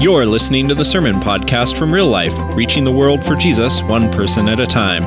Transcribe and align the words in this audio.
You're 0.00 0.26
listening 0.26 0.68
to 0.68 0.76
the 0.76 0.84
Sermon 0.84 1.16
Podcast 1.16 1.76
from 1.76 1.92
Real 1.92 2.06
Life, 2.06 2.32
reaching 2.54 2.84
the 2.84 2.92
world 2.92 3.24
for 3.26 3.34
Jesus 3.34 3.82
one 3.82 4.12
person 4.12 4.48
at 4.48 4.60
a 4.60 4.64
time. 4.64 5.02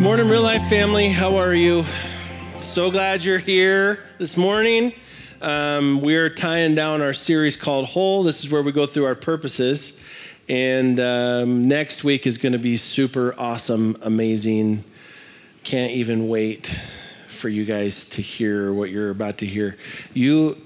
Morning, 0.00 0.28
Real 0.28 0.42
Life 0.42 0.62
family. 0.68 1.08
How 1.08 1.36
are 1.36 1.54
you? 1.54 1.84
So 2.60 2.88
glad 2.88 3.24
you're 3.24 3.40
here 3.40 4.08
this 4.18 4.36
morning. 4.36 4.92
Um, 5.42 6.02
we're 6.02 6.30
tying 6.30 6.76
down 6.76 7.02
our 7.02 7.12
series 7.12 7.56
called 7.56 7.86
Whole. 7.86 8.22
This 8.22 8.44
is 8.44 8.48
where 8.48 8.62
we 8.62 8.70
go 8.70 8.86
through 8.86 9.06
our 9.06 9.16
purposes. 9.16 9.94
And 10.48 11.00
um, 11.00 11.66
next 11.66 12.04
week 12.04 12.28
is 12.28 12.38
going 12.38 12.52
to 12.52 12.60
be 12.60 12.76
super 12.76 13.34
awesome, 13.36 13.98
amazing. 14.02 14.84
Can't 15.64 15.90
even 15.90 16.28
wait 16.28 16.72
for 17.36 17.48
you 17.48 17.64
guys 17.64 18.06
to 18.08 18.22
hear 18.22 18.72
what 18.72 18.90
you're 18.90 19.10
about 19.10 19.38
to 19.38 19.46
hear. 19.46 19.76
You, 20.14 20.56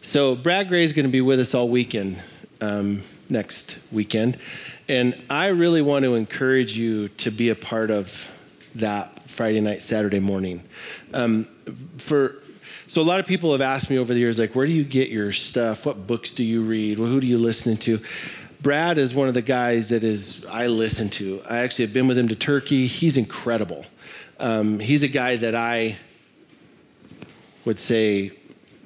so 0.00 0.34
Brad 0.34 0.68
Gray 0.68 0.84
is 0.84 0.92
going 0.92 1.06
to 1.06 1.12
be 1.12 1.20
with 1.20 1.40
us 1.40 1.54
all 1.54 1.68
weekend, 1.68 2.18
um, 2.60 3.02
next 3.28 3.78
weekend, 3.90 4.38
and 4.88 5.20
I 5.30 5.46
really 5.46 5.82
want 5.82 6.04
to 6.04 6.14
encourage 6.14 6.76
you 6.76 7.08
to 7.08 7.30
be 7.30 7.48
a 7.50 7.54
part 7.54 7.90
of 7.90 8.30
that 8.74 9.28
Friday 9.28 9.60
night, 9.60 9.82
Saturday 9.82 10.20
morning. 10.20 10.62
Um, 11.12 11.46
for 11.98 12.36
so 12.86 13.00
a 13.00 13.04
lot 13.04 13.20
of 13.20 13.26
people 13.26 13.52
have 13.52 13.62
asked 13.62 13.88
me 13.88 13.96
over 13.96 14.12
the 14.12 14.20
years, 14.20 14.38
like, 14.38 14.54
where 14.54 14.66
do 14.66 14.72
you 14.72 14.84
get 14.84 15.08
your 15.08 15.32
stuff? 15.32 15.86
What 15.86 16.06
books 16.06 16.32
do 16.32 16.44
you 16.44 16.62
read? 16.62 16.98
Well, 16.98 17.08
who 17.08 17.20
do 17.20 17.26
you 17.26 17.38
listen 17.38 17.78
to? 17.78 18.00
Brad 18.60 18.98
is 18.98 19.14
one 19.14 19.28
of 19.28 19.34
the 19.34 19.42
guys 19.42 19.88
that 19.88 20.04
is 20.04 20.44
I 20.44 20.66
listen 20.66 21.08
to. 21.10 21.40
I 21.48 21.58
actually 21.60 21.86
have 21.86 21.94
been 21.94 22.06
with 22.06 22.18
him 22.18 22.28
to 22.28 22.36
Turkey. 22.36 22.86
He's 22.86 23.16
incredible. 23.16 23.86
Um, 24.38 24.78
he's 24.78 25.02
a 25.02 25.08
guy 25.08 25.36
that 25.36 25.54
I 25.54 25.96
would 27.64 27.78
say, 27.78 28.32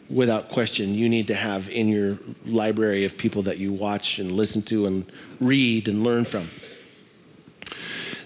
without 0.09 0.51
question, 0.51 0.95
you 0.95 1.09
need 1.09 1.27
to 1.27 1.35
have 1.35 1.69
in 1.71 1.89
your 1.89 2.19
library 2.45 3.05
of 3.05 3.17
people 3.17 3.43
that 3.43 3.59
you 3.59 3.73
watch 3.73 4.19
and 4.19 4.31
listen 4.33 4.63
to 4.63 4.87
and 4.87 5.11
read 5.41 5.89
and 5.89 6.05
learn 6.05 6.25
from. 6.25 6.49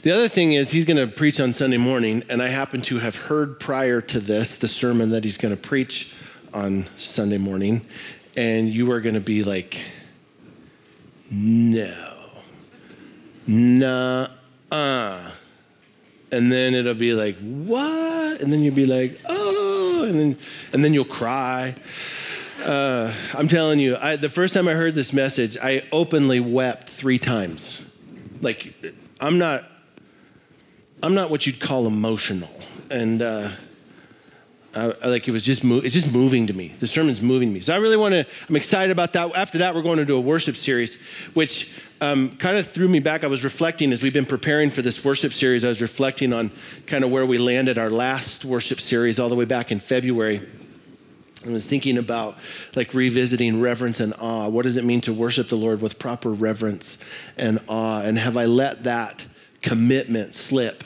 The 0.03 0.13
other 0.13 0.29
thing 0.29 0.53
is, 0.53 0.71
he's 0.71 0.87
going 0.87 0.97
to 0.97 1.07
preach 1.07 1.41
on 1.41 1.53
Sunday 1.53 1.77
morning, 1.77 2.25
and 2.29 2.43
I 2.43 2.49
happen 2.49 2.81
to 2.83 2.99
have 2.99 3.17
heard 3.17 3.61
prior 3.61 4.01
to 4.01 4.21
this 4.21 4.57
the 4.57 4.69
sermon 4.69 5.11
that 5.11 5.25
he's 5.25 5.37
going 5.37 5.55
to 5.55 5.61
preach 5.61 6.13
on 6.55 6.87
Sunday 6.97 7.39
morning, 7.39 7.87
and 8.37 8.69
you 8.69 8.91
are 8.93 9.01
going 9.01 9.15
to 9.15 9.21
be 9.21 9.45
like, 9.45 9.81
no, 11.31 12.41
nah, 13.47 14.29
uh. 14.73 15.31
And 16.33 16.51
then 16.51 16.75
it'll 16.75 16.95
be 16.95 17.13
like, 17.13 17.37
what? 17.39 18.41
And 18.41 18.53
then 18.53 18.63
you'll 18.63 18.75
be 18.75 18.87
like, 18.87 19.21
oh, 19.27 19.40
and 20.11 20.19
then, 20.19 20.39
and 20.73 20.85
then 20.85 20.93
you'll 20.93 21.05
cry. 21.05 21.75
Uh, 22.63 23.13
I'm 23.33 23.49
telling 23.49 23.79
you, 23.79 23.97
I, 23.97 24.17
the 24.17 24.29
first 24.29 24.53
time 24.53 24.69
I 24.69 24.75
heard 24.75 24.95
this 24.95 25.13
message, 25.15 25.57
I 25.63 25.85
openly 25.93 26.41
wept 26.41 26.91
three 26.91 27.19
times. 27.19 27.81
Like, 28.43 28.75
I'm 29.19 29.39
not, 29.39 29.65
I'm 31.03 31.15
not 31.15 31.31
what 31.31 31.47
you'd 31.47 31.61
call 31.61 31.87
emotional, 31.87 32.51
and 32.91 33.23
uh, 33.23 33.51
I, 34.75 35.09
like 35.09 35.27
it 35.27 35.33
was 35.33 35.45
just, 35.45 35.65
mo- 35.65 35.81
it's 35.83 35.95
just 35.95 36.13
moving 36.13 36.47
to 36.47 36.53
me. 36.53 36.75
The 36.79 36.87
sermon's 36.87 37.21
moving 37.21 37.53
me, 37.53 37.61
so 37.61 37.75
I 37.75 37.79
really 37.79 37.97
want 37.97 38.13
to. 38.15 38.25
I'm 38.49 38.57
excited 38.57 38.93
about 38.93 39.13
that. 39.15 39.35
After 39.35 39.59
that, 39.59 39.75
we're 39.75 39.83
going 39.83 39.99
to 39.99 40.05
do 40.05 40.17
a 40.17 40.21
worship 40.21 40.57
series, 40.57 40.97
which 41.35 41.71
um, 42.01 42.37
kind 42.37 42.57
of 42.57 42.69
threw 42.69 42.87
me 42.89 43.01
back. 43.01 43.25
I 43.25 43.27
was 43.27 43.43
reflecting 43.43 43.91
as 43.91 44.03
we've 44.03 44.13
been 44.13 44.27
preparing 44.27 44.71
for 44.71 44.83
this 44.83 45.05
worship 45.05 45.33
series. 45.33 45.65
I 45.65 45.69
was 45.69 45.83
reflecting 45.83 46.33
on 46.33 46.53
kind 46.87 47.03
of 47.03 47.11
where 47.11 47.27
we 47.27 47.37
landed 47.37 47.79
our 47.79 47.91
last 47.91 48.45
worship 48.45 48.81
series 48.81 49.19
all 49.19 49.29
the 49.29 49.35
way 49.35 49.45
back 49.45 49.73
in 49.73 49.81
February. 49.81 50.47
I 51.45 51.51
was 51.51 51.67
thinking 51.67 51.99
about 51.99 52.37
like 52.77 52.95
revisiting 52.95 53.61
reverence 53.61 53.99
and 53.99 54.15
awe. 54.19 54.49
What 54.49 54.63
does 54.63 54.77
it 54.77 54.85
mean 54.85 55.01
to 55.03 55.13
worship 55.13 55.49
the 55.49 55.57
Lord 55.57 55.81
with 55.81 55.99
proper 55.99 56.31
reverence 56.31 56.99
and 57.37 57.61
awe? 57.67 58.03
And 58.03 58.19
have 58.19 58.37
I 58.37 58.45
let 58.45 58.85
that 58.85 59.27
commitment 59.63 60.35
slip 60.35 60.85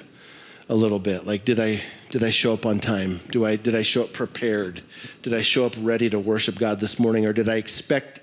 a 0.68 0.74
little 0.74 1.00
bit? 1.00 1.26
Like, 1.26 1.44
did 1.44 1.58
I 1.58 1.82
did 2.14 2.22
I 2.22 2.30
show 2.30 2.52
up 2.52 2.64
on 2.64 2.78
time? 2.78 3.18
Do 3.32 3.44
I 3.44 3.56
did 3.56 3.74
I 3.74 3.82
show 3.82 4.04
up 4.04 4.12
prepared? 4.12 4.84
Did 5.22 5.34
I 5.34 5.42
show 5.42 5.66
up 5.66 5.74
ready 5.80 6.08
to 6.10 6.16
worship 6.16 6.60
God 6.60 6.78
this 6.78 6.96
morning, 6.96 7.26
or 7.26 7.32
did 7.32 7.48
I 7.48 7.56
expect 7.56 8.20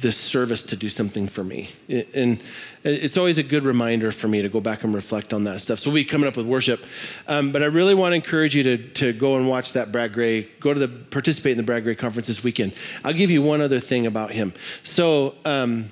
this 0.00 0.16
service 0.16 0.62
to 0.62 0.76
do 0.76 0.88
something 0.88 1.28
for 1.28 1.44
me. 1.44 1.68
And 1.88 2.42
it's 2.84 3.18
always 3.18 3.36
a 3.36 3.42
good 3.42 3.64
reminder 3.64 4.12
for 4.12 4.28
me 4.28 4.40
to 4.40 4.48
go 4.48 4.60
back 4.60 4.82
and 4.82 4.94
reflect 4.94 5.34
on 5.34 5.44
that 5.44 5.60
stuff. 5.60 5.78
So 5.78 5.90
we'll 5.90 5.96
be 5.96 6.06
coming 6.06 6.26
up 6.26 6.38
with 6.38 6.46
worship. 6.46 6.84
Um, 7.28 7.52
but 7.52 7.62
I 7.62 7.66
really 7.66 7.94
want 7.94 8.12
to 8.12 8.16
encourage 8.16 8.56
you 8.56 8.62
to, 8.62 8.76
to 8.94 9.12
go 9.12 9.36
and 9.36 9.46
watch 9.46 9.74
that 9.74 9.92
Brad 9.92 10.14
Gray, 10.14 10.44
go 10.60 10.72
to 10.72 10.80
the, 10.80 10.88
participate 10.88 11.52
in 11.52 11.56
the 11.58 11.64
Brad 11.64 11.82
Gray 11.84 11.94
conference 11.94 12.28
this 12.28 12.42
weekend. 12.42 12.74
I'll 13.04 13.14
give 13.14 13.30
you 13.30 13.42
one 13.42 13.60
other 13.60 13.80
thing 13.80 14.06
about 14.06 14.32
him. 14.32 14.54
So 14.82 15.34
um, 15.44 15.90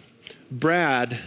Brad 0.51 1.19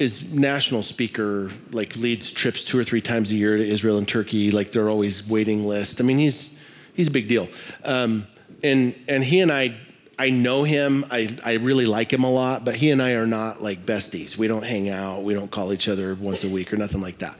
is 0.00 0.24
national 0.32 0.82
speaker, 0.82 1.50
like 1.70 1.94
leads 1.94 2.30
trips 2.32 2.64
two 2.64 2.78
or 2.78 2.82
three 2.82 3.02
times 3.02 3.30
a 3.30 3.36
year 3.36 3.56
to 3.56 3.64
Israel 3.64 3.98
and 3.98 4.08
Turkey. 4.08 4.50
Like 4.50 4.72
they're 4.72 4.88
always 4.88 5.24
waiting 5.28 5.64
list. 5.68 6.00
I 6.00 6.04
mean, 6.04 6.18
he's, 6.18 6.50
he's 6.94 7.08
a 7.08 7.10
big 7.10 7.28
deal. 7.28 7.48
Um, 7.84 8.26
and, 8.62 8.94
and 9.06 9.22
he 9.22 9.40
and 9.40 9.52
I 9.52 9.76
I 10.18 10.28
know 10.28 10.64
him. 10.64 11.06
I, 11.10 11.34
I 11.42 11.54
really 11.54 11.86
like 11.86 12.12
him 12.12 12.24
a 12.24 12.30
lot, 12.30 12.62
but 12.62 12.74
he 12.74 12.90
and 12.90 13.00
I 13.00 13.12
are 13.12 13.26
not 13.26 13.62
like 13.62 13.86
besties. 13.86 14.36
We 14.36 14.48
don't 14.48 14.64
hang 14.64 14.90
out. 14.90 15.22
We 15.22 15.32
don't 15.32 15.50
call 15.50 15.72
each 15.72 15.88
other 15.88 16.14
once 16.14 16.44
a 16.44 16.48
week 16.48 16.74
or 16.74 16.76
nothing 16.76 17.00
like 17.00 17.18
that. 17.18 17.38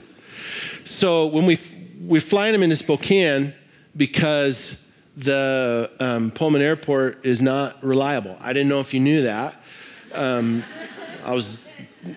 So 0.84 1.26
when 1.26 1.44
we 1.44 1.58
we 2.06 2.20
flying 2.20 2.54
him 2.54 2.62
into 2.62 2.76
Spokane 2.76 3.52
because 3.94 4.78
the 5.14 5.90
um, 6.00 6.30
Pullman 6.30 6.62
Airport 6.62 7.26
is 7.26 7.42
not 7.42 7.84
reliable. 7.84 8.38
I 8.40 8.54
didn't 8.54 8.70
know 8.70 8.80
if 8.80 8.94
you 8.94 9.00
knew 9.00 9.24
that. 9.24 9.56
Um, 10.14 10.64
I 11.22 11.34
was 11.34 11.58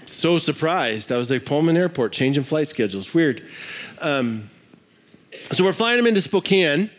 so 0.05 0.38
surprised. 0.38 1.11
I 1.11 1.17
was 1.17 1.29
like, 1.29 1.45
Pullman 1.45 1.77
Airport 1.77 2.13
changing 2.13 2.44
flight 2.44 2.67
schedules. 2.67 3.13
Weird. 3.13 3.47
Um, 3.99 4.49
so 5.51 5.63
we're 5.63 5.73
flying 5.73 5.99
him 5.99 6.07
into 6.07 6.21
Spokane, 6.21 6.89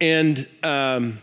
and 0.00 0.46
um, 0.62 1.18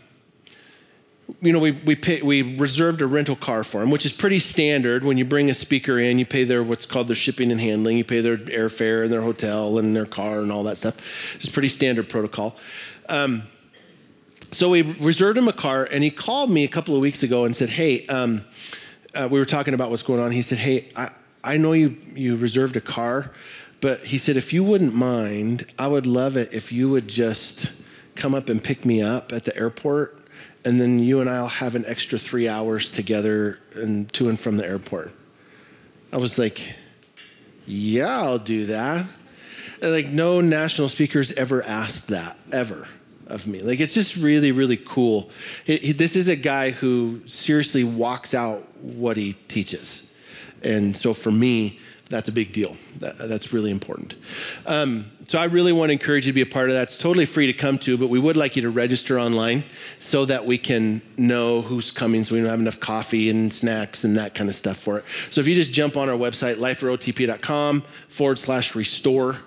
you 1.40 1.52
know, 1.52 1.58
we, 1.58 1.72
we, 1.72 1.96
pay, 1.96 2.22
we 2.22 2.56
reserved 2.56 3.02
a 3.02 3.06
rental 3.06 3.36
car 3.36 3.64
for 3.64 3.82
him, 3.82 3.90
which 3.90 4.06
is 4.06 4.12
pretty 4.12 4.38
standard. 4.38 5.04
When 5.04 5.18
you 5.18 5.24
bring 5.24 5.50
a 5.50 5.54
speaker 5.54 5.98
in, 5.98 6.18
you 6.18 6.26
pay 6.26 6.44
their 6.44 6.62
what's 6.62 6.86
called 6.86 7.08
their 7.08 7.16
shipping 7.16 7.50
and 7.50 7.60
handling, 7.60 7.98
you 7.98 8.04
pay 8.04 8.20
their 8.20 8.38
airfare 8.38 9.04
and 9.04 9.12
their 9.12 9.22
hotel 9.22 9.78
and 9.78 9.94
their 9.94 10.06
car 10.06 10.40
and 10.40 10.50
all 10.50 10.62
that 10.64 10.76
stuff. 10.76 10.96
It's 11.36 11.48
pretty 11.48 11.68
standard 11.68 12.08
protocol. 12.08 12.56
Um, 13.08 13.44
so 14.52 14.70
we 14.70 14.82
reserved 14.82 15.36
him 15.36 15.48
a 15.48 15.52
car, 15.52 15.84
and 15.84 16.04
he 16.04 16.10
called 16.10 16.50
me 16.50 16.64
a 16.64 16.68
couple 16.68 16.94
of 16.94 17.00
weeks 17.00 17.22
ago 17.22 17.44
and 17.44 17.54
said, 17.54 17.70
"Hey, 17.70 18.06
um, 18.06 18.44
uh, 19.16 19.28
we 19.28 19.38
were 19.38 19.44
talking 19.46 19.74
about 19.74 19.90
what's 19.90 20.02
going 20.02 20.20
on." 20.20 20.30
He 20.30 20.42
said, 20.42 20.58
"Hey, 20.58 20.88
I, 20.96 21.10
I 21.42 21.56
know 21.56 21.72
you 21.72 21.96
you 22.14 22.36
reserved 22.36 22.76
a 22.76 22.80
car, 22.80 23.32
but 23.80 24.00
he 24.00 24.18
said 24.18 24.36
if 24.36 24.52
you 24.52 24.62
wouldn't 24.62 24.94
mind, 24.94 25.72
I 25.78 25.86
would 25.88 26.06
love 26.06 26.36
it 26.36 26.52
if 26.52 26.72
you 26.72 26.88
would 26.90 27.08
just 27.08 27.70
come 28.14 28.34
up 28.34 28.48
and 28.48 28.62
pick 28.62 28.84
me 28.84 29.02
up 29.02 29.32
at 29.32 29.44
the 29.44 29.56
airport." 29.56 30.22
and 30.66 30.80
then 30.80 30.98
you 30.98 31.20
and 31.20 31.30
I'll 31.30 31.46
have 31.46 31.76
an 31.76 31.84
extra 31.86 32.18
three 32.18 32.48
hours 32.48 32.90
together 32.90 33.60
and 33.76 34.12
to 34.14 34.28
and 34.28 34.38
from 34.38 34.56
the 34.56 34.66
airport. 34.66 35.12
I 36.12 36.16
was 36.16 36.38
like, 36.38 36.74
yeah, 37.66 38.20
I'll 38.22 38.40
do 38.40 38.66
that. 38.66 39.06
And 39.80 39.92
like, 39.92 40.08
no 40.08 40.40
national 40.40 40.88
speakers 40.88 41.30
ever 41.32 41.62
asked 41.62 42.08
that, 42.08 42.36
ever 42.52 42.88
of 43.26 43.46
me. 43.46 43.60
Like, 43.60 43.80
it's 43.80 43.94
just 43.94 44.16
really, 44.16 44.52
really 44.52 44.76
cool. 44.76 45.30
He, 45.64 45.76
he, 45.78 45.92
this 45.92 46.16
is 46.16 46.28
a 46.28 46.36
guy 46.36 46.70
who 46.70 47.22
seriously 47.26 47.84
walks 47.84 48.34
out 48.34 48.66
what 48.80 49.16
he 49.16 49.34
teaches. 49.48 50.12
And 50.62 50.96
so 50.96 51.14
for 51.14 51.30
me, 51.30 51.78
that's 52.08 52.28
a 52.28 52.32
big 52.32 52.52
deal. 52.52 52.76
That, 53.00 53.18
that's 53.18 53.52
really 53.52 53.70
important. 53.70 54.14
Um, 54.64 55.10
so 55.26 55.40
I 55.40 55.44
really 55.46 55.72
want 55.72 55.88
to 55.88 55.92
encourage 55.92 56.26
you 56.26 56.32
to 56.32 56.34
be 56.34 56.40
a 56.40 56.46
part 56.46 56.68
of 56.68 56.74
that. 56.74 56.84
It's 56.84 56.98
totally 56.98 57.26
free 57.26 57.46
to 57.48 57.52
come 57.52 57.78
to, 57.80 57.98
but 57.98 58.08
we 58.08 58.20
would 58.20 58.36
like 58.36 58.54
you 58.54 58.62
to 58.62 58.70
register 58.70 59.18
online 59.18 59.64
so 59.98 60.24
that 60.24 60.46
we 60.46 60.56
can 60.56 61.02
know 61.16 61.62
who's 61.62 61.90
coming, 61.90 62.22
so 62.22 62.36
we 62.36 62.40
don't 62.40 62.50
have 62.50 62.60
enough 62.60 62.78
coffee 62.78 63.28
and 63.28 63.52
snacks 63.52 64.04
and 64.04 64.16
that 64.16 64.34
kind 64.34 64.48
of 64.48 64.54
stuff 64.54 64.76
for 64.76 64.98
it. 64.98 65.04
So 65.30 65.40
if 65.40 65.48
you 65.48 65.56
just 65.56 65.72
jump 65.72 65.96
on 65.96 66.08
our 66.08 66.16
website, 66.16 66.56
liferotp.com 66.56 67.82
forward 68.08 68.38
slash 68.38 68.76
restore, 68.76 69.38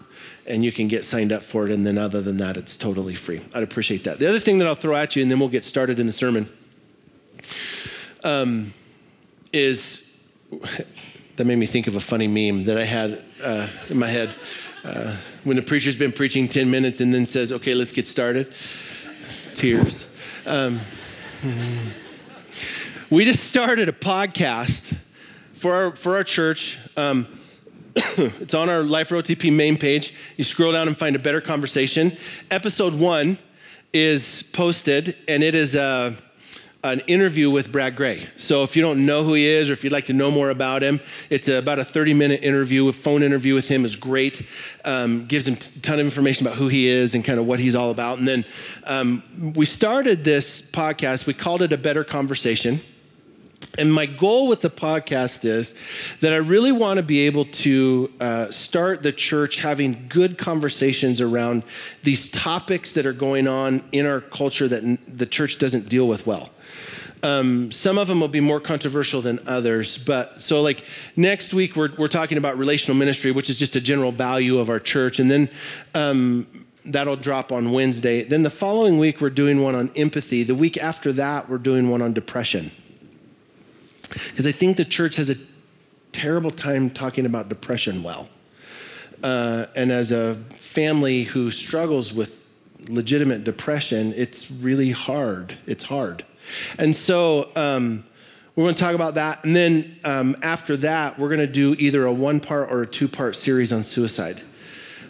and 0.49 0.65
you 0.65 0.71
can 0.71 0.87
get 0.87 1.05
signed 1.05 1.31
up 1.31 1.43
for 1.43 1.65
it. 1.65 1.71
And 1.71 1.85
then 1.85 1.97
other 1.97 2.21
than 2.21 2.37
that, 2.37 2.57
it's 2.57 2.75
totally 2.75 3.15
free. 3.15 3.41
I'd 3.53 3.63
appreciate 3.63 4.03
that. 4.03 4.19
The 4.19 4.27
other 4.27 4.39
thing 4.39 4.57
that 4.57 4.67
I'll 4.67 4.75
throw 4.75 4.95
at 4.95 5.15
you, 5.15 5.21
and 5.21 5.31
then 5.31 5.39
we'll 5.39 5.49
get 5.49 5.63
started 5.63 5.99
in 5.99 6.07
the 6.07 6.11
sermon, 6.11 6.51
um, 8.23 8.73
is 9.53 10.11
that 11.35 11.45
made 11.45 11.57
me 11.57 11.65
think 11.65 11.87
of 11.87 11.95
a 11.95 11.99
funny 11.99 12.27
meme 12.27 12.63
that 12.65 12.77
I 12.77 12.85
had 12.85 13.23
uh, 13.41 13.67
in 13.89 13.97
my 13.97 14.07
head. 14.07 14.33
Uh, 14.83 15.15
when 15.43 15.57
the 15.57 15.61
preacher's 15.61 15.95
been 15.95 16.11
preaching 16.11 16.47
10 16.47 16.69
minutes 16.71 17.01
and 17.01 17.13
then 17.13 17.25
says, 17.25 17.51
okay, 17.51 17.73
let's 17.73 17.91
get 17.91 18.07
started. 18.07 18.53
Tears. 19.53 20.05
Um, 20.45 20.79
we 23.09 23.25
just 23.25 23.43
started 23.43 23.89
a 23.89 23.93
podcast 23.93 24.95
for 25.53 25.73
our, 25.75 25.95
for 25.95 26.15
our 26.15 26.23
church. 26.23 26.77
Um, 26.95 27.38
it's 28.17 28.53
on 28.53 28.69
our 28.69 28.83
Life 28.83 29.11
main 29.43 29.77
page. 29.77 30.13
You 30.37 30.43
scroll 30.43 30.71
down 30.71 30.87
and 30.87 30.97
find 30.97 31.15
a 31.15 31.19
better 31.19 31.41
conversation. 31.41 32.17
Episode 32.49 32.93
one 32.93 33.37
is 33.93 34.43
posted, 34.53 35.17
and 35.27 35.43
it 35.43 35.55
is 35.55 35.75
a 35.75 36.15
an 36.81 37.01
interview 37.07 37.49
with 37.49 37.73
Brad 37.73 37.97
Gray. 37.97 38.29
So 38.37 38.63
if 38.63 38.73
you 38.77 38.81
don't 38.81 39.05
know 39.05 39.25
who 39.25 39.33
he 39.33 39.45
is 39.45 39.69
or 39.69 39.73
if 39.73 39.83
you'd 39.83 39.91
like 39.91 40.05
to 40.05 40.13
know 40.13 40.31
more 40.31 40.49
about 40.49 40.81
him, 40.81 41.01
it's 41.29 41.49
about 41.49 41.77
a 41.77 41.83
30 41.83 42.13
minute 42.13 42.41
interview, 42.41 42.87
a 42.87 42.93
phone 42.93 43.21
interview 43.21 43.53
with 43.53 43.67
him 43.67 43.83
is 43.83 43.97
great. 43.97 44.45
Um, 44.85 45.25
gives 45.25 45.45
him 45.45 45.55
a 45.55 45.79
ton 45.81 45.99
of 45.99 46.05
information 46.05 46.47
about 46.47 46.57
who 46.57 46.69
he 46.69 46.87
is 46.87 47.15
and 47.15 47.25
kind 47.25 47.37
of 47.37 47.45
what 47.45 47.59
he's 47.59 47.75
all 47.75 47.91
about. 47.91 48.17
And 48.19 48.25
then 48.25 48.45
um, 48.85 49.53
we 49.57 49.65
started 49.65 50.23
this 50.23 50.61
podcast, 50.61 51.25
we 51.25 51.33
called 51.33 51.61
it 51.61 51.73
A 51.73 51.77
Better 51.77 52.05
Conversation. 52.05 52.79
And 53.77 53.93
my 53.93 54.07
goal 54.07 54.47
with 54.47 54.61
the 54.61 54.69
podcast 54.69 55.45
is 55.45 55.75
that 56.21 56.33
I 56.33 56.37
really 56.37 56.71
want 56.71 56.97
to 56.97 57.03
be 57.03 57.19
able 57.19 57.45
to 57.45 58.11
uh, 58.19 58.51
start 58.51 59.03
the 59.03 59.11
church 59.11 59.59
having 59.59 60.07
good 60.09 60.37
conversations 60.37 61.21
around 61.21 61.63
these 62.03 62.27
topics 62.29 62.93
that 62.93 63.05
are 63.05 63.13
going 63.13 63.47
on 63.47 63.83
in 63.91 64.05
our 64.05 64.21
culture 64.21 64.67
that 64.67 65.05
the 65.05 65.25
church 65.25 65.59
doesn't 65.59 65.87
deal 65.87 66.07
with 66.07 66.25
well. 66.25 66.49
Um, 67.21 67.71
some 67.71 67.97
of 67.97 68.07
them 68.07 68.21
will 68.21 68.29
be 68.29 68.39
more 68.39 68.59
controversial 68.59 69.21
than 69.21 69.39
others. 69.45 69.97
But 69.97 70.41
so, 70.41 70.61
like 70.61 70.83
next 71.15 71.53
week, 71.53 71.75
we're, 71.75 71.89
we're 71.97 72.07
talking 72.07 72.37
about 72.37 72.57
relational 72.57 72.97
ministry, 72.97 73.31
which 73.31 73.49
is 73.49 73.57
just 73.57 73.75
a 73.75 73.81
general 73.81 74.11
value 74.11 74.57
of 74.57 74.69
our 74.69 74.79
church. 74.79 75.19
And 75.19 75.29
then 75.29 75.49
um, 75.93 76.65
that'll 76.85 77.17
drop 77.17 77.51
on 77.51 77.71
Wednesday. 77.71 78.23
Then 78.23 78.43
the 78.43 78.49
following 78.49 78.97
week, 78.97 79.21
we're 79.21 79.29
doing 79.29 79.61
one 79.61 79.75
on 79.75 79.91
empathy. 79.95 80.43
The 80.43 80.55
week 80.55 80.77
after 80.77 81.11
that, 81.13 81.49
we're 81.49 81.57
doing 81.57 81.89
one 81.89 82.01
on 82.01 82.13
depression. 82.13 82.71
Because 84.09 84.47
I 84.47 84.51
think 84.51 84.77
the 84.77 84.85
church 84.85 85.15
has 85.15 85.29
a 85.29 85.35
terrible 86.11 86.51
time 86.51 86.89
talking 86.89 87.25
about 87.25 87.49
depression 87.49 88.03
well. 88.03 88.29
Uh, 89.23 89.65
and 89.75 89.91
as 89.91 90.11
a 90.11 90.35
family 90.51 91.23
who 91.23 91.51
struggles 91.51 92.13
with 92.13 92.45
legitimate 92.87 93.43
depression, 93.43 94.13
it's 94.15 94.49
really 94.49 94.91
hard. 94.91 95.57
It's 95.67 95.83
hard. 95.83 96.23
And 96.77 96.95
so 96.95 97.51
um, 97.55 98.05
we're 98.55 98.63
going 98.65 98.75
to 98.75 98.81
talk 98.81 98.95
about 98.95 99.15
that. 99.15 99.43
And 99.43 99.55
then 99.55 99.99
um, 100.03 100.37
after 100.41 100.77
that, 100.77 101.19
we're 101.19 101.27
going 101.27 101.39
to 101.39 101.47
do 101.47 101.75
either 101.77 102.05
a 102.05 102.13
one 102.13 102.39
part 102.39 102.71
or 102.71 102.81
a 102.81 102.87
two 102.87 103.07
part 103.07 103.35
series 103.35 103.73
on 103.73 103.83
suicide. 103.83 104.41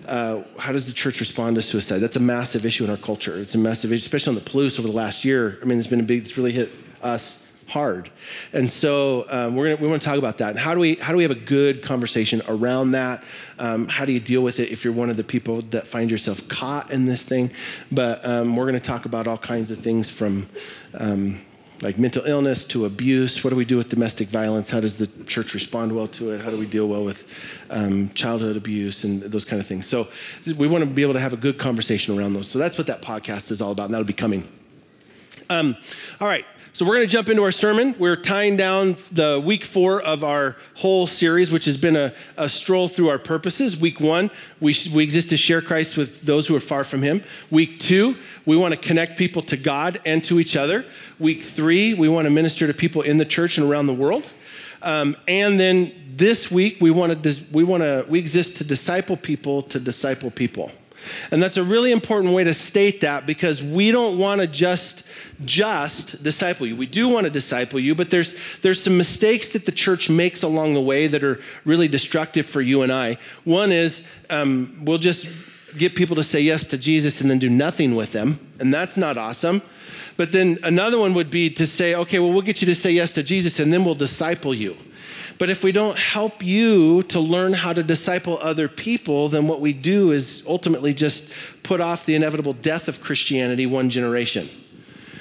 Uh, 0.08 0.44
how 0.58 0.72
does 0.72 0.88
the 0.88 0.94
church 0.94 1.20
respond 1.20 1.56
to 1.56 1.62
suicide? 1.62 2.00
That's 2.00 2.16
a 2.16 2.22
massive 2.22 2.66
issue 2.66 2.84
in 2.84 2.90
our 2.90 2.98
culture. 2.98 3.38
It's 3.38 3.54
a 3.54 3.60
massive 3.60 3.92
issue, 3.92 4.02
especially 4.02 4.36
on 4.36 4.44
the 4.44 4.50
Palouse 4.50 4.80
over 4.80 4.88
the 4.88 4.94
last 4.94 5.24
year. 5.24 5.60
I 5.62 5.66
mean, 5.66 5.78
it's 5.78 5.88
been 5.88 6.00
a 6.00 6.04
big, 6.04 6.22
it's 6.22 6.36
really 6.36 6.52
hit 6.52 6.72
us 7.04 7.46
hard. 7.70 8.10
And 8.54 8.70
so 8.70 9.26
um, 9.30 9.56
we're 9.56 9.70
gonna, 9.70 9.82
we 9.82 9.88
want 9.88 10.02
to 10.02 10.08
talk 10.08 10.18
about 10.18 10.38
that. 10.40 10.50
And 10.52 10.60
how 10.60 10.74
do 10.74 10.80
we 10.80 10.96
how 10.96 11.12
do 11.12 11.18
we 11.18 11.24
have 11.24 11.32
a 11.32 11.36
good 11.36 11.82
conversation 11.82 12.42
around 12.48 12.92
that? 12.92 13.24
Um, 13.58 13.88
how 13.88 14.06
do 14.06 14.12
you 14.12 14.20
deal 14.20 14.42
with 14.42 14.60
it 14.60 14.70
if 14.70 14.84
you're 14.84 14.94
one 14.94 15.10
of 15.10 15.18
the 15.18 15.24
people 15.24 15.62
that 15.64 15.88
find 15.88 16.10
yourself 16.12 16.46
caught 16.48 16.92
in 16.92 17.06
this 17.06 17.26
thing? 17.26 17.52
But 17.92 18.24
um, 18.26 18.56
we're 18.56 18.66
going 18.66 18.80
to 18.80 18.88
talk 18.88 19.06
about 19.06 19.28
all 19.28 19.38
kinds 19.38 19.72
of 19.72 19.80
things 19.80 20.10
from 20.10 20.48
um, 20.94 21.42
like 21.82 21.98
mental 21.98 22.26
illness 22.26 22.66
to 22.66 22.86
abuse. 22.86 23.44
What 23.44 23.52
do 23.52 23.56
we 23.56 23.66
do 23.66 23.78
with 23.78 23.90
domestic 23.90 24.28
violence? 24.28 24.70
How 24.70 24.80
does 24.80 24.98
the 24.98 25.08
church 25.26 25.54
respond 25.54 25.94
well 25.94 26.08
to 26.08 26.32
it? 26.32 26.42
How 26.42 26.50
do 26.50 26.58
we 26.58 26.66
deal 26.66 26.88
well 26.88 27.06
with 27.06 27.58
um, 27.70 28.10
childhood 28.10 28.58
abuse 28.58 29.04
and 29.04 29.22
those 29.22 29.46
kind 29.46 29.62
of 29.62 29.68
things? 29.68 29.88
So 29.88 30.08
we 30.58 30.68
want 30.68 30.84
to 30.84 30.90
be 30.90 31.02
able 31.02 31.14
to 31.14 31.20
have 31.20 31.34
a 31.34 31.38
good 31.38 31.58
conversation 31.58 32.18
around 32.18 32.34
those. 32.34 32.48
So 32.48 32.60
that's 32.60 32.78
what 32.78 32.88
that 32.88 33.02
podcast 33.02 33.52
is 33.52 33.62
all 33.62 33.72
about, 33.72 33.86
and 33.86 33.94
that'll 33.94 34.06
be 34.06 34.14
coming. 34.14 34.48
Um, 35.50 35.78
all 36.20 36.28
right, 36.28 36.46
so 36.72 36.86
we're 36.86 36.96
going 36.96 37.08
to 37.08 37.12
jump 37.12 37.30
into 37.30 37.44
our 37.44 37.52
sermon. 37.52 37.96
We're 37.98 38.16
tying 38.16 38.56
down 38.56 38.96
the 39.12 39.42
week 39.44 39.66
four 39.66 40.02
of 40.02 40.24
our 40.24 40.56
whole 40.76 41.08
series, 41.08 41.52
which 41.52 41.66
has 41.66 41.78
been 41.78 41.96
a, 41.96 42.14
a 42.38 42.48
stroll 42.48 42.88
through 42.88 43.10
our 43.10 43.18
purposes. 43.18 43.76
Week 43.76 44.00
one, 44.00 44.30
we, 44.60 44.76
we 44.94 45.04
exist 45.04 45.32
to 45.32 45.38
share 45.38 45.62
Christ 45.62 45.98
with 45.98 46.22
those 46.22 46.48
who 46.48 46.56
are 46.56 46.60
far 46.60 46.84
from 46.84 47.02
Him. 47.02 47.24
Week 47.50 47.80
two, 47.80 48.16
we 48.46 48.56
want 48.56 48.74
to 48.74 48.80
connect 48.80 49.18
people 49.18 49.42
to 49.44 49.58
God 49.58 50.00
and 50.06 50.24
to 50.26 50.40
each 50.40 50.56
other. 50.56 50.86
Week 51.18 51.42
three, 51.42 51.96
we 51.96 52.08
want 52.08 52.26
to 52.26 52.30
minister 52.30 52.68
to 52.68 52.74
people 52.74 53.02
in 53.02 53.18
the 53.18 53.26
church 53.26 53.58
and 53.58 53.70
around 53.70 53.88
the 53.88 53.94
world. 53.94 54.30
Um, 54.82 55.18
and 55.28 55.60
then 55.60 55.92
this 56.16 56.52
week, 56.52 56.78
we 56.80 56.92
want 56.92 57.24
to 57.24 57.36
we 57.52 57.64
want 57.64 57.82
to 57.82 58.06
we 58.08 58.20
exist 58.20 58.58
to 58.58 58.64
disciple 58.64 59.18
people 59.18 59.64
to 59.64 59.80
disciple 59.80 60.30
people. 60.30 60.72
And 61.32 61.42
that's 61.42 61.58
a 61.58 61.64
really 61.64 61.92
important 61.92 62.34
way 62.34 62.44
to 62.44 62.54
state 62.54 63.02
that 63.02 63.26
because 63.26 63.62
we 63.64 63.92
don't 63.92 64.18
want 64.18 64.42
to 64.42 64.48
just 64.48 65.04
just 65.46 66.22
disciple 66.22 66.68
you. 66.68 66.76
We 66.76 66.86
do 66.86 67.08
want 67.08 67.26
to 67.26 67.30
disciple 67.30 67.80
you, 67.80 67.96
but 67.96 68.10
there's 68.10 68.36
there's 68.62 68.82
some 68.82 68.98
mistakes 68.98 69.50
that 69.50 69.66
the 69.66 69.72
church 69.72 70.10
makes 70.10 70.44
along 70.44 70.74
the 70.74 70.82
way 70.82 71.08
that 71.08 71.24
are 71.24 71.40
really 71.66 71.88
destructive 71.88 72.46
for 72.46 72.62
you 72.62 72.82
and 72.82 72.92
I. 72.92 73.18
One 73.44 73.72
is 73.72 74.04
um, 74.30 74.82
we'll 74.84 74.98
just 74.98 75.28
get 75.78 75.96
people 75.96 76.16
to 76.16 76.24
say 76.24 76.42
yes 76.42 76.66
to 76.68 76.78
Jesus 76.78 77.22
and 77.22 77.30
then 77.30 77.40
do 77.40 77.50
nothing 77.50 77.96
with 77.96 78.12
them, 78.12 78.40
and 78.60 78.74
that's 78.74 78.98
not 78.98 79.18
awesome. 79.18 79.62
But 80.20 80.34
then 80.34 80.58
another 80.64 81.00
one 81.00 81.14
would 81.14 81.30
be 81.30 81.50
to 81.52 81.66
say, 81.66 81.96
okay, 81.96 82.20
well, 82.20 82.34
we'll 82.34 82.42
get 82.42 82.62
you 82.62 82.66
to 82.66 82.76
say 82.76 82.92
yes 82.92 83.14
to 83.14 83.24
Jesus 83.24 83.58
and 83.62 83.72
then 83.72 83.86
we'll 83.86 83.96
disciple 83.96 84.54
you. 84.54 84.76
But 85.38 85.50
if 85.50 85.64
we 85.64 85.72
don't 85.72 85.98
help 85.98 86.44
you 86.44 87.04
to 87.04 87.22
learn 87.22 87.54
how 87.54 87.72
to 87.72 87.82
disciple 87.82 88.38
other 88.42 88.68
people, 88.68 89.30
then 89.30 89.48
what 89.48 89.62
we 89.62 89.72
do 89.72 90.12
is 90.12 90.44
ultimately 90.46 90.94
just 90.94 91.32
put 91.64 91.80
off 91.80 92.06
the 92.06 92.16
inevitable 92.16 92.52
death 92.52 92.90
of 92.90 93.00
Christianity 93.00 93.66
one 93.66 93.90
generation. 93.90 94.50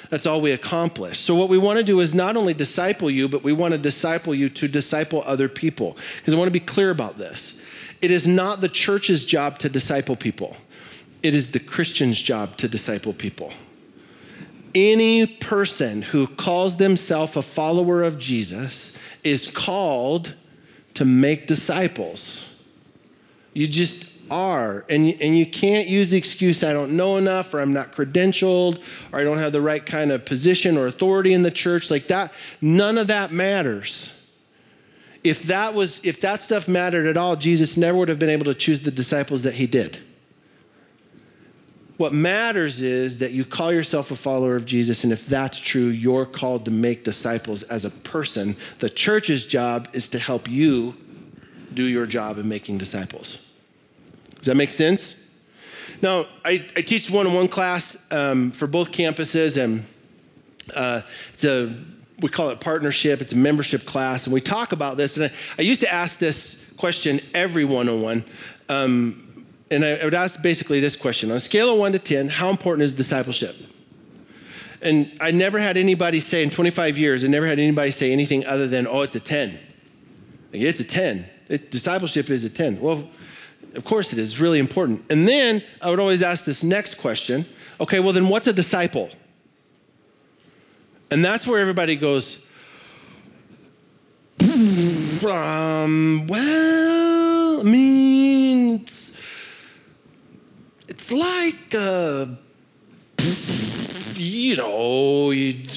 That's 0.09 0.25
all 0.25 0.41
we 0.41 0.51
accomplish. 0.51 1.17
So, 1.17 1.33
what 1.33 1.47
we 1.47 1.57
want 1.57 1.77
to 1.77 1.83
do 1.85 2.01
is 2.01 2.13
not 2.13 2.35
only 2.35 2.53
disciple 2.53 3.09
you, 3.09 3.29
but 3.29 3.41
we 3.41 3.53
want 3.53 3.71
to 3.71 3.77
disciple 3.77 4.35
you 4.35 4.49
to 4.49 4.67
disciple 4.67 5.23
other 5.25 5.47
people. 5.47 5.95
Because 6.17 6.33
I 6.33 6.37
want 6.37 6.47
to 6.47 6.59
be 6.59 6.59
clear 6.59 6.89
about 6.89 7.17
this. 7.17 7.57
It 8.01 8.11
is 8.11 8.27
not 8.27 8.59
the 8.59 8.67
church's 8.67 9.23
job 9.23 9.59
to 9.59 9.69
disciple 9.69 10.17
people, 10.17 10.57
it 11.23 11.33
is 11.33 11.51
the 11.51 11.59
Christian's 11.61 12.19
job 12.19 12.57
to 12.57 12.67
disciple 12.67 13.13
people. 13.13 13.53
Any 14.75 15.25
person 15.25 16.01
who 16.01 16.27
calls 16.27 16.77
themselves 16.77 17.35
a 17.35 17.41
follower 17.41 18.03
of 18.03 18.19
Jesus 18.19 18.93
is 19.23 19.47
called 19.47 20.35
to 20.93 21.05
make 21.05 21.47
disciples. 21.47 22.45
You 23.53 23.67
just 23.67 24.05
are. 24.29 24.85
And, 24.89 25.09
and 25.21 25.37
you 25.37 25.45
can't 25.45 25.87
use 25.87 26.11
the 26.11 26.17
excuse, 26.17 26.63
I 26.63 26.73
don't 26.73 26.95
know 26.95 27.17
enough, 27.17 27.53
or 27.53 27.59
I'm 27.59 27.73
not 27.73 27.91
credentialed, 27.91 28.81
or 29.11 29.19
I 29.19 29.23
don't 29.23 29.37
have 29.37 29.51
the 29.51 29.61
right 29.61 29.85
kind 29.85 30.11
of 30.11 30.25
position 30.25 30.77
or 30.77 30.87
authority 30.87 31.33
in 31.33 31.43
the 31.43 31.51
church. 31.51 31.89
Like 31.89 32.07
that, 32.07 32.31
none 32.61 32.97
of 32.97 33.07
that 33.07 33.31
matters. 33.31 34.11
If 35.23 35.43
that 35.43 35.73
was, 35.73 35.99
if 36.03 36.21
that 36.21 36.41
stuff 36.41 36.67
mattered 36.67 37.05
at 37.05 37.17
all, 37.17 37.35
Jesus 37.35 37.75
never 37.75 37.97
would 37.97 38.09
have 38.09 38.19
been 38.19 38.29
able 38.29 38.45
to 38.45 38.53
choose 38.53 38.81
the 38.81 38.91
disciples 38.91 39.43
that 39.43 39.55
he 39.55 39.67
did. 39.67 39.99
What 41.99 42.13
matters 42.13 42.81
is 42.81 43.17
that 43.17 43.33
you 43.33 43.43
call 43.43 43.73
yourself 43.73 44.09
a 44.09 44.15
follower 44.15 44.55
of 44.55 44.63
Jesus, 44.63 45.03
and 45.03 45.11
if 45.11 45.25
that's 45.25 45.59
true, 45.59 45.87
you're 45.87 46.25
called 46.25 46.63
to 46.63 46.71
make 46.71 47.03
disciples 47.03 47.63
as 47.63 47.83
a 47.83 47.89
person. 47.89 48.55
The 48.77 48.89
church's 48.89 49.45
job 49.45 49.89
is 49.91 50.07
to 50.09 50.17
help 50.17 50.49
you 50.49 50.95
do 51.73 51.83
your 51.83 52.05
job 52.05 52.37
in 52.37 52.47
making 52.47 52.77
disciples. 52.77 53.39
Does 54.37 54.45
that 54.45 54.55
make 54.55 54.71
sense? 54.71 55.17
Now, 56.01 56.27
I, 56.45 56.65
I 56.73 56.83
teach 56.83 57.09
one 57.09 57.27
on 57.27 57.33
one 57.33 57.49
class 57.49 57.97
um, 58.11 58.51
for 58.51 58.65
both 58.65 58.93
campuses, 58.93 59.61
and 59.61 59.85
uh, 60.73 61.01
it's 61.33 61.43
a 61.43 61.75
we 62.21 62.29
call 62.29 62.49
it 62.51 62.61
partnership. 62.61 63.21
It's 63.21 63.33
a 63.33 63.37
membership 63.37 63.85
class, 63.85 64.23
and 64.25 64.33
we 64.33 64.39
talk 64.39 64.71
about 64.71 64.95
this. 64.95 65.17
And 65.17 65.25
I, 65.25 65.31
I 65.57 65.63
used 65.63 65.81
to 65.81 65.93
ask 65.93 66.17
this 66.17 66.63
question 66.77 67.19
every 67.33 67.65
one 67.65 67.89
on 67.89 68.01
one 68.01 68.23
and 69.71 69.85
I, 69.85 70.03
would 70.03 70.13
ask 70.13 70.41
basically 70.41 70.79
this 70.79 70.95
question 70.95 71.29
on 71.29 71.37
a 71.37 71.39
scale 71.39 71.73
of 71.73 71.79
one 71.79 71.91
to 71.91 71.99
10, 71.99 72.29
how 72.29 72.49
important 72.49 72.83
is 72.83 72.93
discipleship? 72.93 73.55
And 74.81 75.11
I 75.19 75.31
never 75.31 75.59
had 75.59 75.77
anybody 75.77 76.19
say 76.19 76.41
in 76.41 76.49
25 76.49 76.97
years, 76.97 77.25
I 77.25 77.27
never 77.27 77.45
had 77.45 77.59
anybody 77.59 77.91
say 77.91 78.11
anything 78.11 78.45
other 78.45 78.67
than, 78.67 78.87
oh, 78.87 79.01
it's 79.01 79.15
a 79.15 79.19
10. 79.19 79.59
Like, 80.53 80.61
it's 80.61 80.79
a 80.79 80.85
10. 80.85 81.25
It, 81.49 81.71
discipleship 81.71 82.29
is 82.29 82.43
a 82.45 82.49
10. 82.49 82.79
Well, 82.79 83.09
of 83.75 83.83
course 83.83 84.13
it 84.13 84.19
is. 84.19 84.31
It's 84.31 84.39
really 84.39 84.59
important. 84.59 85.05
And 85.11 85.27
then 85.27 85.61
I 85.81 85.89
would 85.89 85.99
always 85.99 86.21
ask 86.23 86.45
this 86.45 86.63
next 86.63 86.95
question 86.95 87.45
okay, 87.81 87.99
well, 88.01 88.11
then 88.11 88.27
what's 88.27 88.47
a 88.47 88.53
disciple? 88.53 89.09
And 91.11 91.23
that's 91.23 91.47
where 91.47 91.59
everybody 91.59 91.95
goes, 91.95 92.39
um, 94.41 96.27
well, 96.27 97.59
I 97.59 97.63
mean, 97.63 98.85
it's, 101.11 101.11
like, 101.11 101.75
uh, 101.75 102.27
you 104.15 104.55
know, 104.57 105.31
you, 105.31 105.67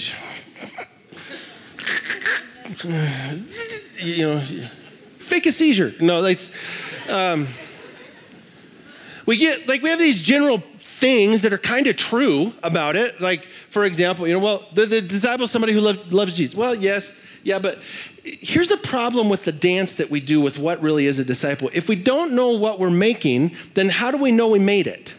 you 3.98 4.24
know, 4.24 4.40
fake 5.18 5.46
a 5.46 5.52
seizure. 5.52 5.94
No, 6.00 6.24
it's, 6.24 6.50
um, 7.08 7.48
we 9.26 9.36
get, 9.36 9.68
like, 9.68 9.82
we 9.82 9.90
have 9.90 9.98
these 9.98 10.20
general 10.20 10.62
things 10.82 11.42
that 11.42 11.52
are 11.52 11.58
kind 11.58 11.86
of 11.86 11.96
true 11.96 12.52
about 12.62 12.96
it. 12.96 13.20
Like, 13.20 13.46
for 13.70 13.84
example, 13.84 14.26
you 14.26 14.34
know, 14.34 14.40
well, 14.40 14.68
the, 14.74 14.86
the 14.86 15.00
disciple 15.00 15.44
is 15.44 15.50
somebody 15.50 15.72
who 15.72 15.80
love, 15.80 16.12
loves 16.12 16.34
Jesus. 16.34 16.54
Well, 16.54 16.74
yes, 16.74 17.14
yeah, 17.42 17.58
but 17.58 17.80
here's 18.22 18.68
the 18.68 18.76
problem 18.76 19.28
with 19.28 19.44
the 19.44 19.52
dance 19.52 19.96
that 19.96 20.10
we 20.10 20.20
do 20.20 20.40
with 20.40 20.58
what 20.58 20.80
really 20.80 21.06
is 21.06 21.18
a 21.18 21.24
disciple. 21.24 21.70
If 21.72 21.88
we 21.88 21.96
don't 21.96 22.32
know 22.32 22.50
what 22.50 22.78
we're 22.78 22.90
making, 22.90 23.56
then 23.74 23.88
how 23.88 24.10
do 24.10 24.18
we 24.18 24.30
know 24.30 24.48
we 24.48 24.58
made 24.58 24.86
it? 24.86 25.16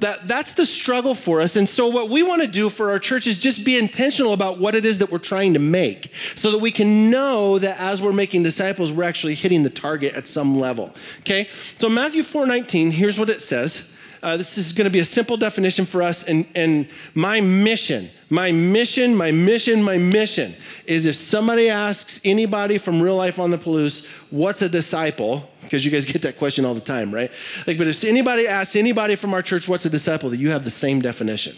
That, 0.00 0.28
that's 0.28 0.54
the 0.54 0.64
struggle 0.64 1.14
for 1.14 1.40
us. 1.40 1.56
And 1.56 1.68
so, 1.68 1.88
what 1.88 2.08
we 2.08 2.22
want 2.22 2.42
to 2.42 2.46
do 2.46 2.68
for 2.68 2.90
our 2.90 3.00
church 3.00 3.26
is 3.26 3.36
just 3.36 3.64
be 3.64 3.76
intentional 3.76 4.32
about 4.32 4.58
what 4.58 4.76
it 4.76 4.84
is 4.84 4.98
that 4.98 5.10
we're 5.10 5.18
trying 5.18 5.54
to 5.54 5.58
make 5.58 6.12
so 6.36 6.52
that 6.52 6.58
we 6.58 6.70
can 6.70 7.10
know 7.10 7.58
that 7.58 7.80
as 7.80 8.00
we're 8.00 8.12
making 8.12 8.44
disciples, 8.44 8.92
we're 8.92 9.04
actually 9.04 9.34
hitting 9.34 9.64
the 9.64 9.70
target 9.70 10.14
at 10.14 10.28
some 10.28 10.58
level. 10.58 10.94
Okay? 11.20 11.48
So, 11.78 11.88
Matthew 11.88 12.22
4 12.22 12.46
19, 12.46 12.92
here's 12.92 13.18
what 13.18 13.28
it 13.28 13.40
says. 13.40 13.90
Uh, 14.22 14.36
this 14.36 14.58
is 14.58 14.72
going 14.72 14.84
to 14.84 14.90
be 14.90 14.98
a 14.98 15.04
simple 15.04 15.36
definition 15.36 15.86
for 15.86 16.02
us. 16.02 16.22
And, 16.22 16.46
and 16.54 16.88
my 17.14 17.40
mission, 17.40 18.10
my 18.30 18.50
mission, 18.52 19.14
my 19.14 19.30
mission, 19.30 19.82
my 19.82 19.96
mission 19.96 20.56
is 20.86 21.06
if 21.06 21.16
somebody 21.16 21.68
asks 21.68 22.20
anybody 22.24 22.78
from 22.78 23.00
real 23.00 23.16
life 23.16 23.38
on 23.38 23.50
the 23.50 23.58
Palouse, 23.58 24.04
what's 24.30 24.60
a 24.62 24.68
disciple? 24.68 25.48
Because 25.68 25.84
you 25.84 25.90
guys 25.90 26.06
get 26.06 26.22
that 26.22 26.38
question 26.38 26.64
all 26.64 26.72
the 26.72 26.80
time, 26.80 27.14
right? 27.14 27.30
Like, 27.66 27.76
but 27.76 27.86
if 27.86 28.02
anybody 28.02 28.48
asks 28.48 28.74
anybody 28.74 29.16
from 29.16 29.34
our 29.34 29.42
church, 29.42 29.68
what's 29.68 29.84
a 29.84 29.90
disciple, 29.90 30.30
that 30.30 30.38
you 30.38 30.50
have 30.50 30.64
the 30.64 30.70
same 30.70 31.02
definition. 31.02 31.54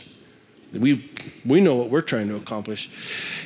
We, 0.73 1.09
we 1.45 1.61
know 1.61 1.77
what 1.77 1.91
we're 1.91 2.01
trying 2.01 2.29
to 2.29 2.37
accomplish. 2.37 2.91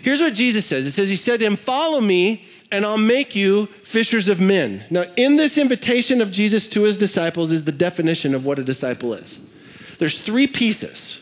Here's 0.02 0.20
what 0.20 0.34
Jesus 0.34 0.64
says 0.64 0.86
It 0.86 0.92
says, 0.92 1.10
He 1.10 1.16
said 1.16 1.40
to 1.40 1.46
him, 1.46 1.56
Follow 1.56 2.00
me, 2.00 2.44
and 2.70 2.84
I'll 2.86 2.96
make 2.96 3.36
you 3.36 3.66
fishers 3.82 4.28
of 4.28 4.40
men. 4.40 4.84
Now, 4.90 5.04
in 5.16 5.36
this 5.36 5.58
invitation 5.58 6.22
of 6.22 6.32
Jesus 6.32 6.66
to 6.68 6.82
his 6.82 6.96
disciples 6.96 7.52
is 7.52 7.64
the 7.64 7.72
definition 7.72 8.34
of 8.34 8.46
what 8.46 8.58
a 8.58 8.64
disciple 8.64 9.12
is. 9.12 9.38
There's 9.98 10.20
three 10.20 10.46
pieces. 10.46 11.20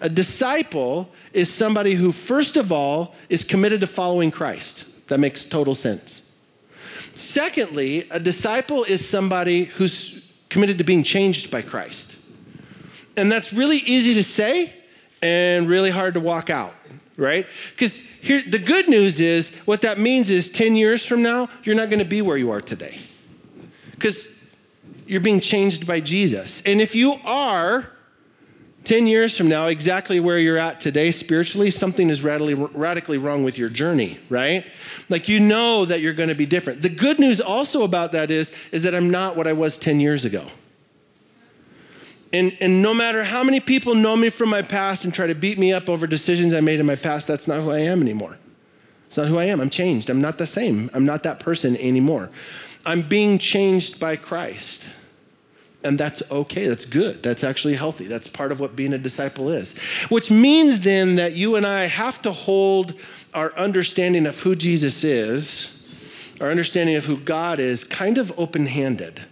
A 0.00 0.08
disciple 0.08 1.10
is 1.32 1.52
somebody 1.52 1.94
who, 1.94 2.12
first 2.12 2.56
of 2.56 2.70
all, 2.70 3.14
is 3.28 3.42
committed 3.42 3.80
to 3.80 3.86
following 3.86 4.30
Christ. 4.30 4.86
That 5.08 5.18
makes 5.18 5.44
total 5.44 5.74
sense. 5.74 6.33
Secondly, 7.14 8.08
a 8.10 8.18
disciple 8.18 8.84
is 8.84 9.06
somebody 9.06 9.64
who's 9.64 10.22
committed 10.48 10.78
to 10.78 10.84
being 10.84 11.02
changed 11.02 11.50
by 11.50 11.62
Christ. 11.62 12.16
And 13.16 13.30
that's 13.30 13.52
really 13.52 13.78
easy 13.78 14.14
to 14.14 14.24
say 14.24 14.72
and 15.22 15.68
really 15.68 15.90
hard 15.90 16.14
to 16.14 16.20
walk 16.20 16.50
out, 16.50 16.74
right? 17.16 17.46
Because 17.70 18.00
here, 18.00 18.42
the 18.48 18.58
good 18.58 18.88
news 18.88 19.20
is 19.20 19.54
what 19.64 19.82
that 19.82 19.98
means 19.98 20.30
is 20.30 20.50
10 20.50 20.76
years 20.76 21.06
from 21.06 21.22
now, 21.22 21.48
you're 21.62 21.76
not 21.76 21.90
going 21.90 22.00
to 22.00 22.04
be 22.04 22.22
where 22.22 22.36
you 22.36 22.50
are 22.50 22.60
today. 22.60 22.98
Because 23.92 24.28
you're 25.06 25.20
being 25.20 25.40
changed 25.40 25.86
by 25.86 26.00
Jesus. 26.00 26.62
And 26.66 26.80
if 26.80 26.94
you 26.94 27.14
are 27.24 27.90
10 28.84 29.06
years 29.06 29.36
from 29.36 29.48
now, 29.48 29.66
exactly 29.66 30.20
where 30.20 30.38
you're 30.38 30.58
at 30.58 30.78
today 30.78 31.10
spiritually, 31.10 31.70
something 31.70 32.10
is 32.10 32.22
radically, 32.22 32.54
radically 32.54 33.16
wrong 33.16 33.42
with 33.42 33.56
your 33.56 33.70
journey, 33.70 34.18
right? 34.28 34.66
Like 35.08 35.26
you 35.28 35.40
know 35.40 35.86
that 35.86 36.00
you're 36.00 36.12
going 36.12 36.28
to 36.28 36.34
be 36.34 36.44
different. 36.44 36.82
The 36.82 36.90
good 36.90 37.18
news 37.18 37.40
also 37.40 37.82
about 37.82 38.12
that 38.12 38.30
is, 38.30 38.52
is 38.72 38.82
that 38.82 38.94
I'm 38.94 39.08
not 39.08 39.36
what 39.36 39.46
I 39.46 39.54
was 39.54 39.78
10 39.78 40.00
years 40.00 40.26
ago. 40.26 40.46
And, 42.34 42.56
and 42.60 42.82
no 42.82 42.92
matter 42.92 43.24
how 43.24 43.42
many 43.42 43.60
people 43.60 43.94
know 43.94 44.16
me 44.16 44.28
from 44.28 44.50
my 44.50 44.60
past 44.60 45.04
and 45.04 45.14
try 45.14 45.28
to 45.28 45.34
beat 45.34 45.58
me 45.58 45.72
up 45.72 45.88
over 45.88 46.06
decisions 46.06 46.52
I 46.52 46.60
made 46.60 46.80
in 46.80 46.86
my 46.86 46.96
past, 46.96 47.26
that's 47.26 47.48
not 47.48 47.60
who 47.60 47.70
I 47.70 47.78
am 47.78 48.02
anymore. 48.02 48.38
It's 49.06 49.16
not 49.16 49.28
who 49.28 49.38
I 49.38 49.44
am. 49.44 49.60
I'm 49.60 49.70
changed. 49.70 50.10
I'm 50.10 50.20
not 50.20 50.36
the 50.38 50.46
same. 50.46 50.90
I'm 50.92 51.06
not 51.06 51.22
that 51.22 51.38
person 51.38 51.76
anymore. 51.76 52.30
I'm 52.84 53.02
being 53.08 53.38
changed 53.38 54.00
by 54.00 54.16
Christ. 54.16 54.90
And 55.84 55.98
that's 55.98 56.22
okay. 56.30 56.66
That's 56.66 56.86
good. 56.86 57.22
That's 57.22 57.44
actually 57.44 57.74
healthy. 57.74 58.06
That's 58.06 58.26
part 58.26 58.50
of 58.50 58.58
what 58.58 58.74
being 58.74 58.94
a 58.94 58.98
disciple 58.98 59.50
is. 59.50 59.74
Which 60.08 60.30
means 60.30 60.80
then 60.80 61.16
that 61.16 61.34
you 61.34 61.56
and 61.56 61.66
I 61.66 61.86
have 61.86 62.22
to 62.22 62.32
hold 62.32 62.94
our 63.34 63.54
understanding 63.54 64.26
of 64.26 64.40
who 64.40 64.54
Jesus 64.54 65.04
is, 65.04 65.70
our 66.40 66.50
understanding 66.50 66.96
of 66.96 67.04
who 67.04 67.18
God 67.18 67.60
is, 67.60 67.84
kind 67.84 68.16
of 68.16 68.32
open 68.38 68.66
handed. 68.66 69.26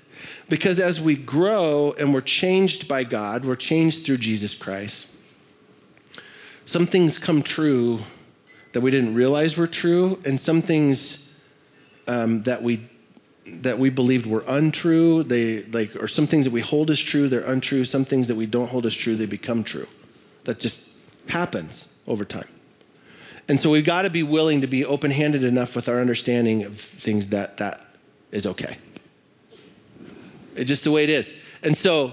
Because 0.48 0.78
as 0.78 1.00
we 1.00 1.16
grow 1.16 1.94
and 1.98 2.12
we're 2.12 2.20
changed 2.20 2.86
by 2.86 3.04
God, 3.04 3.46
we're 3.46 3.56
changed 3.56 4.04
through 4.04 4.18
Jesus 4.18 4.54
Christ, 4.54 5.06
some 6.66 6.86
things 6.86 7.18
come 7.18 7.42
true 7.42 8.00
that 8.72 8.82
we 8.82 8.90
didn't 8.90 9.14
realize 9.14 9.56
were 9.56 9.66
true, 9.66 10.20
and 10.24 10.40
some 10.40 10.60
things 10.60 11.28
um, 12.06 12.42
that 12.42 12.62
we 12.62 12.88
that 13.60 13.78
we 13.78 13.90
believed 13.90 14.26
were 14.26 14.44
untrue, 14.46 15.22
they 15.22 15.64
like, 15.64 15.94
or 15.96 16.08
some 16.08 16.26
things 16.26 16.44
that 16.44 16.50
we 16.50 16.60
hold 16.60 16.90
as 16.90 17.00
true, 17.00 17.28
they're 17.28 17.40
untrue. 17.44 17.84
Some 17.84 18.04
things 18.04 18.28
that 18.28 18.34
we 18.34 18.46
don't 18.46 18.68
hold 18.68 18.86
as 18.86 18.94
true, 18.94 19.16
they 19.16 19.26
become 19.26 19.62
true. 19.62 19.86
That 20.44 20.58
just 20.58 20.82
happens 21.28 21.88
over 22.06 22.24
time. 22.24 22.48
And 23.48 23.60
so 23.60 23.70
we've 23.70 23.84
got 23.84 24.02
to 24.02 24.10
be 24.10 24.22
willing 24.22 24.60
to 24.60 24.66
be 24.66 24.84
open 24.84 25.10
handed 25.10 25.44
enough 25.44 25.76
with 25.76 25.88
our 25.88 26.00
understanding 26.00 26.62
of 26.62 26.80
things 26.80 27.28
that 27.28 27.58
that 27.58 27.80
is 28.30 28.46
okay. 28.46 28.78
It's 30.54 30.68
just 30.68 30.84
the 30.84 30.90
way 30.90 31.04
it 31.04 31.10
is. 31.10 31.34
And 31.62 31.76
so 31.76 32.12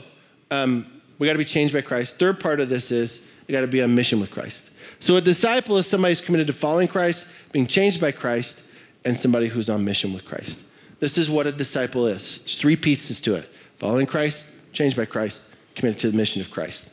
um, 0.51 1.01
we 1.17 1.27
got 1.27 1.34
to 1.34 1.39
be 1.39 1.46
changed 1.46 1.74
by 1.74 1.81
Christ. 1.81 2.17
Third 2.17 2.39
part 2.39 2.60
of 2.60 2.69
this 2.69 2.91
is 2.91 3.22
we 3.48 3.53
got 3.53 3.62
to 3.62 3.67
be 3.67 3.81
on 3.81 3.93
mission 3.96 4.19
with 4.19 4.31
Christ. 4.31 4.72
So 5.00 5.15
a 5.15 5.22
disciple 5.22 5.77
is 5.77 5.88
somebody 5.88 6.12
who's 6.12 6.22
committed 6.22 6.48
to 6.48 6.53
following 6.53 6.88
Christ, 6.88 7.27
being 7.51 7.67
changed 7.67 8.01
by 8.01 8.12
Christ, 8.12 8.63
and 9.05 9.15
somebody 9.15 9.48
who's 9.48 9.69
on 9.69 9.86
mission 9.86 10.13
with 10.13 10.25
Christ. 10.25 10.63
This 11.00 11.18
is 11.18 11.29
what 11.29 11.48
a 11.48 11.51
disciple 11.51 12.08
is. 12.08 12.39
There's 12.39 12.58
three 12.58 12.75
pieces 12.75 13.22
to 13.22 13.36
it 13.36 13.50
following 13.77 14.06
Christ, 14.06 14.48
changed 14.74 14.98
by 14.98 15.06
Christ, 15.06 15.44
committed 15.75 16.00
to 16.01 16.12
the 16.12 16.18
mission 16.18 16.41
of 16.41 16.51
Christ. 16.51 16.91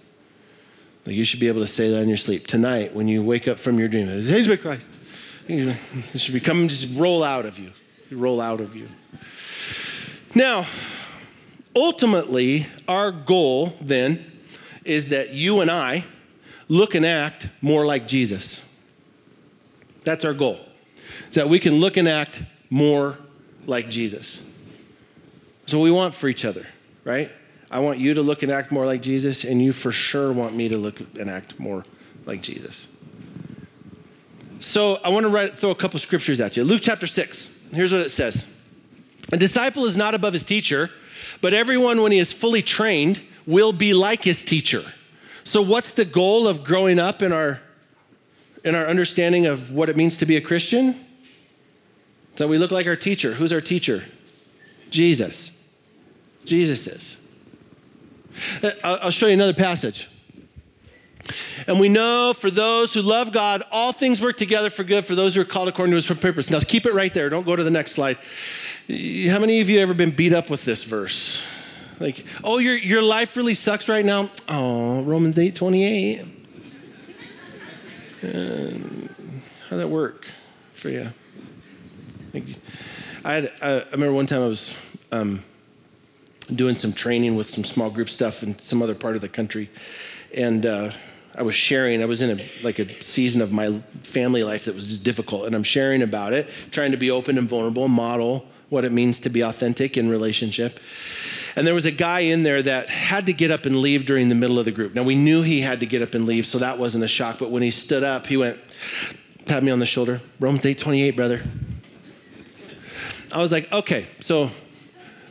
Like 1.04 1.16
you 1.16 1.24
should 1.24 1.40
be 1.40 1.48
able 1.48 1.60
to 1.60 1.66
say 1.66 1.90
that 1.90 2.02
in 2.02 2.08
your 2.08 2.16
sleep. 2.16 2.46
Tonight, 2.46 2.94
when 2.94 3.08
you 3.08 3.22
wake 3.22 3.48
up 3.48 3.58
from 3.58 3.78
your 3.78 3.88
dream, 3.88 4.08
it's 4.08 4.28
changed 4.28 4.48
by 4.48 4.56
Christ. 4.56 4.88
It 5.48 5.76
should 6.16 6.34
become 6.34 6.66
just 6.68 6.88
roll 6.96 7.22
out 7.22 7.46
of 7.46 7.58
you. 7.58 7.70
Roll 8.10 8.40
out 8.40 8.60
of 8.60 8.74
you. 8.74 8.88
Now, 10.34 10.66
ultimately, 11.74 12.66
our 12.88 13.12
goal 13.12 13.74
then 13.80 14.24
is 14.84 15.08
that 15.08 15.30
you 15.30 15.60
and 15.60 15.70
I 15.70 16.04
look 16.68 16.94
and 16.94 17.06
act 17.06 17.48
more 17.60 17.86
like 17.86 18.08
Jesus. 18.08 18.62
That's 20.04 20.24
our 20.24 20.34
goal. 20.34 20.60
So 21.30 21.40
that 21.40 21.48
we 21.48 21.58
can 21.58 21.74
look 21.74 21.96
and 21.96 22.08
act 22.08 22.42
more 22.70 23.18
like 23.66 23.90
Jesus. 23.90 24.42
So 25.66 25.80
we 25.80 25.90
want 25.90 26.14
for 26.14 26.28
each 26.28 26.44
other, 26.44 26.66
right? 27.04 27.30
I 27.70 27.80
want 27.80 27.98
you 27.98 28.14
to 28.14 28.22
look 28.22 28.42
and 28.42 28.52
act 28.52 28.70
more 28.70 28.86
like 28.86 29.02
Jesus, 29.02 29.44
and 29.44 29.60
you 29.60 29.72
for 29.72 29.90
sure 29.90 30.32
want 30.32 30.54
me 30.54 30.68
to 30.68 30.78
look 30.78 31.00
and 31.18 31.28
act 31.28 31.58
more 31.58 31.84
like 32.24 32.40
Jesus. 32.40 32.88
So 34.60 34.96
I 34.96 35.08
want 35.08 35.24
to 35.24 35.28
write, 35.28 35.56
throw 35.56 35.70
a 35.70 35.74
couple 35.74 35.98
scriptures 35.98 36.40
at 36.40 36.56
you. 36.56 36.64
Luke 36.64 36.80
chapter 36.82 37.06
6. 37.06 37.50
Here's 37.72 37.92
what 37.92 38.00
it 38.00 38.10
says 38.10 38.46
A 39.32 39.36
disciple 39.36 39.84
is 39.84 39.96
not 39.96 40.14
above 40.14 40.32
his 40.32 40.44
teacher 40.44 40.90
but 41.40 41.54
everyone, 41.54 42.02
when 42.02 42.12
he 42.12 42.18
is 42.18 42.32
fully 42.32 42.62
trained, 42.62 43.22
will 43.46 43.72
be 43.72 43.94
like 43.94 44.24
his 44.24 44.42
teacher. 44.42 44.84
So, 45.44 45.62
what's 45.62 45.94
the 45.94 46.04
goal 46.04 46.48
of 46.48 46.64
growing 46.64 46.98
up 46.98 47.22
in 47.22 47.32
our, 47.32 47.60
in 48.64 48.74
our 48.74 48.86
understanding 48.86 49.46
of 49.46 49.70
what 49.70 49.88
it 49.88 49.96
means 49.96 50.16
to 50.18 50.26
be 50.26 50.36
a 50.36 50.40
Christian? 50.40 51.05
So, 52.36 52.46
we 52.46 52.58
look 52.58 52.70
like 52.70 52.86
our 52.86 52.96
teacher. 52.96 53.34
Who's 53.34 53.52
our 53.52 53.60
teacher? 53.60 54.04
Jesus. 54.90 55.52
Jesus 56.44 56.86
is. 56.86 57.16
Uh, 58.62 58.70
I'll 58.84 59.10
show 59.10 59.26
you 59.26 59.32
another 59.32 59.54
passage. 59.54 60.08
And 61.66 61.80
we 61.80 61.88
know 61.88 62.32
for 62.32 62.50
those 62.50 62.94
who 62.94 63.02
love 63.02 63.32
God, 63.32 63.64
all 63.70 63.92
things 63.92 64.20
work 64.20 64.36
together 64.36 64.70
for 64.70 64.84
good 64.84 65.04
for 65.04 65.14
those 65.14 65.34
who 65.34 65.40
are 65.40 65.44
called 65.46 65.68
according 65.68 65.90
to 65.92 65.96
his 65.96 66.06
purpose. 66.20 66.50
Now 66.50 66.60
keep 66.60 66.86
it 66.86 66.94
right 66.94 67.12
there. 67.12 67.28
Don't 67.28 67.44
go 67.44 67.56
to 67.56 67.64
the 67.64 67.70
next 67.70 67.92
slide. 67.92 68.16
How 68.88 69.40
many 69.40 69.60
of 69.60 69.68
you 69.68 69.80
ever 69.80 69.94
been 69.94 70.12
beat 70.12 70.32
up 70.32 70.48
with 70.48 70.64
this 70.64 70.84
verse? 70.84 71.42
Like, 71.98 72.24
oh, 72.44 72.58
your, 72.58 72.76
your 72.76 73.02
life 73.02 73.36
really 73.36 73.54
sucks 73.54 73.88
right 73.88 74.04
now. 74.04 74.30
Oh, 74.48 75.02
Romans 75.02 75.38
8 75.38 75.56
28. 75.56 76.24
how'd 78.22 79.80
that 79.80 79.88
work 79.88 80.26
for 80.74 80.90
you? 80.90 81.12
I, 83.24 83.32
had, 83.32 83.52
I, 83.60 83.68
I 83.68 83.90
remember 83.92 84.12
one 84.12 84.26
time 84.26 84.42
I 84.42 84.48
was 84.48 84.74
um, 85.12 85.42
doing 86.54 86.76
some 86.76 86.92
training 86.92 87.36
with 87.36 87.48
some 87.48 87.64
small 87.64 87.90
group 87.90 88.08
stuff 88.08 88.42
in 88.42 88.58
some 88.58 88.82
other 88.82 88.94
part 88.94 89.16
of 89.16 89.20
the 89.20 89.28
country. 89.28 89.70
And 90.34 90.64
uh, 90.66 90.92
I 91.34 91.42
was 91.42 91.54
sharing, 91.54 92.02
I 92.02 92.06
was 92.06 92.22
in 92.22 92.38
a, 92.38 92.44
like 92.62 92.78
a 92.78 93.02
season 93.02 93.40
of 93.40 93.52
my 93.52 93.80
family 94.02 94.42
life 94.42 94.64
that 94.66 94.74
was 94.74 94.86
just 94.86 95.02
difficult. 95.02 95.46
And 95.46 95.54
I'm 95.54 95.62
sharing 95.62 96.02
about 96.02 96.32
it, 96.32 96.48
trying 96.70 96.92
to 96.92 96.96
be 96.96 97.10
open 97.10 97.38
and 97.38 97.48
vulnerable, 97.48 97.88
model 97.88 98.46
what 98.68 98.84
it 98.84 98.92
means 98.92 99.20
to 99.20 99.30
be 99.30 99.42
authentic 99.42 99.96
in 99.96 100.10
relationship. 100.10 100.80
And 101.54 101.66
there 101.66 101.74
was 101.74 101.86
a 101.86 101.92
guy 101.92 102.20
in 102.20 102.42
there 102.42 102.62
that 102.62 102.88
had 102.88 103.26
to 103.26 103.32
get 103.32 103.50
up 103.50 103.64
and 103.64 103.78
leave 103.78 104.04
during 104.04 104.28
the 104.28 104.34
middle 104.34 104.58
of 104.58 104.64
the 104.64 104.72
group. 104.72 104.94
Now, 104.94 105.04
we 105.04 105.14
knew 105.14 105.42
he 105.42 105.60
had 105.60 105.80
to 105.80 105.86
get 105.86 106.02
up 106.02 106.14
and 106.14 106.26
leave, 106.26 106.46
so 106.46 106.58
that 106.58 106.78
wasn't 106.78 107.04
a 107.04 107.08
shock. 107.08 107.38
But 107.38 107.50
when 107.50 107.62
he 107.62 107.70
stood 107.70 108.02
up, 108.02 108.26
he 108.26 108.36
went, 108.36 108.58
pat 109.46 109.62
me 109.62 109.70
on 109.70 109.78
the 109.78 109.86
shoulder, 109.86 110.20
Romans 110.40 110.66
8 110.66 110.78
28, 110.78 111.10
brother. 111.12 111.42
I 113.36 113.40
was 113.40 113.52
like, 113.52 113.70
okay, 113.70 114.06
so 114.20 114.50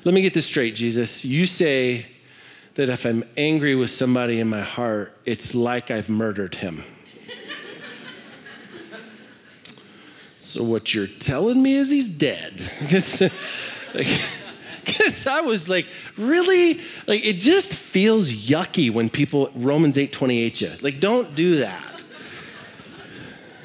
let 0.03 0.13
me 0.13 0.21
get 0.21 0.35
this 0.35 0.45
straight, 0.45 0.75
Jesus. 0.75 1.25
You 1.25 1.47
say 1.47 2.05
that 2.75 2.88
if 2.88 3.03
I'm 3.03 3.24
angry 3.35 3.74
with 3.74 3.89
somebody 3.89 4.39
in 4.39 4.47
my 4.47 4.62
heart, 4.62 5.17
it's 5.25 5.55
like 5.55 5.89
I've 5.89 6.07
murdered 6.07 6.53
him. 6.53 6.83
So 10.38 10.63
what 10.63 10.93
you're 10.93 11.07
telling 11.07 11.62
me 11.62 11.75
is 11.75 11.89
he's 11.89 12.07
dead. 12.07 12.62
like, 13.93 14.07
Because 14.85 15.25
I 15.27 15.41
was 15.41 15.67
like, 15.67 15.88
really? 16.15 16.79
Like, 17.07 17.25
it 17.25 17.39
just 17.39 17.74
feels 17.74 18.31
yucky 18.31 18.89
when 18.89 19.09
people, 19.09 19.51
Romans 19.55 19.97
8 19.97 20.13
28 20.13 20.62
you. 20.62 20.71
Like, 20.81 21.00
don't 21.00 21.35
do 21.35 21.57
that. 21.57 22.03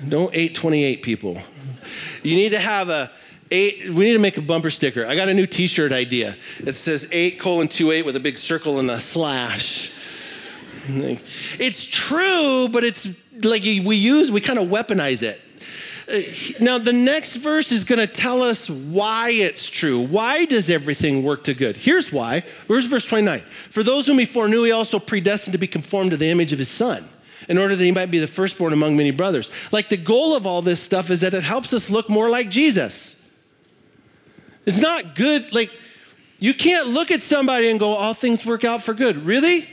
Don't 0.09 0.35
828 0.35 1.03
people. 1.03 1.39
You 2.23 2.35
need 2.35 2.51
to 2.51 2.59
have 2.59 2.89
a, 2.89 3.13
eight, 3.51 3.93
we 3.93 4.05
need 4.05 4.13
to 4.13 4.19
make 4.19 4.37
a 4.37 4.43
bumper 4.43 4.71
sticker. 4.71 5.07
I 5.07 5.15
got 5.15 5.29
a 5.29 5.35
new 5.35 5.47
t 5.47 5.67
shirt 5.67 5.93
idea. 5.93 6.37
It 6.59 6.73
says 6.73 7.09
8 7.11 7.39
colon 7.39 7.69
2 7.69 7.91
8 7.91 8.05
with 8.05 8.17
a 8.17 8.21
big 8.21 8.39
circle 8.39 8.79
and 8.79 8.91
a 8.91 9.01
slash. 9.01 9.91
It's 10.89 11.87
true, 11.87 12.69
but 12.69 12.85
it's 12.85 13.09
like 13.43 13.63
we 13.63 13.97
use, 13.97 14.31
we 14.31 14.41
kind 14.41 14.59
of 14.59 14.69
weaponize 14.69 15.23
it. 15.23 15.41
Uh, 16.11 16.21
now, 16.61 16.79
the 16.79 16.93
next 16.93 17.37
verse 17.37 17.71
is 17.71 17.85
going 17.85 17.99
to 18.01 18.07
tell 18.07 18.43
us 18.43 18.69
why 18.69 19.31
it's 19.31 19.69
true. 19.69 20.01
Why 20.01 20.45
does 20.45 20.69
everything 20.69 21.23
work 21.23 21.45
to 21.45 21.55
good? 21.55 21.77
Here's 21.77 22.13
why. 22.13 22.43
Where's 22.67 22.87
verse 22.87 23.05
29? 23.05 23.43
For 23.71 23.85
those 23.85 24.07
whom 24.07 24.19
he 24.19 24.25
foreknew, 24.25 24.65
he 24.65 24.73
also 24.73 24.99
predestined 24.99 25.53
to 25.53 25.59
be 25.59 25.69
conformed 25.69 26.11
to 26.11 26.17
the 26.17 26.29
image 26.29 26.53
of 26.53 26.59
his 26.59 26.69
son 26.69 27.09
in 27.49 27.59
order 27.59 27.77
that 27.77 27.85
he 27.85 27.93
might 27.93 28.11
be 28.11 28.19
the 28.19 28.27
firstborn 28.27 28.73
among 28.73 28.97
many 28.97 29.13
brothers. 29.13 29.51
Like 29.71 29.89
the 29.89 29.97
goal 29.97 30.35
of 30.35 30.47
all 30.47 30.63
this 30.63 30.83
stuff 30.83 31.11
is 31.11 31.21
that 31.21 31.35
it 31.35 31.45
helps 31.45 31.73
us 31.73 31.91
look 31.91 32.09
more 32.09 32.29
like 32.29 32.51
Jesus. 32.51 33.17
It's 34.67 34.79
not 34.79 35.15
good. 35.15 35.53
Like, 35.53 35.71
you 36.39 36.55
can't 36.55 36.89
look 36.89 37.11
at 37.11 37.23
somebody 37.23 37.69
and 37.69 37.79
go, 37.79 37.89
all 37.89 38.15
things 38.15 38.45
work 38.45 38.65
out 38.65 38.83
for 38.83 38.95
good. 38.95 39.25
Really? 39.25 39.69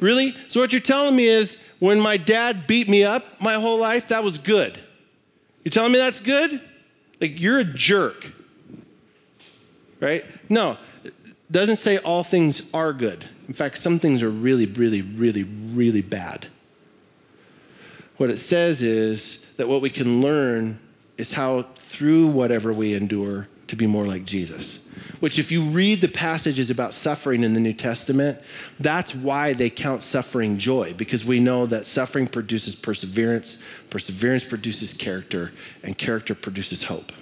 Really? 0.00 0.36
So, 0.48 0.60
what 0.60 0.72
you're 0.72 0.80
telling 0.80 1.16
me 1.16 1.26
is 1.26 1.58
when 1.78 2.00
my 2.00 2.16
dad 2.16 2.66
beat 2.66 2.88
me 2.88 3.04
up 3.04 3.40
my 3.40 3.54
whole 3.54 3.78
life, 3.78 4.08
that 4.08 4.22
was 4.22 4.38
good. 4.38 4.78
You're 5.64 5.70
telling 5.70 5.92
me 5.92 5.98
that's 5.98 6.20
good? 6.20 6.60
Like, 7.20 7.40
you're 7.40 7.58
a 7.58 7.64
jerk. 7.64 8.32
Right? 10.00 10.24
No, 10.48 10.76
it 11.04 11.14
doesn't 11.50 11.76
say 11.76 11.98
all 11.98 12.22
things 12.22 12.62
are 12.74 12.92
good. 12.92 13.28
In 13.48 13.54
fact, 13.54 13.78
some 13.78 13.98
things 13.98 14.22
are 14.22 14.30
really, 14.30 14.66
really, 14.66 15.02
really, 15.02 15.44
really 15.44 16.02
bad. 16.02 16.48
What 18.16 18.30
it 18.30 18.38
says 18.38 18.82
is 18.82 19.44
that 19.56 19.68
what 19.68 19.80
we 19.80 19.90
can 19.90 20.20
learn 20.20 20.78
is 21.16 21.32
how, 21.32 21.62
through 21.78 22.28
whatever 22.28 22.72
we 22.72 22.94
endure, 22.94 23.48
to 23.68 23.76
be 23.76 23.86
more 23.86 24.06
like 24.06 24.24
Jesus. 24.24 24.80
Which, 25.20 25.38
if 25.38 25.50
you 25.50 25.62
read 25.62 26.00
the 26.00 26.08
passages 26.08 26.70
about 26.70 26.92
suffering 26.92 27.44
in 27.44 27.54
the 27.54 27.60
New 27.60 27.72
Testament, 27.72 28.38
that's 28.78 29.14
why 29.14 29.52
they 29.52 29.70
count 29.70 30.02
suffering 30.02 30.58
joy, 30.58 30.94
because 30.94 31.24
we 31.24 31.40
know 31.40 31.66
that 31.66 31.86
suffering 31.86 32.26
produces 32.26 32.74
perseverance, 32.74 33.58
perseverance 33.90 34.44
produces 34.44 34.92
character, 34.92 35.52
and 35.82 35.96
character 35.96 36.34
produces 36.34 36.84
hope. 36.84 37.12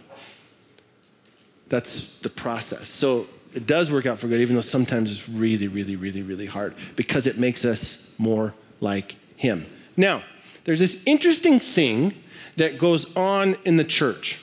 That's 1.69 2.19
the 2.19 2.31
process. 2.31 2.89
So 2.89 3.27
it 3.55 3.67
does 3.67 3.91
work 3.91 4.07
out 4.07 4.19
for 4.19 4.29
good, 4.29 4.41
even 4.41 4.57
though 4.57 4.63
sometimes 4.63 5.13
it's 5.13 5.29
really, 5.29 5.69
really, 5.69 5.97
really, 5.97 6.23
really 6.23 6.47
hard, 6.47 6.75
because 6.97 7.27
it 7.27 7.39
makes 7.39 7.65
us 7.65 8.11
more 8.19 8.55
like 8.81 9.15
Him. 9.37 9.67
Now, 9.97 10.23
there's 10.65 10.81
this 10.81 11.03
interesting 11.07 11.61
thing 11.61 12.15
that 12.57 12.79
goes 12.79 13.15
on 13.17 13.57
in 13.65 13.77
the 13.77 13.85
church. 13.85 14.39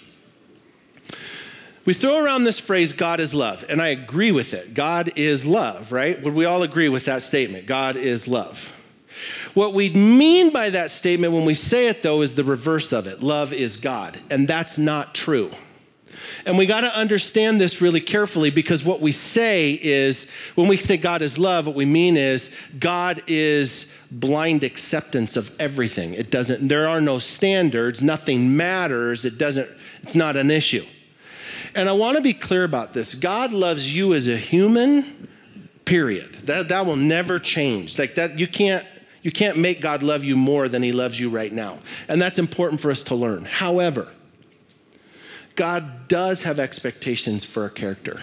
We 1.89 1.95
throw 1.95 2.23
around 2.23 2.43
this 2.43 2.59
phrase, 2.59 2.93
God 2.93 3.19
is 3.19 3.33
love, 3.33 3.65
and 3.67 3.81
I 3.81 3.87
agree 3.87 4.31
with 4.31 4.53
it. 4.53 4.75
God 4.75 5.11
is 5.15 5.43
love, 5.43 5.91
right? 5.91 6.21
Would 6.21 6.35
we 6.35 6.45
all 6.45 6.61
agree 6.61 6.87
with 6.87 7.05
that 7.05 7.23
statement? 7.23 7.65
God 7.65 7.95
is 7.95 8.27
love. 8.27 8.71
What 9.55 9.73
we 9.73 9.89
mean 9.89 10.51
by 10.51 10.69
that 10.69 10.91
statement 10.91 11.33
when 11.33 11.45
we 11.45 11.55
say 11.55 11.87
it, 11.87 12.03
though, 12.03 12.21
is 12.21 12.35
the 12.35 12.43
reverse 12.43 12.91
of 12.91 13.07
it 13.07 13.23
love 13.23 13.53
is 13.53 13.75
God, 13.75 14.19
and 14.29 14.47
that's 14.47 14.77
not 14.77 15.15
true. 15.15 15.49
And 16.45 16.59
we 16.59 16.67
got 16.67 16.81
to 16.81 16.95
understand 16.95 17.59
this 17.59 17.81
really 17.81 18.01
carefully 18.01 18.51
because 18.51 18.85
what 18.85 19.01
we 19.01 19.11
say 19.11 19.71
is, 19.81 20.27
when 20.53 20.67
we 20.67 20.77
say 20.77 20.95
God 20.95 21.23
is 21.23 21.39
love, 21.39 21.65
what 21.65 21.75
we 21.75 21.85
mean 21.85 22.17
is 22.17 22.51
God 22.77 23.23
is 23.25 23.87
blind 24.11 24.63
acceptance 24.63 25.35
of 25.35 25.59
everything. 25.59 26.13
It 26.13 26.29
doesn't, 26.29 26.67
there 26.67 26.87
are 26.87 27.01
no 27.01 27.17
standards, 27.17 28.03
nothing 28.03 28.55
matters, 28.55 29.25
it 29.25 29.39
doesn't, 29.39 29.67
it's 30.03 30.13
not 30.13 30.37
an 30.37 30.51
issue. 30.51 30.85
And 31.75 31.87
I 31.87 31.91
want 31.93 32.17
to 32.17 32.21
be 32.21 32.33
clear 32.33 32.63
about 32.63 32.93
this 32.93 33.15
God 33.15 33.51
loves 33.51 33.93
you 33.93 34.13
as 34.13 34.27
a 34.27 34.37
human, 34.37 35.27
period. 35.85 36.33
That, 36.45 36.69
that 36.69 36.85
will 36.85 36.95
never 36.95 37.39
change. 37.39 37.97
Like 37.97 38.15
that, 38.15 38.39
you 38.39 38.47
can't. 38.47 38.85
You 39.21 39.31
can't 39.31 39.57
make 39.57 39.81
God 39.81 40.01
love 40.01 40.23
you 40.23 40.37
more 40.37 40.69
than 40.69 40.81
he 40.81 40.93
loves 40.93 41.19
you 41.19 41.29
right 41.29 41.51
now. 41.51 41.79
And 42.07 42.21
that's 42.21 42.39
important 42.39 42.79
for 42.79 42.89
us 42.89 43.03
to 43.03 43.15
learn. 43.15 43.43
However, 43.43 44.07
God 45.55 46.07
does 46.07 46.43
have 46.43 46.57
expectations 46.57 47.43
for 47.43 47.63
our 47.63 47.69
character. 47.69 48.21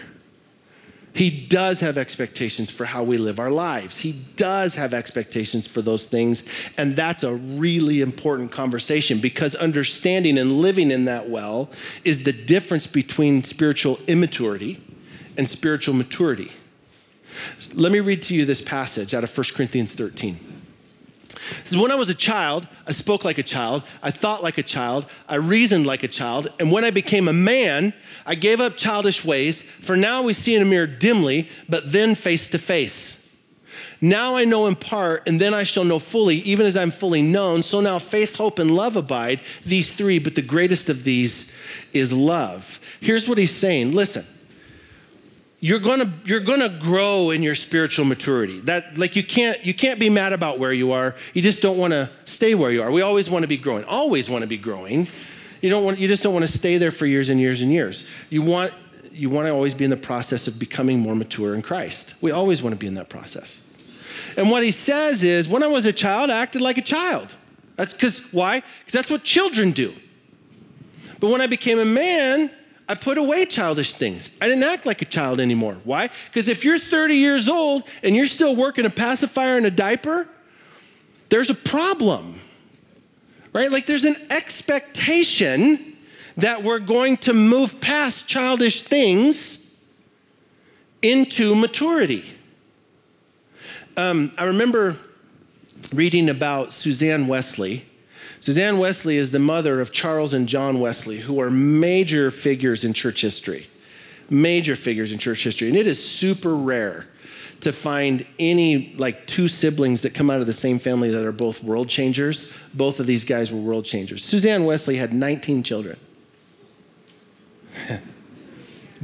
He 1.17 1.31
does 1.31 1.81
have 1.81 1.97
expectations 1.97 2.69
for 2.69 2.85
how 2.85 3.03
we 3.03 3.17
live 3.17 3.39
our 3.39 3.51
lives. 3.51 4.01
He 4.01 4.13
does 4.37 4.75
have 4.75 4.93
expectations 4.93 5.67
for 5.67 5.81
those 5.81 6.05
things. 6.05 6.45
And 6.77 6.95
that's 6.95 7.25
a 7.25 7.33
really 7.33 8.03
important 8.03 8.53
conversation 8.53 9.19
because 9.19 9.55
understanding 9.55 10.37
and 10.37 10.53
living 10.53 10.91
in 10.91 11.07
that 11.07 11.31
well 11.31 11.71
is 12.05 12.25
the 12.25 12.35
difference 12.35 12.87
between 12.87 13.43
spiritual 13.45 13.99
immaturity 14.07 14.79
and 15.39 15.49
spiritual 15.49 15.95
maturity. 15.95 16.53
Let 17.73 17.93
me 17.93 18.01
read 18.01 18.21
to 18.25 18.35
you 18.35 18.45
this 18.45 18.61
passage 18.61 19.15
out 19.15 19.25
of 19.25 19.35
1 19.35 19.45
Corinthians 19.55 19.95
13. 19.95 20.56
Says, 21.65 21.79
When 21.79 21.91
I 21.91 21.97
was 21.97 22.09
a 22.09 22.15
child, 22.15 22.67
I 22.87 22.93
spoke 22.93 23.25
like 23.25 23.39
a 23.39 23.43
child, 23.43 23.83
I 24.03 24.11
thought 24.11 24.43
like 24.43 24.59
a 24.59 24.63
child, 24.63 25.07
I 25.29 25.37
reasoned 25.37 25.87
like 25.87 26.03
a 26.03 26.09
child, 26.09 26.53
and 26.59 26.71
when 26.71 26.85
I 26.85 26.91
became 26.91 27.29
a 27.29 27.33
man, 27.33 27.93
I 28.25 28.35
gave 28.35 28.61
up 28.61 28.77
childish 28.77 29.25
ways, 29.25 29.63
for 29.63 29.97
now 29.97 30.23
we 30.23 30.33
see 30.33 30.55
in 30.55 30.63
a 30.63 30.65
mirror 30.65 30.87
dimly, 30.87 31.49
but 31.69 31.93
then 31.93 32.15
face 32.15 32.49
to 32.51 32.59
face. 32.59 33.23
Now 34.01 34.37
I 34.37 34.45
know 34.45 34.67
in 34.67 34.77
part, 34.77 35.27
and 35.27 35.41
then 35.41 35.55
I 35.55 35.63
shall 35.63 35.85
know 35.85 35.99
fully, 35.99 36.37
even 36.37 36.67
as 36.67 36.77
I'm 36.77 36.91
fully 36.91 37.23
known. 37.23 37.63
So 37.63 37.81
now 37.81 37.99
faith, 37.99 38.37
hope, 38.37 38.59
and 38.59 38.71
love 38.71 38.97
abide, 38.97 39.41
these 39.65 39.95
three, 39.95 40.19
but 40.19 40.35
the 40.35 40.43
greatest 40.43 40.91
of 40.91 41.05
these 41.05 41.53
is 41.93 42.13
love. 42.13 42.79
Here's 43.01 43.29
what 43.29 43.39
he's 43.39 43.55
saying 43.55 43.93
listen, 43.93 44.27
you're 45.61 45.79
gonna 45.79 46.13
you're 46.25 46.41
gonna 46.41 46.69
grow 46.69 47.31
in 47.31 47.43
your 47.43 47.55
spiritual 47.55 48.05
maturity. 48.05 48.61
That 48.61 48.99
like 48.99 49.17
you 49.17 49.25
can't 49.25 49.65
you 49.65 49.73
can't 49.73 49.99
be 49.99 50.11
mad 50.11 50.33
about 50.33 50.59
where 50.59 50.73
you 50.73 50.93
are. 50.93 51.15
You 51.33 51.43
just 51.43 51.63
don't 51.63 51.79
want 51.79 51.93
to 51.93 52.11
stay 52.25 52.55
where 52.55 52.71
you 52.71 52.83
are. 52.83 52.91
We 52.91 53.01
always 53.01 53.31
want 53.31 53.43
to 53.43 53.49
be 53.49 53.57
growing 53.57 53.85
always 53.85 54.29
want 54.29 54.43
to 54.43 54.47
be 54.47 54.59
growing. 54.59 55.09
You 55.63 55.71
don't 55.71 55.85
want 55.85 55.99
you 55.99 56.09
just 56.09 56.23
don't 56.23 56.35
want 56.35 56.45
to 56.47 56.53
stay 56.53 56.77
there 56.77 56.91
for 56.91 57.07
years 57.07 57.31
and 57.31 57.41
years 57.41 57.63
and 57.63 57.73
years. 57.73 58.07
You 58.29 58.43
want 58.43 58.73
you 59.13 59.31
want 59.31 59.47
to 59.47 59.51
always 59.51 59.73
be 59.73 59.85
in 59.85 59.91
the 59.91 59.97
process 59.97 60.47
of 60.47 60.59
becoming 60.59 61.01
more 61.01 61.15
mature 61.15 61.55
in 61.55 61.63
christ. 61.63 62.15
We 62.21 62.33
always 62.33 62.63
want 62.63 62.75
to 62.75 62.79
be 62.79 62.87
in 62.87 62.95
that 62.95 63.09
process. 63.09 63.63
And 64.37 64.51
what 64.51 64.63
he 64.63 64.71
says 64.71 65.25
is 65.25 65.49
when 65.49 65.63
i 65.63 65.67
was 65.67 65.87
a 65.87 65.93
child 65.93 66.29
i 66.29 66.39
acted 66.39 66.61
like 66.61 66.77
a 66.77 66.83
child. 66.83 67.35
That's 67.77 67.95
because 67.95 68.19
why? 68.33 68.61
Because 68.81 68.93
that's 68.93 69.11
what 69.11 69.25
children 69.25 69.73
do. 69.73 69.95
But 71.19 71.31
when 71.31 71.41
i 71.41 71.47
became 71.47 71.79
a 71.79 71.85
man 71.87 72.51
I 72.89 72.95
put 72.95 73.19
away 73.19 73.47
childish 73.47 73.95
things. 73.95 74.31
I 74.41 74.49
didn't 74.49 74.63
act 74.63 74.87
like 74.87 75.03
a 75.03 75.07
child 75.07 75.41
anymore. 75.41 75.77
Why? 75.85 76.09
Because 76.27 76.49
if 76.49 76.65
you're 76.65 76.79
30 76.79 77.17
years 77.17 77.49
old 77.49 77.83
and 78.03 78.15
you're 78.15 78.27
still 78.27 78.55
working 78.55 78.87
a 78.87 78.91
pacifier 78.91 79.57
and 79.57 79.67
a 79.67 79.71
diaper, 79.71 80.29
there's 81.29 81.51
a 81.51 81.55
problem. 81.55 82.41
Right? 83.53 83.73
Like 83.73 83.87
there's 83.87 84.05
an 84.05 84.17
expectation 84.31 85.97
that 86.37 86.63
we're 86.63 86.79
going 86.79 87.17
to 87.17 87.33
move 87.33 87.81
past 87.81 88.29
childish 88.29 88.83
things 88.83 89.59
into 91.03 91.55
maturity. 91.55 92.25
Um, 93.97 94.33
I 94.37 94.45
remember 94.45 94.97
reading 95.93 96.29
about 96.29 96.73
Suzanne 96.73 97.27
Wesley 97.27 97.87
Suzanne 98.47 98.79
Wesley 98.79 99.17
is 99.17 99.33
the 99.33 99.41
mother 99.41 99.81
of 99.81 99.91
Charles 99.91 100.33
and 100.33 100.49
John 100.49 100.79
Wesley, 100.79 101.19
who 101.19 101.41
are 101.41 101.51
major 101.51 102.31
figures 102.31 102.85
in 102.85 102.93
church 102.93 103.23
history. 103.23 103.67
Major 104.31 104.77
figures 104.77 105.11
in 105.11 105.19
church 105.19 105.43
history. 105.43 105.67
And 105.67 105.77
it 105.77 105.89
is 105.89 106.09
super 106.09 106.55
rare 106.55 107.09
to 107.63 107.73
find 107.73 108.25
any 108.39 108.95
like 108.99 109.27
two 109.27 109.49
siblings 109.49 110.03
that 110.03 110.15
come 110.15 110.31
out 110.31 110.41
of 110.41 110.47
the 110.47 110.53
same 110.53 110.79
family 110.79 111.11
that 111.11 111.25
are 111.25 111.33
both 111.33 111.61
world 111.65 111.89
changers. 111.89 112.47
Both 112.73 113.01
of 113.01 113.07
these 113.07 113.25
guys 113.25 113.51
were 113.51 113.59
world 113.59 113.85
changers. 113.85 114.25
Suzanne 114.25 114.65
Wesley 114.65 114.95
had 114.95 115.13
19 115.13 115.65
children. 115.65 115.99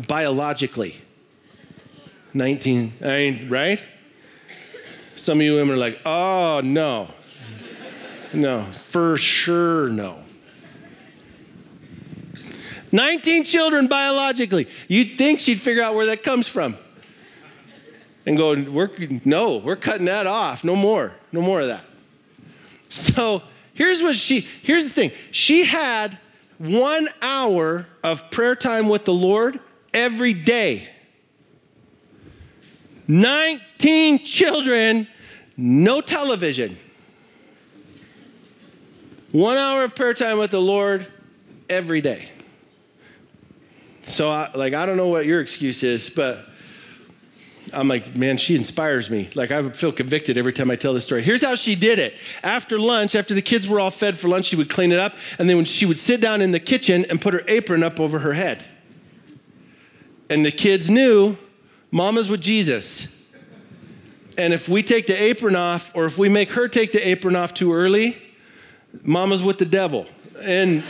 Biologically. 0.07 1.03
19, 2.33 2.93
I 3.03 3.07
mean, 3.07 3.49
right? 3.49 3.85
Some 5.17 5.41
of 5.41 5.45
you 5.45 5.55
women 5.55 5.75
are 5.75 5.79
like, 5.79 5.99
oh 6.07 6.61
no, 6.63 7.09
no, 8.33 8.63
for 8.63 9.17
sure, 9.17 9.89
no. 9.89 10.23
19 12.93 13.45
children 13.45 13.87
biologically. 13.87 14.69
You'd 14.87 15.17
think 15.17 15.41
she'd 15.41 15.61
figure 15.61 15.83
out 15.83 15.95
where 15.95 16.07
that 16.07 16.23
comes 16.23 16.47
from. 16.47 16.77
And 18.27 18.37
go, 18.37 18.55
we're, 18.71 18.91
no, 19.25 19.57
we're 19.57 19.77
cutting 19.77 20.07
that 20.07 20.27
off. 20.27 20.63
No 20.63 20.77
more. 20.77 21.13
No 21.33 21.41
more 21.41 21.61
of 21.63 21.69
that. 21.69 21.85
So 22.89 23.43
here's 23.73 24.03
what 24.03 24.15
she, 24.17 24.47
here's 24.63 24.85
the 24.85 24.93
thing. 24.93 25.13
She 25.31 25.65
had 25.65 26.19
one 26.59 27.09
hour 27.21 27.87
of 28.05 28.31
prayer 28.31 28.55
time 28.55 28.89
with 28.89 29.07
the 29.07 29.15
Lord 29.15 29.59
every 29.93 30.35
day. 30.35 30.89
19 33.09 34.21
children, 34.21 35.09
no 35.57 36.01
television. 36.01 36.79
One 39.33 39.57
hour 39.57 39.85
of 39.85 39.95
prayer 39.95 40.13
time 40.13 40.37
with 40.37 40.51
the 40.51 40.61
Lord 40.61 41.07
every 41.71 42.03
day. 42.03 42.29
So, 44.03 44.31
I, 44.31 44.51
like, 44.55 44.75
I 44.75 44.85
don't 44.85 44.99
know 44.99 45.09
what 45.09 45.25
your 45.25 45.41
excuse 45.41 45.83
is, 45.83 46.11
but 46.11 46.45
I'm 47.73 47.89
like, 47.89 48.15
man, 48.15 48.37
she 48.37 48.55
inspires 48.55 49.11
me. 49.11 49.31
Like, 49.35 49.51
I 49.51 49.71
feel 49.71 49.91
convicted 49.91 50.37
every 50.37 50.53
time 50.53 50.71
I 50.71 50.77
tell 50.77 50.93
this 50.93 51.05
story. 51.05 51.23
Here's 51.23 51.43
how 51.43 51.55
she 51.55 51.75
did 51.75 51.99
it. 51.99 52.15
After 52.43 52.79
lunch, 52.79 53.15
after 53.15 53.33
the 53.33 53.41
kids 53.41 53.67
were 53.67 53.81
all 53.81 53.91
fed 53.91 54.19
for 54.19 54.29
lunch, 54.29 54.45
she 54.47 54.57
would 54.57 54.69
clean 54.69 54.93
it 54.93 54.99
up. 54.99 55.15
And 55.39 55.49
then 55.49 55.57
when 55.57 55.65
she 55.65 55.87
would 55.87 55.99
sit 55.99 56.21
down 56.21 56.43
in 56.43 56.51
the 56.51 56.61
kitchen 56.61 57.07
and 57.09 57.19
put 57.19 57.33
her 57.33 57.43
apron 57.49 57.83
up 57.83 57.99
over 57.99 58.19
her 58.19 58.35
head. 58.35 58.67
And 60.29 60.45
the 60.45 60.53
kids 60.53 60.91
knew 60.91 61.39
mama's 61.91 62.29
with 62.29 62.43
Jesus. 62.43 63.09
And 64.37 64.53
if 64.53 64.69
we 64.69 64.83
take 64.83 65.07
the 65.07 65.15
apron 65.15 65.57
off, 65.57 65.91
or 65.95 66.05
if 66.05 66.19
we 66.19 66.29
make 66.29 66.53
her 66.53 66.69
take 66.69 66.93
the 66.93 67.09
apron 67.09 67.35
off 67.35 67.55
too 67.55 67.73
early, 67.73 68.19
mama's 69.05 69.43
with 69.43 69.59
the 69.59 69.65
devil. 69.65 70.07
And, 70.41 70.83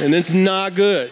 and 0.00 0.14
it's 0.14 0.32
not 0.32 0.74
good. 0.74 1.10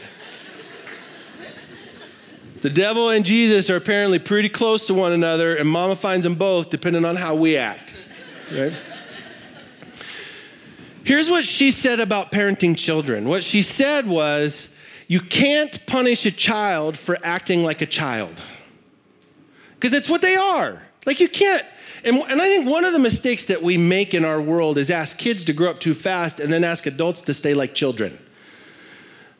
The 2.63 2.71
devil 2.71 3.11
and 3.11 3.25
Jesus 3.25 3.69
are 3.71 3.77
apparently 3.77 4.21
pretty 4.21 4.49
close 4.49 4.87
to 4.87 4.95
one 4.95 5.13
another, 5.13 5.57
and 5.57 5.69
mama 5.69 5.97
finds 5.97 6.23
them 6.23 6.37
both 6.37 6.71
depending 6.71 7.05
on 7.05 7.17
how 7.17 7.35
we 7.35 7.57
act. 7.57 7.95
Right? 8.53 8.73
Here's 11.05 11.29
what 11.29 11.45
she 11.45 11.73
said 11.73 11.99
about 11.99 12.31
parenting 12.31 12.77
children. 12.77 13.29
What 13.29 13.43
she 13.43 13.63
said 13.63 14.07
was, 14.07 14.69
You 15.09 15.21
can't 15.21 15.85
punish 15.87 16.25
a 16.25 16.31
child 16.31 16.97
for 16.97 17.19
acting 17.25 17.65
like 17.65 17.81
a 17.83 17.87
child. 17.87 18.41
Because 19.75 19.93
it's 19.93 20.09
what 20.09 20.23
they 20.23 20.37
are. 20.37 20.81
Like, 21.05 21.19
you 21.19 21.29
can't. 21.29 21.67
And, 22.05 22.17
and 22.17 22.43
I 22.43 22.49
think 22.49 22.69
one 22.69 22.85
of 22.85 22.93
the 22.93 22.99
mistakes 22.99 23.47
that 23.47 23.63
we 23.63 23.77
make 23.79 24.13
in 24.15 24.25
our 24.25 24.41
world 24.41 24.77
is 24.77 24.91
ask 24.91 25.19
kids 25.19 25.45
to 25.45 25.53
grow 25.53 25.71
up 25.71 25.79
too 25.79 25.95
fast 25.95 26.41
and 26.41 26.53
then 26.53 26.65
ask 26.65 26.87
adults 26.87 27.23
to 27.23 27.35
stay 27.35 27.55
like 27.55 27.75
children. 27.75 28.19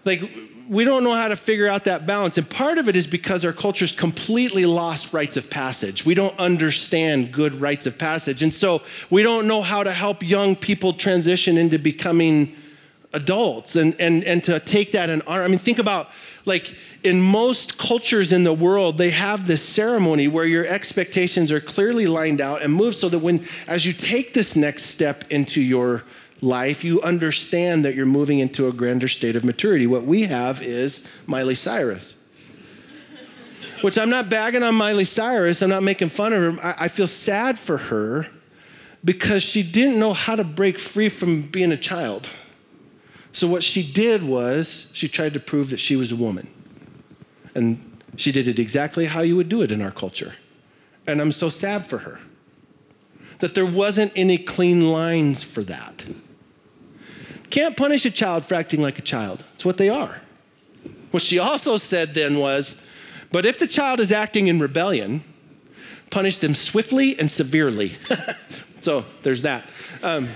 Like, 0.05 0.23
we 0.69 0.85
don't 0.85 1.05
know 1.05 1.15
how 1.15 1.29
to 1.29 1.37
figure 1.37 1.67
out 1.67 1.85
that 1.85 2.07
balance. 2.07 2.39
And 2.39 2.49
part 2.49 2.79
of 2.79 2.89
it 2.89 2.97
is 2.97 3.07
because 3.07 3.45
our 3.45 3.53
culture's 3.53 3.93
completely 3.93 4.65
lost 4.65 5.13
rites 5.13 5.37
of 5.37 5.51
passage. 5.51 6.07
We 6.07 6.15
don't 6.15 6.39
understand 6.39 7.33
good 7.33 7.55
rites 7.57 7.87
of 7.87 7.99
passage. 7.99 8.43
And 8.43 8.55
so 8.55 8.83
we 9.11 9.23
don't 9.23 9.47
know 9.47 9.61
how 9.61 9.83
to 9.83 9.93
help 9.93 10.23
young 10.23 10.57
people 10.57 10.93
transition 10.93 11.59
into 11.59 11.79
becoming 11.79 12.55
adults 13.13 13.77
and, 13.77 13.95
and, 14.01 14.25
and 14.25 14.43
to 14.45 14.61
take 14.61 14.93
that 14.93 15.11
and 15.11 15.23
honor. 15.27 15.43
I 15.43 15.49
mean, 15.49 15.59
think 15.59 15.79
about 15.79 16.09
like 16.45 16.77
in 17.03 17.21
most 17.21 17.79
cultures 17.79 18.33
in 18.33 18.45
the 18.45 18.53
world, 18.53 18.99
they 18.99 19.11
have 19.11 19.47
this 19.47 19.63
ceremony 19.63 20.29
where 20.29 20.45
your 20.45 20.67
expectations 20.67 21.53
are 21.53 21.61
clearly 21.61 22.07
lined 22.07 22.41
out 22.41 22.63
and 22.63 22.73
moved 22.73 22.97
so 22.97 23.09
that 23.09 23.19
when, 23.19 23.45
as 23.67 23.87
you 23.87 23.93
take 23.93 24.35
this 24.35 24.57
next 24.57 24.85
step 24.85 25.25
into 25.31 25.61
your 25.61 26.05
life, 26.41 26.83
you 26.83 27.01
understand 27.03 27.85
that 27.85 27.95
you're 27.95 28.07
moving 28.07 28.41
into 28.41 28.67
a 28.67 28.73
grander 28.73 29.09
state 29.09 29.37
of 29.37 29.45
maturity. 29.45 29.87
What 29.87 30.05
we 30.05 30.23
have 30.23 30.63
is 30.63 31.07
Miley 31.27 31.55
Cyrus. 31.55 32.17
Which 33.81 33.99
I'm 33.99 34.11
not 34.11 34.29
bagging 34.29 34.63
on 34.63 34.77
Miley 34.77 35.05
Cyrus, 35.05 35.61
I'm 35.61 35.71
not 35.71 35.83
making 35.83 36.09
fun 36.09 36.33
of 36.33 36.57
her. 36.57 36.65
I, 36.65 36.85
I 36.85 36.89
feel 36.89 37.09
sad 37.09 37.59
for 37.59 37.79
her 37.79 38.29
because 39.05 39.43
she 39.43 39.65
didn't 39.65 39.99
know 39.99 40.13
how 40.13 40.37
to 40.37 40.45
break 40.45 40.79
free 40.79 41.09
from 41.09 41.43
being 41.43 41.73
a 41.73 41.77
child. 41.77 42.29
So, 43.33 43.49
what 43.49 43.63
she 43.63 43.83
did 43.83 44.23
was 44.23 44.87
she 44.93 45.09
tried 45.09 45.33
to 45.35 45.41
prove 45.41 45.71
that 45.71 45.79
she 45.79 45.97
was 45.97 46.13
a 46.13 46.17
woman. 46.17 46.49
And 47.55 48.01
she 48.17 48.31
did 48.31 48.47
it 48.47 48.59
exactly 48.59 49.07
how 49.07 49.23
you 49.23 49.37
would 49.37 49.49
do 49.49 49.63
it 49.63 49.73
in 49.73 49.81
our 49.81 49.91
culture. 49.91 50.35
And 51.07 51.21
I'm 51.21 51.33
so 51.33 51.49
sad 51.49 51.87
for 51.87 51.99
her 51.99 52.21
that 53.39 53.55
there 53.55 53.67
wasn't 53.67 54.13
any 54.15 54.39
clean 54.39 54.93
lines 54.93 55.43
for 55.43 55.63
that. 55.65 56.07
Can't 57.51 57.77
punish 57.77 58.05
a 58.05 58.11
child 58.11 58.45
for 58.45 58.55
acting 58.55 58.81
like 58.81 58.99
a 58.99 59.03
child. 59.03 59.45
It's 59.55 59.65
what 59.65 59.79
they 59.79 59.89
are. 59.89 60.21
What 61.11 61.23
she 61.23 61.39
also 61.39 61.77
said 61.77 62.15
then 62.15 62.39
was, 62.39 62.77
but 63.31 63.45
if 63.45 63.59
the 63.59 63.67
child 63.67 63.99
is 64.01 64.13
acting 64.13 64.47
in 64.47 64.59
rebellion, 64.61 65.25
punish 66.11 66.39
them 66.39 66.55
swiftly 66.55 67.19
and 67.19 67.31
severely. 67.31 67.97
so 68.81 69.05
there's 69.23 69.43
that. 69.43 69.65
Um, 70.03 70.29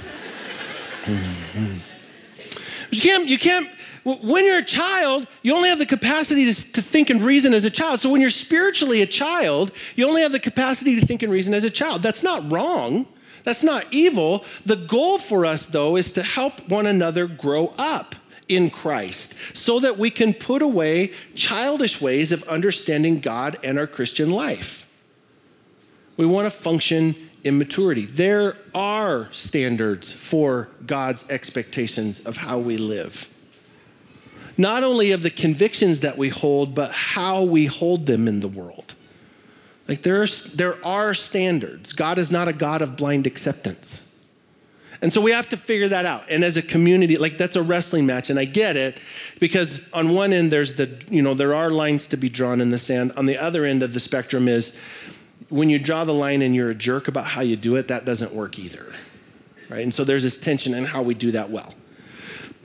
you 2.96 3.11
can't, 3.11 3.28
you 3.28 3.38
can't, 3.38 3.68
when 4.04 4.44
you're 4.44 4.59
a 4.59 4.64
child, 4.64 5.26
you 5.42 5.54
only 5.54 5.68
have 5.68 5.78
the 5.78 5.87
capacity 5.87 6.52
to, 6.52 6.72
to, 6.72 6.82
think 6.82 7.11
and 7.11 7.22
reason 7.22 7.52
as 7.54 7.64
a 7.64 7.70
child. 7.70 8.00
So 8.00 8.11
when 8.11 8.20
you're 8.20 8.30
spiritually 8.30 9.02
a 9.02 9.06
child, 9.06 9.72
you 9.96 10.06
only 10.06 10.22
have 10.22 10.32
the 10.32 10.40
capacity 10.40 10.98
to 11.00 11.06
think 11.06 11.22
and 11.22 11.32
reason 11.32 11.54
as 11.54 11.64
a 11.64 11.70
child. 11.70 12.02
That's 12.02 12.22
not 12.22 12.50
wrong. 12.50 13.06
That's 13.44 13.62
not 13.62 13.87
evil. 13.90 14.44
The 14.64 14.76
goal 14.76 15.18
for 15.18 15.44
us, 15.44 15.66
though, 15.66 15.96
is 15.96 16.12
to 16.12 16.22
help 16.22 16.68
one 16.68 16.87
another 16.87 17.26
grow 17.26 17.74
up 17.78 18.14
in 18.48 18.70
Christ 18.70 19.35
so 19.56 19.80
that 19.80 19.98
we 19.98 20.11
can 20.11 20.35
put 20.35 20.62
away 20.62 21.12
childish 21.35 22.00
ways 22.00 22.32
of 22.32 22.42
understanding 22.44 23.20
God 23.20 23.59
and 23.64 23.78
our 23.78 23.87
Christian 23.87 24.30
life. 24.30 24.87
We 26.16 26.26
want 26.26 26.46
to 26.46 26.50
function 26.50 27.25
in 27.46 27.59
maturity. 27.59 28.06
There 28.06 28.56
are 28.74 29.28
standards 29.30 30.12
for 30.12 30.68
God's 30.85 31.28
expectations 31.30 32.20
of 32.20 32.37
how 32.37 32.59
we 32.59 32.76
live. 32.76 33.28
Not 34.59 34.82
only 34.82 35.12
of 35.12 35.22
the 35.22 35.30
convictions 35.30 36.00
that 36.00 36.18
we 36.18 36.28
hold, 36.28 36.74
but 36.74 36.90
how 36.90 37.44
we 37.44 37.66
hold 37.66 38.06
them 38.06 38.26
in 38.26 38.40
the 38.40 38.48
world. 38.48 38.94
Like 39.87 40.02
there's, 40.02 40.42
there 40.54 40.85
are 40.85 41.14
standards. 41.14 41.92
God 41.92 42.18
is 42.18 42.32
not 42.32 42.48
a 42.48 42.52
God 42.52 42.82
of 42.82 42.96
blind 42.96 43.26
acceptance. 43.26 44.02
And 45.02 45.12
so 45.12 45.20
we 45.20 45.30
have 45.30 45.48
to 45.50 45.56
figure 45.56 45.88
that 45.88 46.06
out. 46.06 46.24
And 46.30 46.42
as 46.42 46.56
a 46.56 46.62
community, 46.62 47.16
like 47.16 47.38
that's 47.38 47.54
a 47.54 47.62
wrestling 47.62 48.06
match. 48.06 48.30
And 48.30 48.38
I 48.38 48.44
get 48.44 48.76
it 48.76 48.98
because 49.38 49.80
on 49.92 50.14
one 50.14 50.32
end, 50.32 50.50
there's 50.50 50.74
the, 50.74 50.90
you 51.09 51.22
know, 51.22 51.35
there 51.35 51.54
are 51.54 51.70
lines 51.70 52.06
to 52.09 52.16
be 52.16 52.28
drawn 52.28 52.61
in 52.61 52.70
the 52.70 52.78
sand. 52.78 53.12
On 53.16 53.26
the 53.26 53.37
other 53.37 53.64
end 53.64 53.82
of 53.82 53.92
the 53.92 54.00
spectrum 54.00 54.48
is 54.48 54.72
when 55.48 55.70
you 55.70 55.78
draw 55.78 56.04
the 56.04 56.14
line 56.14 56.42
and 56.42 56.54
you're 56.54 56.70
a 56.70 56.74
jerk 56.74 57.09
about 57.09 57.26
how 57.26 57.40
you 57.40 57.56
do 57.56 57.76
it, 57.76 57.88
that 57.88 58.04
doesn't 58.04 58.32
work 58.32 58.59
either. 58.59 58.92
Right? 59.68 59.82
And 59.82 59.92
so 59.92 60.04
there's 60.04 60.22
this 60.22 60.37
tension 60.37 60.74
in 60.74 60.85
how 60.85 61.02
we 61.02 61.14
do 61.14 61.32
that 61.32 61.50
well. 61.50 61.74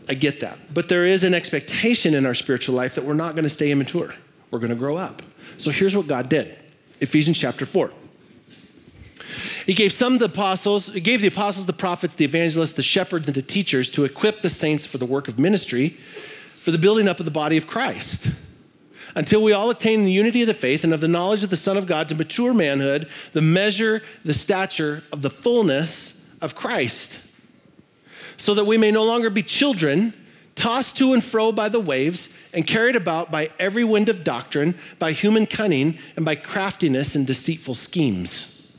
I 0.08 0.14
get 0.14 0.40
that. 0.42 0.74
But 0.74 0.90
there 0.90 1.06
is 1.06 1.24
an 1.24 1.34
expectation 1.34 2.14
in 2.14 2.26
our 2.26 2.34
spiritual 2.34 2.76
life 2.76 2.96
that 2.96 3.06
we're 3.06 3.14
not 3.14 3.34
going 3.34 3.44
to 3.44 3.50
stay 3.50 3.72
immature. 3.72 4.14
We're 4.50 4.60
going 4.60 4.72
to 4.72 4.76
grow 4.76 4.98
up. 4.98 5.22
So 5.58 5.72
here's 5.72 5.96
what 5.96 6.08
God 6.08 6.28
did. 6.28 6.58
Ephesians 7.00 7.38
chapter 7.38 7.66
4. 7.66 7.92
He 9.66 9.74
gave 9.74 9.94
some 9.94 10.18
the 10.18 10.26
apostles, 10.26 10.88
he 10.88 11.00
gave 11.00 11.22
the 11.22 11.28
apostles, 11.28 11.66
the 11.66 11.74
prophets, 11.74 12.16
the 12.16 12.26
evangelists, 12.26 12.74
the 12.74 12.84
shepherds, 12.84 13.28
and 13.28 13.36
the 13.36 13.42
teachers 13.42 13.90
to 13.92 14.04
equip 14.04 14.42
the 14.42 14.50
saints 14.50 14.86
for 14.86 14.98
the 14.98 15.06
work 15.06 15.28
of 15.28 15.38
ministry, 15.38 15.98
for 16.62 16.72
the 16.72 16.78
building 16.78 17.08
up 17.08 17.20
of 17.20 17.26
the 17.26 17.32
body 17.32 17.58
of 17.58 17.68
Christ, 17.68 18.32
until 19.16 19.42
we 19.42 19.54
all 19.54 19.70
attain 19.70 20.06
the 20.06 20.12
unity 20.12 20.42
of 20.42 20.48
the 20.48 20.54
faith 20.54 20.84
and 20.84 20.94
of 20.94 21.02
the 21.02 21.08
knowledge 21.08 21.44
of 21.44 21.50
the 21.50 21.58
Son 21.58 21.78
of 21.78 21.88
God 21.88 22.10
to 22.10 22.16
mature 22.16 22.54
manhood, 22.54 23.08
the 23.34 23.42
measure, 23.42 24.02
the 24.24 24.34
stature 24.34 25.04
of 25.12 25.22
the 25.22 25.30
fullness 25.30 26.28
of 26.42 26.56
Christ, 26.56 27.22
so 28.38 28.54
that 28.54 28.66
we 28.66 28.78
may 28.78 28.92
no 28.92 29.04
longer 29.04 29.30
be 29.30 29.44
children 29.44 30.14
tossed 30.56 30.98
to 30.98 31.14
and 31.14 31.24
fro 31.24 31.52
by 31.52 31.70
the 31.70 31.80
waves, 31.80 32.30
and 32.54 32.68
carried 32.68 32.96
about 32.96 33.32
by 33.32 33.50
every 33.58 33.84
wind 33.84 34.10
of 34.10 34.24
doctrine, 34.24 34.78
by 35.00 35.12
human 35.12 35.46
cunning, 35.46 35.98
and 36.16 36.26
by 36.26 36.36
craftiness 36.36 37.16
and 37.16 37.26
deceitful 37.26 37.76
schemes. 37.76 38.72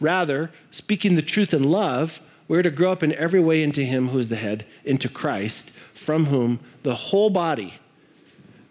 Rather, 0.00 0.50
speaking 0.70 1.14
the 1.14 1.22
truth 1.22 1.52
in 1.52 1.62
love, 1.62 2.20
we're 2.46 2.62
to 2.62 2.70
grow 2.70 2.92
up 2.92 3.02
in 3.02 3.12
every 3.12 3.40
way 3.40 3.62
into 3.62 3.82
Him 3.82 4.08
who 4.08 4.18
is 4.18 4.28
the 4.28 4.36
head, 4.36 4.64
into 4.84 5.08
Christ, 5.08 5.70
from 5.94 6.26
whom 6.26 6.60
the 6.82 6.94
whole 6.94 7.30
body, 7.30 7.74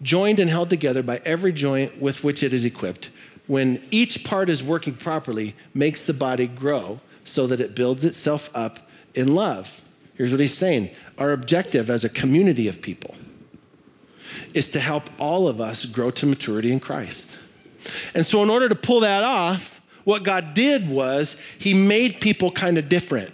joined 0.02 0.40
and 0.40 0.50
held 0.50 0.70
together 0.70 1.04
by 1.04 1.22
every 1.26 1.52
joint 1.52 2.02
with 2.02 2.24
which 2.24 2.44
it 2.44 2.54
is 2.54 2.66
equipped, 2.66 3.10
when 3.48 3.82
each 3.92 4.24
part 4.24 4.50
is 4.50 4.64
working 4.64 4.94
properly, 4.94 5.56
makes 5.74 6.04
the 6.04 6.14
body 6.14 6.48
grow 6.48 7.00
so 7.24 7.48
that 7.48 7.60
it 7.60 7.76
builds 7.76 8.06
itself 8.06 8.50
up 8.54 8.90
in 9.16 9.34
love. 9.34 9.82
Here's 10.16 10.32
what 10.32 10.40
he's 10.40 10.58
saying 10.58 10.90
our 11.18 11.32
objective 11.32 11.90
as 11.90 12.04
a 12.04 12.10
community 12.10 12.68
of 12.68 12.82
people 12.82 13.16
is 14.54 14.70
to 14.70 14.80
help 14.80 15.10
all 15.20 15.48
of 15.48 15.62
us 15.62 15.86
grow 15.86 16.12
to 16.12 16.26
maturity 16.26 16.72
in 16.72 16.80
Christ. 16.80 17.40
And 18.14 18.26
so, 18.26 18.44
in 18.44 18.50
order 18.50 18.68
to 18.68 18.76
pull 18.76 19.02
that 19.02 19.24
off, 19.24 19.82
what 20.04 20.24
God 20.24 20.54
did 20.54 20.90
was 20.90 21.38
He 21.60 21.74
made 21.74 22.22
people 22.22 22.52
kind 22.52 22.78
of 22.78 22.90
different. 22.90 23.34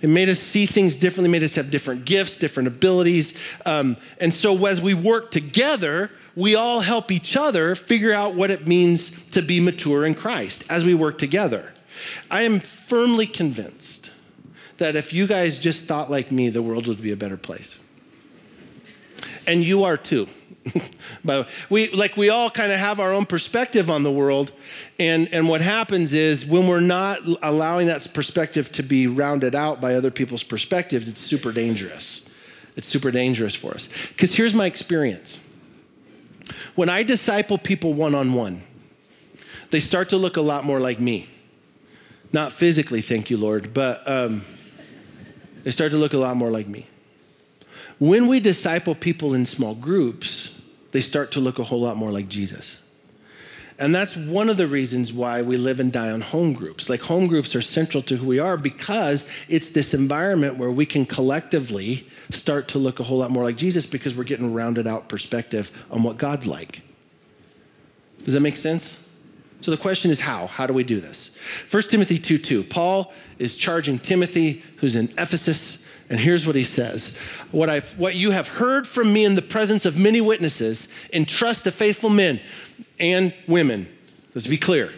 It 0.00 0.08
made 0.08 0.28
us 0.28 0.38
see 0.38 0.66
things 0.66 0.96
differently, 0.96 1.30
made 1.30 1.42
us 1.42 1.54
have 1.54 1.70
different 1.70 2.04
gifts, 2.04 2.36
different 2.36 2.66
abilities. 2.66 3.34
Um, 3.64 3.96
and 4.20 4.32
so, 4.32 4.66
as 4.66 4.80
we 4.80 4.94
work 4.94 5.30
together, 5.30 6.10
we 6.34 6.54
all 6.54 6.80
help 6.80 7.10
each 7.10 7.36
other 7.36 7.74
figure 7.74 8.12
out 8.12 8.34
what 8.34 8.50
it 8.50 8.66
means 8.66 9.10
to 9.30 9.40
be 9.40 9.58
mature 9.58 10.04
in 10.04 10.14
Christ 10.14 10.64
as 10.68 10.84
we 10.84 10.94
work 10.94 11.16
together. 11.16 11.72
I 12.30 12.42
am 12.42 12.60
firmly 12.60 13.26
convinced 13.26 14.12
that 14.76 14.96
if 14.96 15.12
you 15.12 15.26
guys 15.26 15.58
just 15.58 15.86
thought 15.86 16.10
like 16.10 16.30
me, 16.30 16.50
the 16.50 16.60
world 16.60 16.86
would 16.86 17.00
be 17.00 17.10
a 17.10 17.16
better 17.16 17.38
place. 17.38 17.78
And 19.46 19.62
you 19.62 19.84
are 19.84 19.96
too. 19.96 20.28
but 21.24 21.48
we 21.70 21.90
like 21.90 22.16
we 22.16 22.28
all 22.28 22.50
kind 22.50 22.72
of 22.72 22.78
have 22.78 23.00
our 23.00 23.12
own 23.12 23.26
perspective 23.26 23.90
on 23.90 24.02
the 24.02 24.10
world, 24.10 24.52
and 24.98 25.28
and 25.32 25.48
what 25.48 25.60
happens 25.60 26.14
is 26.14 26.44
when 26.44 26.66
we're 26.66 26.80
not 26.80 27.20
allowing 27.42 27.86
that 27.86 28.06
perspective 28.12 28.70
to 28.72 28.82
be 28.82 29.06
rounded 29.06 29.54
out 29.54 29.80
by 29.80 29.94
other 29.94 30.10
people's 30.10 30.42
perspectives, 30.42 31.08
it's 31.08 31.20
super 31.20 31.52
dangerous. 31.52 32.30
It's 32.76 32.86
super 32.86 33.10
dangerous 33.10 33.54
for 33.54 33.72
us. 33.72 33.88
Because 34.08 34.34
here's 34.34 34.54
my 34.54 34.66
experience. 34.66 35.40
When 36.74 36.90
I 36.90 37.02
disciple 37.02 37.58
people 37.58 37.94
one 37.94 38.14
on 38.14 38.34
one, 38.34 38.62
they 39.70 39.80
start 39.80 40.10
to 40.10 40.16
look 40.16 40.36
a 40.36 40.42
lot 40.42 40.64
more 40.64 40.78
like 40.78 41.00
me. 41.00 41.28
Not 42.32 42.52
physically, 42.52 43.00
thank 43.00 43.30
you, 43.30 43.38
Lord, 43.38 43.72
but 43.72 44.06
um, 44.06 44.44
they 45.62 45.70
start 45.70 45.90
to 45.92 45.96
look 45.96 46.12
a 46.12 46.18
lot 46.18 46.36
more 46.36 46.50
like 46.50 46.68
me. 46.68 46.86
When 47.98 48.26
we 48.26 48.40
disciple 48.40 48.94
people 48.94 49.32
in 49.32 49.46
small 49.46 49.74
groups, 49.74 50.50
they 50.96 51.02
start 51.02 51.30
to 51.32 51.40
look 51.40 51.58
a 51.58 51.62
whole 51.62 51.82
lot 51.82 51.98
more 51.98 52.10
like 52.10 52.26
Jesus. 52.26 52.80
And 53.78 53.94
that's 53.94 54.16
one 54.16 54.48
of 54.48 54.56
the 54.56 54.66
reasons 54.66 55.12
why 55.12 55.42
we 55.42 55.58
live 55.58 55.78
and 55.78 55.92
die 55.92 56.10
on 56.10 56.22
home 56.22 56.54
groups. 56.54 56.88
Like 56.88 57.02
home 57.02 57.26
groups 57.26 57.54
are 57.54 57.60
central 57.60 58.02
to 58.04 58.16
who 58.16 58.26
we 58.26 58.38
are 58.38 58.56
because 58.56 59.28
it's 59.46 59.68
this 59.68 59.92
environment 59.92 60.56
where 60.56 60.70
we 60.70 60.86
can 60.86 61.04
collectively 61.04 62.08
start 62.30 62.68
to 62.68 62.78
look 62.78 62.98
a 62.98 63.02
whole 63.02 63.18
lot 63.18 63.30
more 63.30 63.44
like 63.44 63.58
Jesus 63.58 63.84
because 63.84 64.14
we're 64.14 64.24
getting 64.24 64.54
rounded 64.54 64.86
out 64.86 65.10
perspective 65.10 65.70
on 65.90 66.02
what 66.02 66.16
God's 66.16 66.46
like. 66.46 66.80
Does 68.24 68.32
that 68.32 68.40
make 68.40 68.56
sense? 68.56 68.96
So 69.60 69.70
the 69.70 69.76
question 69.76 70.10
is 70.10 70.20
how? 70.20 70.46
How 70.46 70.66
do 70.66 70.72
we 70.72 70.82
do 70.82 70.98
this? 70.98 71.30
1 71.70 71.82
Timothy 71.82 72.18
2 72.18 72.38
2. 72.38 72.64
Paul 72.64 73.12
is 73.38 73.54
charging 73.54 73.98
Timothy, 73.98 74.62
who's 74.76 74.96
in 74.96 75.12
Ephesus, 75.18 75.84
and 76.08 76.20
here's 76.20 76.46
what 76.46 76.54
he 76.54 76.62
says 76.62 77.16
what, 77.50 77.68
i 77.68 77.80
what 77.80 78.14
you 78.14 78.30
have 78.30 78.48
heard 78.48 78.86
from 78.86 79.12
me 79.12 79.24
in 79.24 79.34
the 79.34 79.42
presence 79.42 79.86
of 79.86 79.98
many 79.98 80.20
witnesses, 80.20 80.88
entrust 81.12 81.64
to 81.64 81.72
faithful 81.72 82.10
men 82.10 82.40
and 82.98 83.34
women. 83.46 83.88
Let's 84.34 84.46
be 84.46 84.58
clear. 84.58 84.92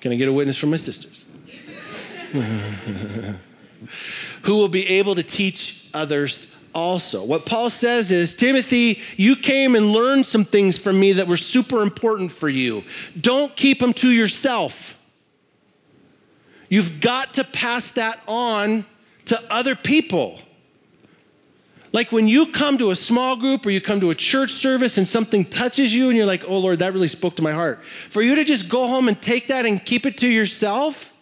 Can 0.00 0.12
I 0.12 0.16
get 0.16 0.28
a 0.28 0.32
witness 0.32 0.56
from 0.56 0.70
my 0.70 0.76
sisters? 0.76 1.26
Who 4.42 4.56
will 4.56 4.68
be 4.68 4.86
able 4.88 5.14
to 5.14 5.22
teach 5.22 5.88
others 5.94 6.46
also. 6.74 7.22
What 7.22 7.46
Paul 7.46 7.70
says 7.70 8.10
is 8.10 8.34
Timothy, 8.34 9.00
you 9.16 9.36
came 9.36 9.74
and 9.76 9.92
learned 9.92 10.26
some 10.26 10.44
things 10.44 10.78
from 10.78 10.98
me 10.98 11.12
that 11.12 11.28
were 11.28 11.36
super 11.36 11.82
important 11.82 12.32
for 12.32 12.48
you. 12.48 12.84
Don't 13.20 13.54
keep 13.56 13.80
them 13.80 13.92
to 13.94 14.10
yourself. 14.10 14.96
You've 16.68 17.00
got 17.00 17.34
to 17.34 17.44
pass 17.44 17.90
that 17.92 18.20
on 18.26 18.86
to 19.26 19.40
other 19.52 19.74
people. 19.74 20.40
Like 21.92 22.10
when 22.10 22.26
you 22.26 22.46
come 22.46 22.78
to 22.78 22.90
a 22.90 22.96
small 22.96 23.36
group 23.36 23.66
or 23.66 23.70
you 23.70 23.80
come 23.80 24.00
to 24.00 24.10
a 24.10 24.14
church 24.14 24.50
service 24.52 24.96
and 24.96 25.06
something 25.06 25.44
touches 25.44 25.94
you 25.94 26.08
and 26.08 26.16
you're 26.16 26.26
like, 26.26 26.42
oh 26.46 26.58
Lord, 26.58 26.78
that 26.78 26.92
really 26.94 27.08
spoke 27.08 27.36
to 27.36 27.42
my 27.42 27.52
heart. 27.52 27.84
For 27.84 28.22
you 28.22 28.34
to 28.34 28.44
just 28.44 28.68
go 28.68 28.88
home 28.88 29.08
and 29.08 29.20
take 29.20 29.48
that 29.48 29.66
and 29.66 29.84
keep 29.84 30.06
it 30.06 30.16
to 30.18 30.28
yourself, 30.28 31.12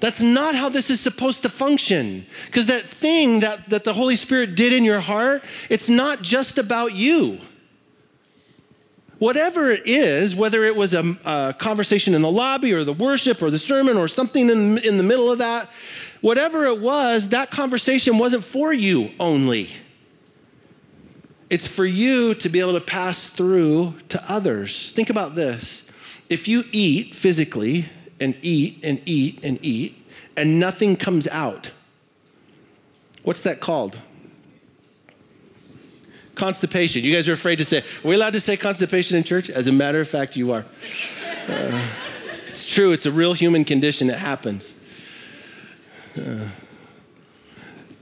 that's 0.00 0.20
not 0.20 0.56
how 0.56 0.68
this 0.68 0.90
is 0.90 1.00
supposed 1.00 1.44
to 1.44 1.48
function. 1.48 2.26
Because 2.46 2.66
that 2.66 2.84
thing 2.84 3.40
that, 3.40 3.70
that 3.70 3.84
the 3.84 3.94
Holy 3.94 4.16
Spirit 4.16 4.56
did 4.56 4.72
in 4.72 4.82
your 4.82 5.00
heart, 5.00 5.44
it's 5.70 5.88
not 5.88 6.20
just 6.20 6.58
about 6.58 6.94
you. 6.94 7.40
Whatever 9.20 9.70
it 9.70 9.86
is, 9.86 10.34
whether 10.34 10.64
it 10.64 10.74
was 10.74 10.92
a, 10.92 11.16
a 11.24 11.54
conversation 11.56 12.12
in 12.14 12.22
the 12.22 12.30
lobby 12.30 12.72
or 12.72 12.82
the 12.82 12.92
worship 12.92 13.40
or 13.40 13.50
the 13.50 13.58
sermon 13.58 13.96
or 13.96 14.08
something 14.08 14.50
in, 14.50 14.78
in 14.78 14.96
the 14.96 15.04
middle 15.04 15.30
of 15.30 15.38
that, 15.38 15.70
whatever 16.24 16.64
it 16.64 16.80
was, 16.80 17.28
that 17.28 17.50
conversation 17.50 18.16
wasn't 18.16 18.42
for 18.42 18.72
you 18.72 19.10
only. 19.20 19.68
It's 21.50 21.66
for 21.66 21.84
you 21.84 22.34
to 22.36 22.48
be 22.48 22.60
able 22.60 22.72
to 22.72 22.80
pass 22.80 23.28
through 23.28 23.96
to 24.08 24.32
others. 24.32 24.92
Think 24.92 25.10
about 25.10 25.34
this. 25.34 25.84
If 26.30 26.48
you 26.48 26.64
eat 26.72 27.14
physically 27.14 27.90
and 28.18 28.38
eat 28.40 28.80
and 28.82 29.02
eat 29.04 29.44
and 29.44 29.62
eat 29.62 30.02
and 30.34 30.58
nothing 30.58 30.96
comes 30.96 31.28
out, 31.28 31.72
what's 33.22 33.42
that 33.42 33.60
called? 33.60 34.00
Constipation. 36.36 37.04
You 37.04 37.12
guys 37.12 37.28
are 37.28 37.34
afraid 37.34 37.56
to 37.56 37.66
say, 37.66 37.80
are 37.80 38.08
we 38.08 38.14
allowed 38.14 38.32
to 38.32 38.40
say 38.40 38.56
constipation 38.56 39.18
in 39.18 39.24
church? 39.24 39.50
As 39.50 39.68
a 39.68 39.72
matter 39.72 40.00
of 40.00 40.08
fact, 40.08 40.36
you 40.36 40.52
are. 40.52 40.64
Uh, 41.48 41.86
it's 42.48 42.64
true, 42.64 42.92
it's 42.92 43.04
a 43.04 43.12
real 43.12 43.34
human 43.34 43.66
condition 43.66 44.06
that 44.06 44.20
happens. 44.20 44.74
Uh, 46.16 46.48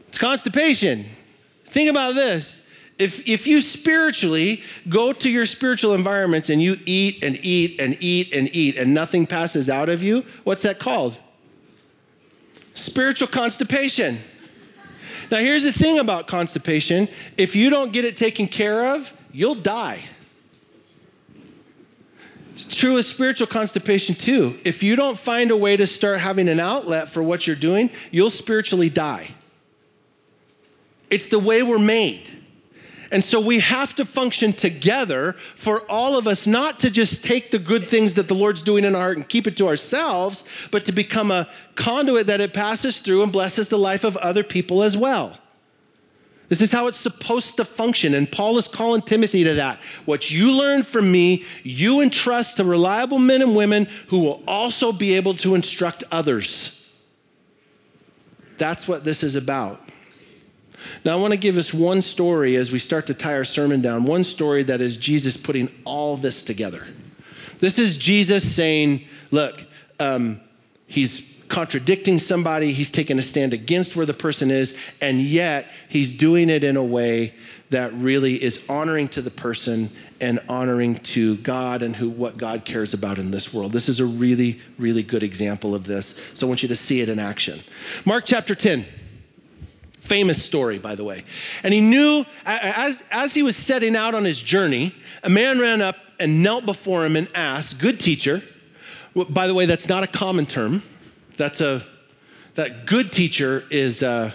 it's 0.09 0.19
constipation. 0.19 1.07
Think 1.67 1.91
about 1.91 2.15
this. 2.15 2.63
If, 2.99 3.27
if 3.27 3.47
you 3.47 3.61
spiritually 3.61 4.63
go 4.89 5.13
to 5.13 5.31
your 5.31 5.47
spiritual 5.47 5.95
environments 5.95 6.51
and 6.51 6.63
you 6.63 6.79
eat 6.85 7.25
and 7.25 7.39
eat 7.43 7.81
and 7.81 7.97
eat 8.01 8.33
and 8.33 8.55
eat 8.55 8.77
and 8.77 8.93
nothing 8.93 9.27
passes 9.27 9.71
out 9.71 9.89
of 9.89 10.03
you, 10.03 10.25
what's 10.45 10.63
that 10.63 10.79
called? 10.79 11.19
Spiritual 12.75 13.29
constipation. 13.29 14.21
Now, 15.31 15.39
here's 15.39 15.65
the 15.65 15.73
thing 15.73 15.99
about 15.99 16.27
constipation 16.27 17.09
if 17.37 17.57
you 17.57 17.71
don't 17.71 17.93
get 17.93 18.05
it 18.05 18.17
taken 18.17 18.47
care 18.47 18.95
of, 18.95 19.13
you'll 19.33 19.55
die. 19.55 20.05
It's 22.65 22.77
true 22.77 22.95
with 22.95 23.07
spiritual 23.07 23.49
constipation 23.49 24.15
too. 24.15 24.57
If 24.65 24.85
you 24.85 24.95
don't 24.95 25.19
find 25.19 25.51
a 25.51 25.57
way 25.57 25.77
to 25.77 25.87
start 25.87 26.21
having 26.21 26.49
an 26.49 26.61
outlet 26.61 27.09
for 27.09 27.21
what 27.21 27.45
you're 27.45 27.57
doing, 27.57 27.91
you'll 28.13 28.31
spiritually 28.31 28.89
die. 28.89 29.35
It's 31.11 31.29
the 31.29 31.41
way 31.41 31.65
we're 31.65 31.81
made. 31.81 32.31
And 33.11 33.23
so 33.23 33.41
we 33.41 33.59
have 33.59 33.97
to 33.97 34.05
function 34.05 34.53
together 34.53 35.33
for 35.57 35.81
all 35.91 36.17
of 36.17 36.29
us 36.29 36.47
not 36.47 36.79
to 36.81 36.91
just 36.91 37.25
take 37.25 37.51
the 37.51 37.59
good 37.59 37.89
things 37.89 38.15
that 38.15 38.29
the 38.29 38.35
Lord's 38.35 38.63
doing 38.63 38.85
in 38.85 38.95
our 38.95 39.03
heart 39.03 39.17
and 39.17 39.29
keep 39.29 39.49
it 39.49 39.57
to 39.57 39.67
ourselves, 39.67 40.45
but 40.71 40.85
to 40.85 40.93
become 40.93 41.33
a 41.33 41.49
conduit 41.75 42.29
that 42.29 42.41
it 42.41 42.55
passes 42.55 43.01
through 43.01 43.25
and 43.25 43.33
blesses 43.33 43.71
the 43.71 43.79
life 43.79 44.05
of 44.05 44.17
other 44.19 44.45
people 44.45 44.85
as 44.85 44.97
well. 44.97 45.37
This 46.53 46.61
is 46.61 46.71
how 46.71 46.87
it's 46.87 46.99
supposed 46.99 47.57
to 47.57 47.65
function. 47.65 48.13
And 48.13 48.31
Paul 48.31 48.59
is 48.59 48.69
calling 48.69 49.01
Timothy 49.01 49.43
to 49.43 49.55
that. 49.55 49.81
What 50.05 50.31
you 50.31 50.53
learn 50.53 50.83
from 50.83 51.11
me, 51.11 51.47
you 51.63 52.03
entrust 52.03 52.59
to 52.59 52.65
reliable 52.65 53.19
men 53.19 53.41
and 53.41 53.57
women 53.57 53.89
who 54.09 54.19
will 54.19 54.43
also 54.47 54.93
be 54.93 55.15
able 55.15 55.33
to 55.39 55.55
instruct 55.55 56.05
others. 56.13 56.79
That's 58.59 58.87
what 58.87 59.03
this 59.03 59.23
is 59.23 59.35
about. 59.35 59.81
Now, 61.07 61.17
I 61.17 61.21
want 61.23 61.33
to 61.33 61.39
give 61.39 61.57
us 61.57 61.73
one 61.73 62.03
story 62.03 62.57
as 62.57 62.71
we 62.71 62.79
start 62.79 63.07
to 63.07 63.15
tie 63.15 63.33
our 63.33 63.45
sermon 63.45 63.81
down. 63.81 64.05
One 64.05 64.23
story 64.23 64.63
that 64.65 64.83
is 64.83 64.99
Jesus 64.99 65.39
putting 65.39 65.73
all 65.87 66.19
this 66.19 66.43
together. 66.43 66.87
This 67.61 67.79
is 67.79 67.97
Jesus 67.97 68.55
saying, 68.55 69.07
Look, 69.31 69.65
um, 69.99 70.39
he's 70.87 71.32
contradicting 71.53 72.19
somebody, 72.19 72.73
he's 72.73 72.91
taking 72.91 73.19
a 73.19 73.23
stand 73.23 73.53
against 73.53 73.95
where 73.95 74.07
the 74.07 74.15
person 74.15 74.51
is, 74.51 74.75
and 75.03 75.21
yet 75.21 75.71
he's 75.87 76.15
doing 76.15 76.49
it 76.49 76.65
in 76.65 76.79
a 76.79 76.83
way 76.83 77.35
that 77.69 77.93
really 77.93 78.43
is 78.43 78.59
honoring 78.71 79.07
to 79.07 79.21
the 79.21 79.31
person 79.31 79.91
and 80.19 80.41
honoring 80.49 80.97
to 80.97 81.37
God 81.37 81.83
and 81.83 81.95
who 81.95 82.09
what 82.09 82.39
God 82.39 82.65
cares 82.65 82.95
about 82.95 83.19
in 83.19 83.33
this 83.33 83.53
world. 83.53 83.73
This 83.73 83.91
is 83.91 84.01
a 84.01 84.07
really 84.07 84.61
really 84.79 85.03
good 85.03 85.23
example 85.23 85.75
of 85.75 85.85
this. 85.85 86.15
So 86.33 86.47
I 86.47 86.49
want 86.49 86.63
you 86.63 86.71
to 86.71 86.77
see 86.77 87.03
it 87.03 87.11
in 87.11 87.19
action. 87.19 87.61
Mark 88.07 88.25
chapter 88.25 88.55
10 88.55 88.87
famous 90.01 90.43
story, 90.43 90.79
by 90.79 90.95
the 90.95 91.05
way. 91.05 91.23
And 91.63 91.73
he 91.73 91.81
knew, 91.81 92.25
as, 92.45 93.05
as 93.11 93.35
he 93.35 93.43
was 93.43 93.57
setting 93.57 93.95
out 93.95 94.15
on 94.15 94.25
his 94.25 94.43
journey, 94.43 94.95
a 95.23 95.29
man 95.31 95.61
ran 95.61 95.81
up 95.81 95.97
and 96.19 96.43
knelt 96.43 96.67
before 96.67 97.07
him 97.07 97.15
and 97.15 97.29
asked, 97.37 97.79
Good 97.79 98.01
teacher, 98.01 98.43
by 99.15 99.47
the 99.47 99.55
way, 99.55 99.67
that's 99.67 99.89
not 99.89 100.03
a 100.03 100.09
common 100.09 100.45
term. 100.45 100.83
That's 101.37 101.61
a 101.61 101.85
that 102.55 102.87
good 102.87 103.13
teacher 103.13 103.65
is 103.71 104.03
uh, 104.03 104.33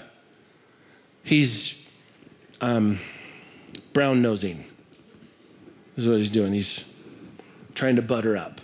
he's 1.23 1.85
um, 2.61 2.99
brown 3.93 4.21
nosing. 4.21 4.65
This 5.95 6.05
is 6.05 6.09
what 6.09 6.19
he's 6.19 6.29
doing. 6.29 6.53
He's 6.53 6.83
trying 7.75 7.95
to 7.95 8.01
butter 8.01 8.35
up. 8.35 8.61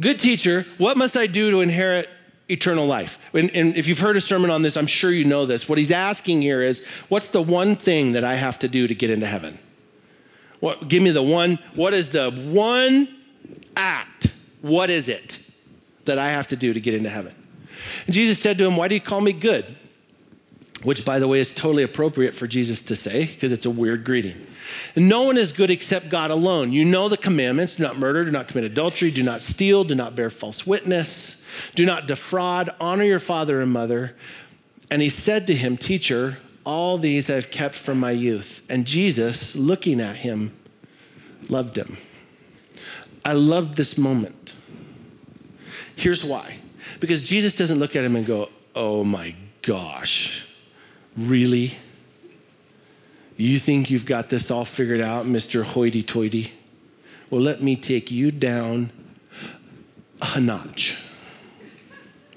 Good 0.00 0.18
teacher, 0.18 0.66
what 0.78 0.96
must 0.96 1.16
I 1.16 1.26
do 1.26 1.50
to 1.50 1.60
inherit 1.60 2.08
eternal 2.48 2.86
life? 2.86 3.18
And, 3.32 3.50
and, 3.54 3.76
if 3.76 3.86
you've 3.86 4.00
heard 4.00 4.16
a 4.16 4.20
sermon 4.20 4.50
on 4.50 4.62
this, 4.62 4.76
I'm 4.76 4.88
sure 4.88 5.10
you 5.10 5.24
know 5.24 5.46
this. 5.46 5.68
What 5.68 5.78
he's 5.78 5.92
asking 5.92 6.42
here 6.42 6.62
is, 6.62 6.84
what's 7.08 7.28
the 7.28 7.42
one 7.42 7.76
thing 7.76 8.12
that 8.12 8.24
I 8.24 8.34
have 8.34 8.58
to 8.60 8.68
do 8.68 8.88
to 8.88 8.94
get 8.94 9.10
into 9.10 9.26
heaven? 9.26 9.58
What, 10.58 10.88
give 10.88 11.02
me 11.02 11.10
the 11.10 11.22
one, 11.22 11.58
what 11.74 11.94
is 11.94 12.10
the 12.10 12.30
one 12.30 13.08
act? 13.76 14.32
What 14.62 14.90
is 14.90 15.08
it? 15.08 15.38
That 16.06 16.18
I 16.18 16.30
have 16.30 16.48
to 16.48 16.56
do 16.56 16.72
to 16.72 16.80
get 16.80 16.94
into 16.94 17.10
heaven. 17.10 17.34
And 18.06 18.14
Jesus 18.14 18.38
said 18.38 18.58
to 18.58 18.64
him, 18.64 18.76
Why 18.76 18.88
do 18.88 18.94
you 18.94 19.00
call 19.00 19.20
me 19.20 19.32
good? 19.32 19.76
Which, 20.82 21.04
by 21.04 21.18
the 21.18 21.26
way, 21.26 21.40
is 21.40 21.50
totally 21.50 21.82
appropriate 21.82 22.34
for 22.34 22.46
Jesus 22.46 22.82
to 22.84 22.96
say 22.96 23.26
because 23.26 23.52
it's 23.52 23.64
a 23.64 23.70
weird 23.70 24.04
greeting. 24.04 24.46
And 24.94 25.08
no 25.08 25.22
one 25.22 25.38
is 25.38 25.52
good 25.52 25.70
except 25.70 26.10
God 26.10 26.30
alone. 26.30 26.72
You 26.72 26.84
know 26.84 27.08
the 27.08 27.16
commandments 27.16 27.76
do 27.76 27.82
not 27.82 27.98
murder, 27.98 28.24
do 28.24 28.30
not 28.30 28.48
commit 28.48 28.64
adultery, 28.64 29.10
do 29.10 29.22
not 29.22 29.40
steal, 29.40 29.84
do 29.84 29.94
not 29.94 30.14
bear 30.14 30.30
false 30.30 30.66
witness, 30.66 31.42
do 31.74 31.86
not 31.86 32.06
defraud, 32.06 32.70
honor 32.80 33.04
your 33.04 33.18
father 33.18 33.60
and 33.60 33.72
mother. 33.72 34.14
And 34.90 35.00
he 35.00 35.08
said 35.08 35.46
to 35.46 35.54
him, 35.54 35.76
Teacher, 35.76 36.38
All 36.64 36.98
these 36.98 37.30
I've 37.30 37.50
kept 37.50 37.74
from 37.74 37.98
my 37.98 38.10
youth. 38.10 38.62
And 38.68 38.86
Jesus, 38.86 39.56
looking 39.56 40.00
at 40.00 40.16
him, 40.16 40.54
loved 41.48 41.76
him. 41.76 41.96
I 43.24 43.32
loved 43.32 43.76
this 43.76 43.96
moment. 43.96 44.54
Here's 45.96 46.24
why 46.24 46.58
because 47.00 47.22
Jesus 47.22 47.54
doesn't 47.54 47.78
look 47.78 47.96
at 47.96 48.04
him 48.04 48.16
and 48.16 48.26
go, 48.26 48.48
Oh 48.74 49.04
my 49.04 49.34
gosh, 49.62 50.44
really? 51.16 51.72
You 53.36 53.58
think 53.58 53.90
you've 53.90 54.06
got 54.06 54.28
this 54.28 54.50
all 54.50 54.64
figured 54.64 55.00
out, 55.00 55.26
Mr. 55.26 55.64
Hoity 55.64 56.02
toity? 56.02 56.52
Well, 57.30 57.40
let 57.40 57.62
me 57.62 57.74
take 57.74 58.10
you 58.10 58.30
down 58.30 58.92
a 60.22 60.40
notch. 60.40 60.96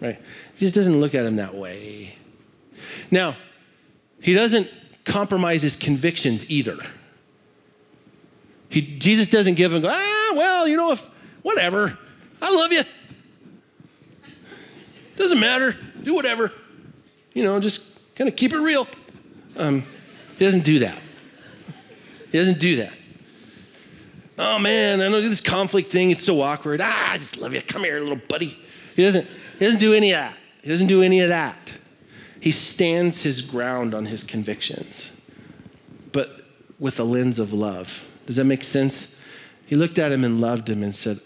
Right? 0.02 0.20
He 0.54 0.60
just 0.60 0.74
doesn't 0.74 1.00
look 1.00 1.14
at 1.14 1.26
him 1.26 1.36
that 1.36 1.56
way. 1.56 2.16
Now, 3.12 3.38
he 4.22 4.34
doesn't 4.34 4.70
compromise 5.06 5.62
his 5.62 5.76
convictions 5.76 6.50
either. 6.50 6.80
He, 8.70 8.82
Jesus 8.82 9.28
doesn't 9.28 9.56
give 9.56 9.74
him, 9.74 9.82
go, 9.82 9.90
ah, 9.92 10.34
well, 10.36 10.68
you 10.68 10.78
know, 10.78 10.92
if, 10.92 11.08
whatever, 11.42 11.98
I 12.42 12.54
love 12.54 12.72
you. 12.72 12.82
Doesn't 15.18 15.40
matter, 15.40 15.76
do 16.04 16.14
whatever. 16.14 16.54
You 17.34 17.44
know, 17.44 17.60
just 17.60 17.82
kind 18.16 18.30
of 18.30 18.36
keep 18.36 18.54
it 18.54 18.60
real. 18.60 18.88
Um, 19.58 19.84
he 20.38 20.46
doesn't 20.46 20.64
do 20.64 20.80
that. 20.80 20.98
He 22.32 22.38
doesn't 22.38 22.60
do 22.60 22.78
that. 22.78 22.94
Oh 24.40 24.60
man, 24.60 25.02
I 25.02 25.08
know 25.08 25.20
this 25.20 25.42
conflict 25.42 25.92
thing, 25.92 26.12
it's 26.12 26.24
so 26.24 26.42
awkward. 26.42 26.80
Ah, 26.82 27.12
I 27.12 27.18
just 27.18 27.38
love 27.38 27.54
you. 27.54 27.62
Come 27.62 27.84
here, 27.84 28.00
little 28.00 28.22
buddy. 28.30 28.58
He 28.96 29.04
doesn't, 29.04 29.28
he 29.58 29.66
doesn't 29.66 29.80
do 29.80 29.94
any 29.94 30.12
of 30.12 30.18
that. 30.18 30.38
He 30.62 30.70
doesn't 30.70 30.88
do 30.88 31.02
any 31.02 31.22
of 31.22 31.30
that. 31.30 31.74
He 32.40 32.52
stands 32.52 33.24
his 33.24 33.42
ground 33.42 33.96
on 33.96 34.06
his 34.06 34.24
convictions, 34.24 35.12
but 36.12 36.42
with 36.80 37.00
a 37.00 37.04
lens 37.04 37.40
of 37.40 37.52
love. 37.52 38.06
Does 38.28 38.36
that 38.36 38.46
make 38.46 38.64
sense? 38.64 39.14
He 39.66 39.76
looked 39.76 39.98
at 39.98 40.12
him 40.12 40.24
and 40.24 40.40
loved 40.40 40.70
him 40.70 40.84
and 40.84 40.94
said, 40.94 41.20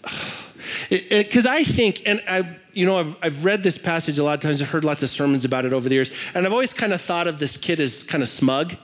because 0.88 1.46
I 1.46 1.64
think, 1.64 2.02
and 2.06 2.22
I, 2.28 2.56
you 2.72 2.86
know, 2.86 2.98
I've, 2.98 3.16
I've 3.22 3.44
read 3.44 3.62
this 3.62 3.78
passage 3.78 4.18
a 4.18 4.24
lot 4.24 4.34
of 4.34 4.40
times. 4.40 4.62
I've 4.62 4.70
heard 4.70 4.84
lots 4.84 5.02
of 5.02 5.10
sermons 5.10 5.44
about 5.44 5.64
it 5.64 5.72
over 5.72 5.88
the 5.88 5.94
years, 5.94 6.10
and 6.34 6.46
I've 6.46 6.52
always 6.52 6.72
kind 6.72 6.92
of 6.92 7.00
thought 7.00 7.26
of 7.26 7.38
this 7.38 7.56
kid 7.56 7.80
as 7.80 8.02
kind 8.02 8.22
of 8.22 8.28
smug. 8.28 8.74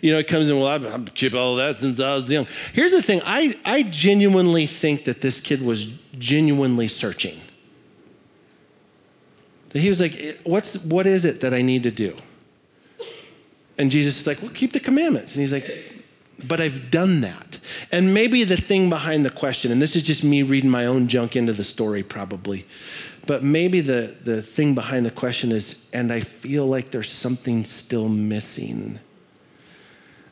You 0.00 0.12
know, 0.12 0.18
it 0.18 0.28
comes 0.28 0.50
in, 0.50 0.58
well, 0.58 0.68
I've, 0.68 0.84
I've 0.84 1.14
kept 1.14 1.34
all 1.34 1.56
that 1.56 1.76
since 1.76 1.98
I 1.98 2.16
was 2.16 2.30
young. 2.30 2.46
Here's 2.72 2.92
the 2.92 3.00
thing 3.00 3.22
I, 3.24 3.58
I 3.64 3.84
genuinely 3.84 4.66
think 4.66 5.04
that 5.04 5.22
this 5.22 5.40
kid 5.40 5.62
was 5.62 5.86
genuinely 6.18 6.88
searching. 6.88 7.40
That 9.70 9.80
he 9.80 9.88
was 9.88 10.00
like, 10.00 10.16
eh, 10.20 10.34
What's, 10.44 10.76
what 10.84 11.06
is 11.06 11.24
it 11.24 11.40
that 11.40 11.54
I 11.54 11.62
need 11.62 11.84
to 11.84 11.90
do? 11.90 12.16
And 13.78 13.90
Jesus 13.90 14.20
is 14.20 14.26
like, 14.26 14.42
Well, 14.42 14.50
keep 14.50 14.72
the 14.72 14.80
commandments. 14.80 15.34
And 15.34 15.40
he's 15.40 15.52
like, 15.52 15.93
but 16.42 16.60
I've 16.60 16.90
done 16.90 17.20
that. 17.20 17.60
And 17.92 18.12
maybe 18.12 18.44
the 18.44 18.56
thing 18.56 18.88
behind 18.88 19.24
the 19.24 19.30
question, 19.30 19.70
and 19.70 19.80
this 19.80 19.96
is 19.96 20.02
just 20.02 20.24
me 20.24 20.42
reading 20.42 20.70
my 20.70 20.86
own 20.86 21.08
junk 21.08 21.36
into 21.36 21.52
the 21.52 21.64
story 21.64 22.02
probably, 22.02 22.66
but 23.26 23.42
maybe 23.42 23.80
the, 23.80 24.16
the 24.22 24.42
thing 24.42 24.74
behind 24.74 25.06
the 25.06 25.10
question 25.10 25.52
is, 25.52 25.76
and 25.92 26.12
I 26.12 26.20
feel 26.20 26.66
like 26.66 26.90
there's 26.90 27.10
something 27.10 27.64
still 27.64 28.08
missing. 28.08 28.98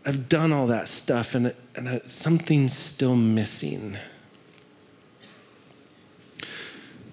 I've 0.05 0.29
done 0.29 0.53
all 0.53 0.67
that 0.67 0.89
stuff, 0.89 1.35
and, 1.35 1.55
and 1.75 2.03
something's 2.07 2.77
still 2.77 3.17
missing. 3.17 3.97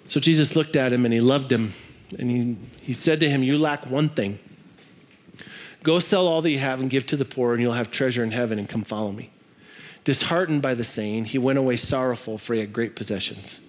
So 0.07 0.19
Jesus 0.19 0.55
looked 0.55 0.75
at 0.75 0.91
him 0.91 1.05
and 1.05 1.13
he 1.13 1.21
loved 1.21 1.51
him, 1.51 1.73
and 2.17 2.31
he, 2.31 2.57
he 2.81 2.93
said 2.93 3.19
to 3.19 3.29
him, 3.29 3.43
You 3.43 3.57
lack 3.57 3.85
one 3.85 4.09
thing. 4.09 4.39
Go 5.83 5.99
sell 5.99 6.27
all 6.27 6.41
that 6.41 6.51
you 6.51 6.59
have 6.59 6.81
and 6.81 6.89
give 6.89 7.05
to 7.07 7.17
the 7.17 7.25
poor, 7.25 7.53
and 7.53 7.61
you'll 7.61 7.73
have 7.73 7.91
treasure 7.91 8.23
in 8.23 8.31
heaven, 8.31 8.59
and 8.59 8.67
come 8.67 8.83
follow 8.83 9.11
me. 9.11 9.29
Disheartened 10.03 10.61
by 10.61 10.73
the 10.73 10.83
saying, 10.83 11.25
he 11.25 11.37
went 11.37 11.59
away 11.59 11.75
sorrowful, 11.75 12.37
for 12.37 12.53
he 12.53 12.59
had 12.59 12.73
great 12.73 12.95
possessions. 12.95 13.61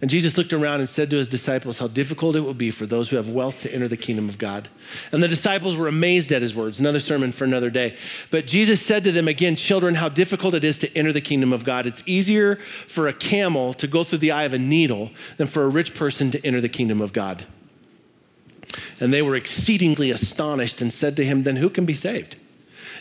And 0.00 0.08
Jesus 0.08 0.38
looked 0.38 0.52
around 0.52 0.78
and 0.78 0.88
said 0.88 1.10
to 1.10 1.16
his 1.16 1.26
disciples 1.26 1.80
how 1.80 1.88
difficult 1.88 2.36
it 2.36 2.40
will 2.40 2.54
be 2.54 2.70
for 2.70 2.86
those 2.86 3.10
who 3.10 3.16
have 3.16 3.30
wealth 3.30 3.62
to 3.62 3.74
enter 3.74 3.88
the 3.88 3.96
kingdom 3.96 4.28
of 4.28 4.38
God. 4.38 4.68
And 5.10 5.20
the 5.20 5.26
disciples 5.28 5.76
were 5.76 5.88
amazed 5.88 6.30
at 6.30 6.40
his 6.40 6.54
words. 6.54 6.78
Another 6.78 7.00
sermon 7.00 7.32
for 7.32 7.44
another 7.44 7.68
day. 7.68 7.96
But 8.30 8.46
Jesus 8.46 8.80
said 8.80 9.02
to 9.04 9.12
them 9.12 9.26
again, 9.26 9.56
Children, 9.56 9.96
how 9.96 10.08
difficult 10.08 10.54
it 10.54 10.62
is 10.62 10.78
to 10.78 10.96
enter 10.96 11.12
the 11.12 11.20
kingdom 11.20 11.52
of 11.52 11.64
God. 11.64 11.84
It's 11.84 12.04
easier 12.06 12.56
for 12.86 13.08
a 13.08 13.12
camel 13.12 13.74
to 13.74 13.88
go 13.88 14.04
through 14.04 14.18
the 14.18 14.30
eye 14.30 14.44
of 14.44 14.54
a 14.54 14.58
needle 14.58 15.10
than 15.36 15.48
for 15.48 15.64
a 15.64 15.68
rich 15.68 15.94
person 15.94 16.30
to 16.30 16.46
enter 16.46 16.60
the 16.60 16.68
kingdom 16.68 17.00
of 17.00 17.12
God. 17.12 17.44
And 19.00 19.12
they 19.12 19.22
were 19.22 19.36
exceedingly 19.36 20.10
astonished 20.10 20.82
and 20.82 20.92
said 20.92 21.16
to 21.16 21.24
him, 21.24 21.42
Then 21.42 21.56
who 21.56 21.70
can 21.70 21.86
be 21.86 21.94
saved? 21.94 22.36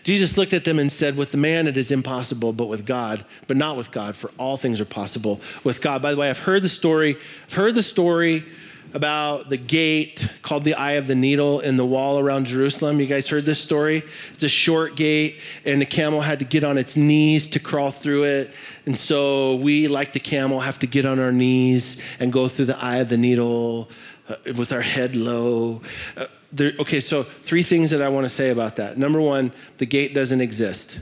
Jesus 0.03 0.37
looked 0.37 0.53
at 0.53 0.63
them 0.63 0.79
and 0.79 0.91
said, 0.91 1.17
With 1.17 1.35
man 1.35 1.67
it 1.67 1.77
is 1.77 1.91
impossible, 1.91 2.53
but 2.53 2.67
with 2.67 2.85
God, 2.85 3.25
but 3.47 3.57
not 3.57 3.77
with 3.77 3.91
God, 3.91 4.15
for 4.15 4.31
all 4.37 4.57
things 4.57 4.79
are 4.79 4.85
possible 4.85 5.41
with 5.63 5.81
God. 5.81 6.01
By 6.01 6.11
the 6.11 6.17
way, 6.17 6.29
I've 6.29 6.39
heard 6.39 6.63
the 6.63 6.69
story, 6.69 7.17
I've 7.47 7.53
heard 7.53 7.75
the 7.75 7.83
story 7.83 8.45
about 8.93 9.49
the 9.49 9.57
gate 9.57 10.29
called 10.41 10.63
the 10.63 10.73
Eye 10.73 10.93
of 10.93 11.07
the 11.07 11.15
Needle 11.15 11.59
in 11.59 11.75
the 11.75 11.85
wall 11.85 12.19
around 12.19 12.45
Jerusalem. 12.45 12.99
You 12.99 13.05
guys 13.05 13.27
heard 13.27 13.45
this 13.45 13.59
story? 13.59 14.03
It's 14.33 14.43
a 14.43 14.49
short 14.49 14.95
gate, 14.95 15.41
and 15.65 15.81
the 15.81 15.85
camel 15.85 16.21
had 16.21 16.39
to 16.39 16.45
get 16.45 16.63
on 16.63 16.77
its 16.77 16.95
knees 16.95 17.47
to 17.49 17.59
crawl 17.59 17.91
through 17.91 18.23
it. 18.23 18.53
And 18.85 18.97
so 18.97 19.55
we, 19.55 19.87
like 19.87 20.13
the 20.13 20.19
camel, 20.19 20.61
have 20.61 20.79
to 20.79 20.87
get 20.87 21.05
on 21.05 21.19
our 21.19 21.31
knees 21.31 21.97
and 22.19 22.31
go 22.31 22.47
through 22.47 22.65
the 22.65 22.81
Eye 22.81 22.97
of 22.97 23.09
the 23.09 23.17
Needle 23.17 23.89
uh, 24.29 24.35
with 24.55 24.71
our 24.71 24.81
head 24.81 25.15
low. 25.15 25.81
Uh, 26.15 26.25
there, 26.51 26.73
okay, 26.79 26.99
so 26.99 27.23
three 27.23 27.63
things 27.63 27.91
that 27.91 28.01
I 28.01 28.09
want 28.09 28.25
to 28.25 28.29
say 28.29 28.49
about 28.49 28.77
that. 28.77 28.97
Number 28.97 29.21
one, 29.21 29.51
the 29.77 29.85
gate 29.85 30.13
doesn't 30.13 30.41
exist. 30.41 30.99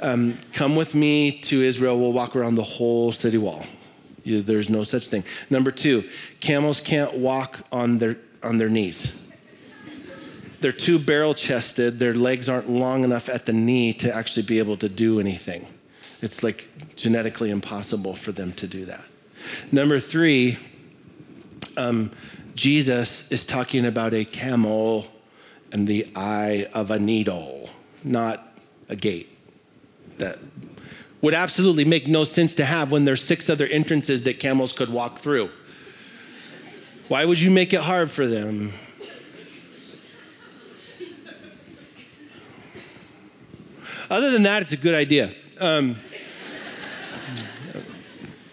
Um, 0.00 0.38
come 0.52 0.76
with 0.76 0.94
me 0.94 1.40
to 1.42 1.62
Israel, 1.62 1.98
we'll 1.98 2.12
walk 2.12 2.36
around 2.36 2.54
the 2.54 2.62
whole 2.62 3.12
city 3.12 3.38
wall. 3.38 3.64
You, 4.24 4.42
there's 4.42 4.68
no 4.68 4.84
such 4.84 5.08
thing. 5.08 5.24
Number 5.50 5.70
two, 5.70 6.08
camels 6.40 6.80
can't 6.80 7.14
walk 7.14 7.60
on 7.70 7.98
their, 7.98 8.16
on 8.42 8.58
their 8.58 8.68
knees. 8.68 9.12
They're 10.60 10.72
too 10.72 10.98
barrel 10.98 11.34
chested, 11.34 11.98
their 11.98 12.14
legs 12.14 12.48
aren't 12.48 12.68
long 12.68 13.04
enough 13.04 13.28
at 13.28 13.46
the 13.46 13.52
knee 13.52 13.92
to 13.94 14.14
actually 14.14 14.42
be 14.42 14.58
able 14.58 14.76
to 14.78 14.88
do 14.88 15.20
anything. 15.20 15.66
It's 16.22 16.42
like 16.42 16.96
genetically 16.96 17.50
impossible 17.50 18.14
for 18.14 18.32
them 18.32 18.52
to 18.54 18.66
do 18.66 18.86
that. 18.86 19.04
Number 19.70 20.00
three, 20.00 20.58
um, 21.76 22.10
Jesus 22.56 23.30
is 23.30 23.44
talking 23.44 23.84
about 23.84 24.14
a 24.14 24.24
camel 24.24 25.06
and 25.72 25.86
the 25.86 26.06
eye 26.16 26.66
of 26.72 26.90
a 26.90 26.98
needle, 26.98 27.68
not 28.02 28.58
a 28.88 28.96
gate. 28.96 29.28
That 30.16 30.38
would 31.20 31.34
absolutely 31.34 31.84
make 31.84 32.06
no 32.06 32.24
sense 32.24 32.54
to 32.54 32.64
have 32.64 32.90
when 32.90 33.04
there's 33.04 33.22
six 33.22 33.50
other 33.50 33.66
entrances 33.66 34.24
that 34.24 34.40
camels 34.40 34.72
could 34.72 34.88
walk 34.88 35.18
through. 35.18 35.50
Why 37.08 37.26
would 37.26 37.38
you 37.38 37.50
make 37.50 37.74
it 37.74 37.80
hard 37.80 38.10
for 38.10 38.26
them? 38.26 38.72
Other 44.08 44.30
than 44.30 44.44
that, 44.44 44.62
it's 44.62 44.72
a 44.72 44.76
good 44.78 44.94
idea. 44.94 45.34
Um, 45.60 45.96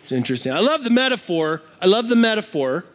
it's 0.02 0.12
interesting. 0.12 0.52
I 0.52 0.60
love 0.60 0.84
the 0.84 0.90
metaphor. 0.90 1.62
I 1.82 1.86
love 1.86 2.10
the 2.10 2.16
metaphor 2.18 2.86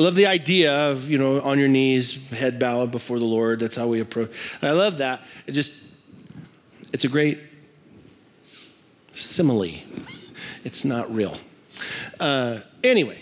I 0.00 0.02
love 0.02 0.14
the 0.14 0.28
idea 0.28 0.72
of, 0.72 1.10
you 1.10 1.18
know, 1.18 1.42
on 1.42 1.58
your 1.58 1.68
knees, 1.68 2.14
head 2.30 2.58
bowed 2.58 2.90
before 2.90 3.18
the 3.18 3.26
Lord. 3.26 3.60
That's 3.60 3.76
how 3.76 3.86
we 3.86 4.00
approach. 4.00 4.30
I 4.62 4.70
love 4.70 4.96
that. 4.96 5.20
It 5.46 5.52
just, 5.52 5.74
it's 6.90 7.04
a 7.04 7.08
great 7.08 7.38
simile. 9.12 9.74
It's 10.64 10.86
not 10.86 11.14
real. 11.14 11.36
Uh, 12.18 12.60
anyway, 12.82 13.20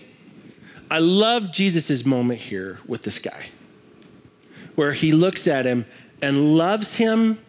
I 0.88 1.00
love 1.00 1.50
Jesus' 1.50 2.06
moment 2.06 2.38
here 2.38 2.78
with 2.86 3.02
this 3.02 3.18
guy, 3.18 3.46
where 4.76 4.92
he 4.92 5.10
looks 5.10 5.48
at 5.48 5.66
him 5.66 5.84
and 6.22 6.56
loves 6.56 6.94
him 6.94 7.40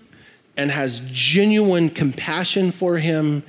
and 0.58 0.72
has 0.72 1.03
genuine 1.12 1.91
compassion 1.91 2.72
for 2.72 2.97
him 2.97 3.43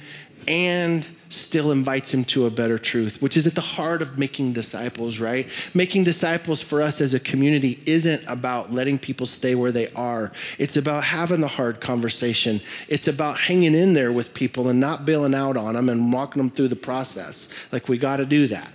and 0.46 1.08
still 1.30 1.70
invites 1.70 2.12
him 2.12 2.24
to 2.24 2.46
a 2.46 2.50
better 2.50 2.76
truth, 2.76 3.22
which 3.22 3.36
is 3.36 3.46
at 3.46 3.54
the 3.54 3.60
heart 3.60 4.02
of 4.02 4.18
making 4.18 4.52
disciples, 4.52 5.20
right? 5.20 5.48
Making 5.74 6.04
disciples 6.04 6.60
for 6.60 6.82
us 6.82 7.00
as 7.00 7.14
a 7.14 7.20
community 7.20 7.80
isn't 7.86 8.24
about 8.26 8.72
letting 8.72 8.98
people 8.98 9.26
stay 9.26 9.54
where 9.54 9.70
they 9.70 9.88
are. 9.92 10.32
It's 10.58 10.76
about 10.76 11.04
having 11.04 11.40
the 11.40 11.48
hard 11.48 11.80
conversation. 11.80 12.60
It's 12.88 13.06
about 13.06 13.38
hanging 13.38 13.74
in 13.74 13.94
there 13.94 14.12
with 14.12 14.34
people 14.34 14.68
and 14.68 14.80
not 14.80 15.06
bailing 15.06 15.34
out 15.34 15.56
on 15.56 15.74
them 15.74 15.88
and 15.88 16.12
walking 16.12 16.42
them 16.42 16.50
through 16.50 16.68
the 16.68 16.76
process. 16.76 17.48
Like, 17.70 17.88
we 17.88 17.96
got 17.96 18.16
to 18.16 18.26
do 18.26 18.48
that. 18.48 18.72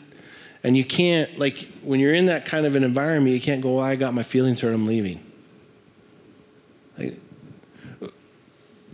And 0.64 0.76
you 0.76 0.86
can't, 0.86 1.38
like, 1.38 1.68
when 1.84 2.00
you're 2.00 2.16
in 2.16 2.26
that 2.28 2.46
kind 2.46 2.66
of 2.66 2.76
an 2.76 2.84
environment, 2.84 3.36
you 3.36 3.42
can't 3.42 3.62
go, 3.62 3.76
well, 3.76 3.86
I 3.86 3.96
got 3.98 4.14
my 4.14 4.24
feelings 4.24 4.62
hurt, 4.62 4.74
I'm 4.74 4.88
leaving. 4.88 5.24
Like, 6.98 7.20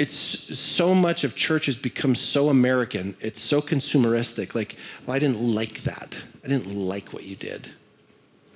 it's 0.01 0.57
so 0.57 0.95
much 0.95 1.23
of 1.23 1.35
church 1.35 1.67
has 1.67 1.77
become 1.77 2.15
so 2.15 2.49
American. 2.49 3.15
It's 3.19 3.39
so 3.39 3.61
consumeristic. 3.61 4.55
Like, 4.55 4.75
well, 5.05 5.15
I 5.15 5.19
didn't 5.19 5.39
like 5.39 5.83
that. 5.83 6.19
I 6.43 6.47
didn't 6.47 6.73
like 6.73 7.13
what 7.13 7.21
you 7.21 7.35
did. 7.35 7.69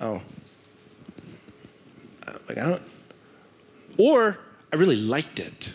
Oh. 0.00 0.20
Uh, 2.26 2.32
like, 2.48 2.58
I 2.58 2.70
don't, 2.70 2.82
Or 3.96 4.38
I 4.72 4.76
really 4.76 4.96
liked 4.96 5.38
it. 5.38 5.70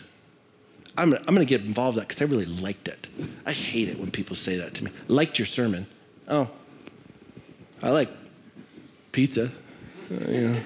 I'm, 0.98 1.14
I'm 1.14 1.22
going 1.24 1.38
to 1.38 1.46
get 1.46 1.62
involved 1.62 1.96
in 1.96 2.00
that 2.00 2.08
because 2.08 2.20
I 2.20 2.26
really 2.26 2.44
liked 2.44 2.86
it. 2.88 3.08
I 3.46 3.52
hate 3.52 3.88
it 3.88 3.98
when 3.98 4.10
people 4.10 4.36
say 4.36 4.58
that 4.58 4.74
to 4.74 4.84
me. 4.84 4.90
Liked 5.08 5.38
your 5.38 5.46
sermon. 5.46 5.86
Oh, 6.28 6.50
I 7.82 7.88
like 7.88 8.10
pizza. 9.10 9.50
Uh, 10.10 10.30
you 10.30 10.48
know, 10.48 10.60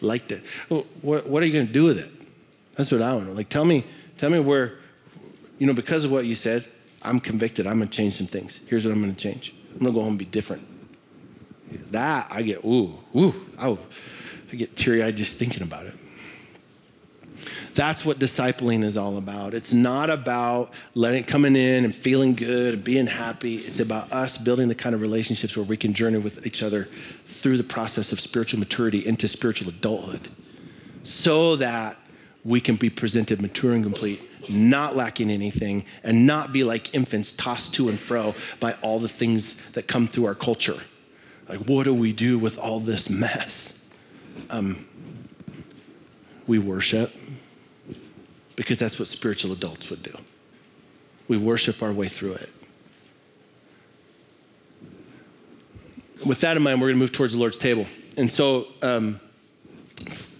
liked 0.00 0.30
it. 0.30 0.44
Well, 0.68 0.86
what, 1.02 1.26
what 1.26 1.42
are 1.42 1.46
you 1.46 1.52
going 1.52 1.66
to 1.66 1.72
do 1.72 1.82
with 1.82 1.98
it? 1.98 2.13
That's 2.76 2.90
what 2.90 3.02
I 3.02 3.14
want 3.14 3.26
to. 3.26 3.32
Like, 3.32 3.48
tell 3.48 3.64
me, 3.64 3.84
tell 4.18 4.30
me 4.30 4.40
where, 4.40 4.78
you 5.58 5.66
know, 5.66 5.74
because 5.74 6.04
of 6.04 6.10
what 6.10 6.24
you 6.24 6.34
said, 6.34 6.66
I'm 7.02 7.20
convicted. 7.20 7.66
I'm 7.66 7.78
going 7.78 7.88
to 7.88 7.96
change 7.96 8.14
some 8.14 8.26
things. 8.26 8.60
Here's 8.66 8.84
what 8.84 8.92
I'm 8.92 9.02
going 9.02 9.14
to 9.14 9.20
change. 9.20 9.54
I'm 9.72 9.80
going 9.80 9.92
to 9.92 9.98
go 9.98 10.00
home 10.00 10.10
and 10.10 10.18
be 10.18 10.24
different. 10.24 10.66
That 11.90 12.28
I 12.30 12.42
get, 12.42 12.64
ooh, 12.64 12.98
ooh, 13.16 13.34
oh, 13.58 13.78
I 14.52 14.56
get 14.56 14.76
teary 14.76 15.02
eyed 15.02 15.16
just 15.16 15.38
thinking 15.38 15.62
about 15.62 15.86
it. 15.86 15.94
That's 17.74 18.04
what 18.04 18.20
discipling 18.20 18.84
is 18.84 18.96
all 18.96 19.16
about. 19.16 19.52
It's 19.52 19.72
not 19.72 20.08
about 20.08 20.72
letting 20.94 21.24
coming 21.24 21.56
in 21.56 21.84
and 21.84 21.94
feeling 21.94 22.34
good 22.34 22.74
and 22.74 22.84
being 22.84 23.08
happy. 23.08 23.58
It's 23.58 23.80
about 23.80 24.12
us 24.12 24.38
building 24.38 24.68
the 24.68 24.76
kind 24.76 24.94
of 24.94 25.00
relationships 25.00 25.56
where 25.56 25.64
we 25.64 25.76
can 25.76 25.92
journey 25.92 26.18
with 26.18 26.46
each 26.46 26.62
other 26.62 26.88
through 27.26 27.56
the 27.56 27.64
process 27.64 28.12
of 28.12 28.20
spiritual 28.20 28.60
maturity 28.60 29.04
into 29.04 29.26
spiritual 29.26 29.68
adulthood 29.70 30.28
so 31.02 31.56
that 31.56 31.98
we 32.44 32.60
can 32.60 32.76
be 32.76 32.90
presented 32.90 33.40
mature 33.40 33.72
and 33.72 33.82
complete, 33.82 34.20
not 34.50 34.94
lacking 34.94 35.30
anything, 35.30 35.84
and 36.02 36.26
not 36.26 36.52
be 36.52 36.62
like 36.62 36.94
infants 36.94 37.32
tossed 37.32 37.74
to 37.74 37.88
and 37.88 37.98
fro 37.98 38.34
by 38.60 38.72
all 38.82 38.98
the 38.98 39.08
things 39.08 39.54
that 39.72 39.88
come 39.88 40.06
through 40.06 40.26
our 40.26 40.34
culture. 40.34 40.78
Like, 41.48 41.60
what 41.60 41.84
do 41.84 41.94
we 41.94 42.12
do 42.12 42.38
with 42.38 42.58
all 42.58 42.80
this 42.80 43.08
mess? 43.08 43.74
Um, 44.50 44.86
we 46.46 46.58
worship 46.58 47.14
because 48.56 48.78
that's 48.78 48.98
what 48.98 49.08
spiritual 49.08 49.52
adults 49.52 49.90
would 49.90 50.02
do. 50.02 50.16
We 51.28 51.36
worship 51.36 51.82
our 51.82 51.92
way 51.92 52.08
through 52.08 52.34
it. 52.34 52.50
With 56.24 56.40
that 56.40 56.56
in 56.56 56.62
mind, 56.62 56.80
we're 56.80 56.88
going 56.88 56.96
to 56.96 57.00
move 57.00 57.12
towards 57.12 57.32
the 57.32 57.40
Lord's 57.40 57.58
table. 57.58 57.86
And 58.16 58.30
so, 58.30 58.68
um, 58.82 59.20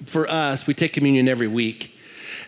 for 0.06 0.28
us, 0.28 0.66
we 0.66 0.74
take 0.74 0.92
communion 0.92 1.28
every 1.28 1.48
week. 1.48 1.93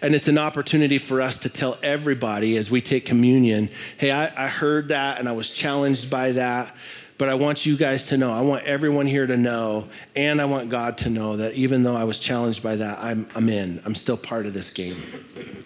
And 0.02 0.14
it's 0.14 0.28
an 0.28 0.38
opportunity 0.38 0.98
for 0.98 1.20
us 1.20 1.38
to 1.38 1.48
tell 1.48 1.78
everybody 1.82 2.56
as 2.56 2.70
we 2.70 2.80
take 2.80 3.06
communion 3.06 3.70
hey, 3.98 4.10
I, 4.10 4.44
I 4.44 4.48
heard 4.48 4.88
that 4.88 5.18
and 5.18 5.28
I 5.28 5.32
was 5.32 5.50
challenged 5.50 6.10
by 6.10 6.32
that 6.32 6.74
but 7.18 7.28
I 7.28 7.34
want 7.34 7.64
you 7.64 7.76
guys 7.76 8.08
to 8.08 8.18
know, 8.18 8.30
I 8.30 8.42
want 8.42 8.64
everyone 8.64 9.06
here 9.06 9.26
to 9.26 9.36
know, 9.36 9.88
and 10.14 10.40
I 10.40 10.44
want 10.44 10.68
God 10.68 10.98
to 10.98 11.10
know 11.10 11.36
that 11.38 11.54
even 11.54 11.82
though 11.82 11.96
I 11.96 12.04
was 12.04 12.18
challenged 12.18 12.62
by 12.62 12.76
that, 12.76 12.98
I'm, 12.98 13.26
I'm 13.34 13.48
in. 13.48 13.80
I'm 13.84 13.94
still 13.94 14.18
part 14.18 14.44
of 14.44 14.52
this 14.52 14.70
game. 14.70 14.96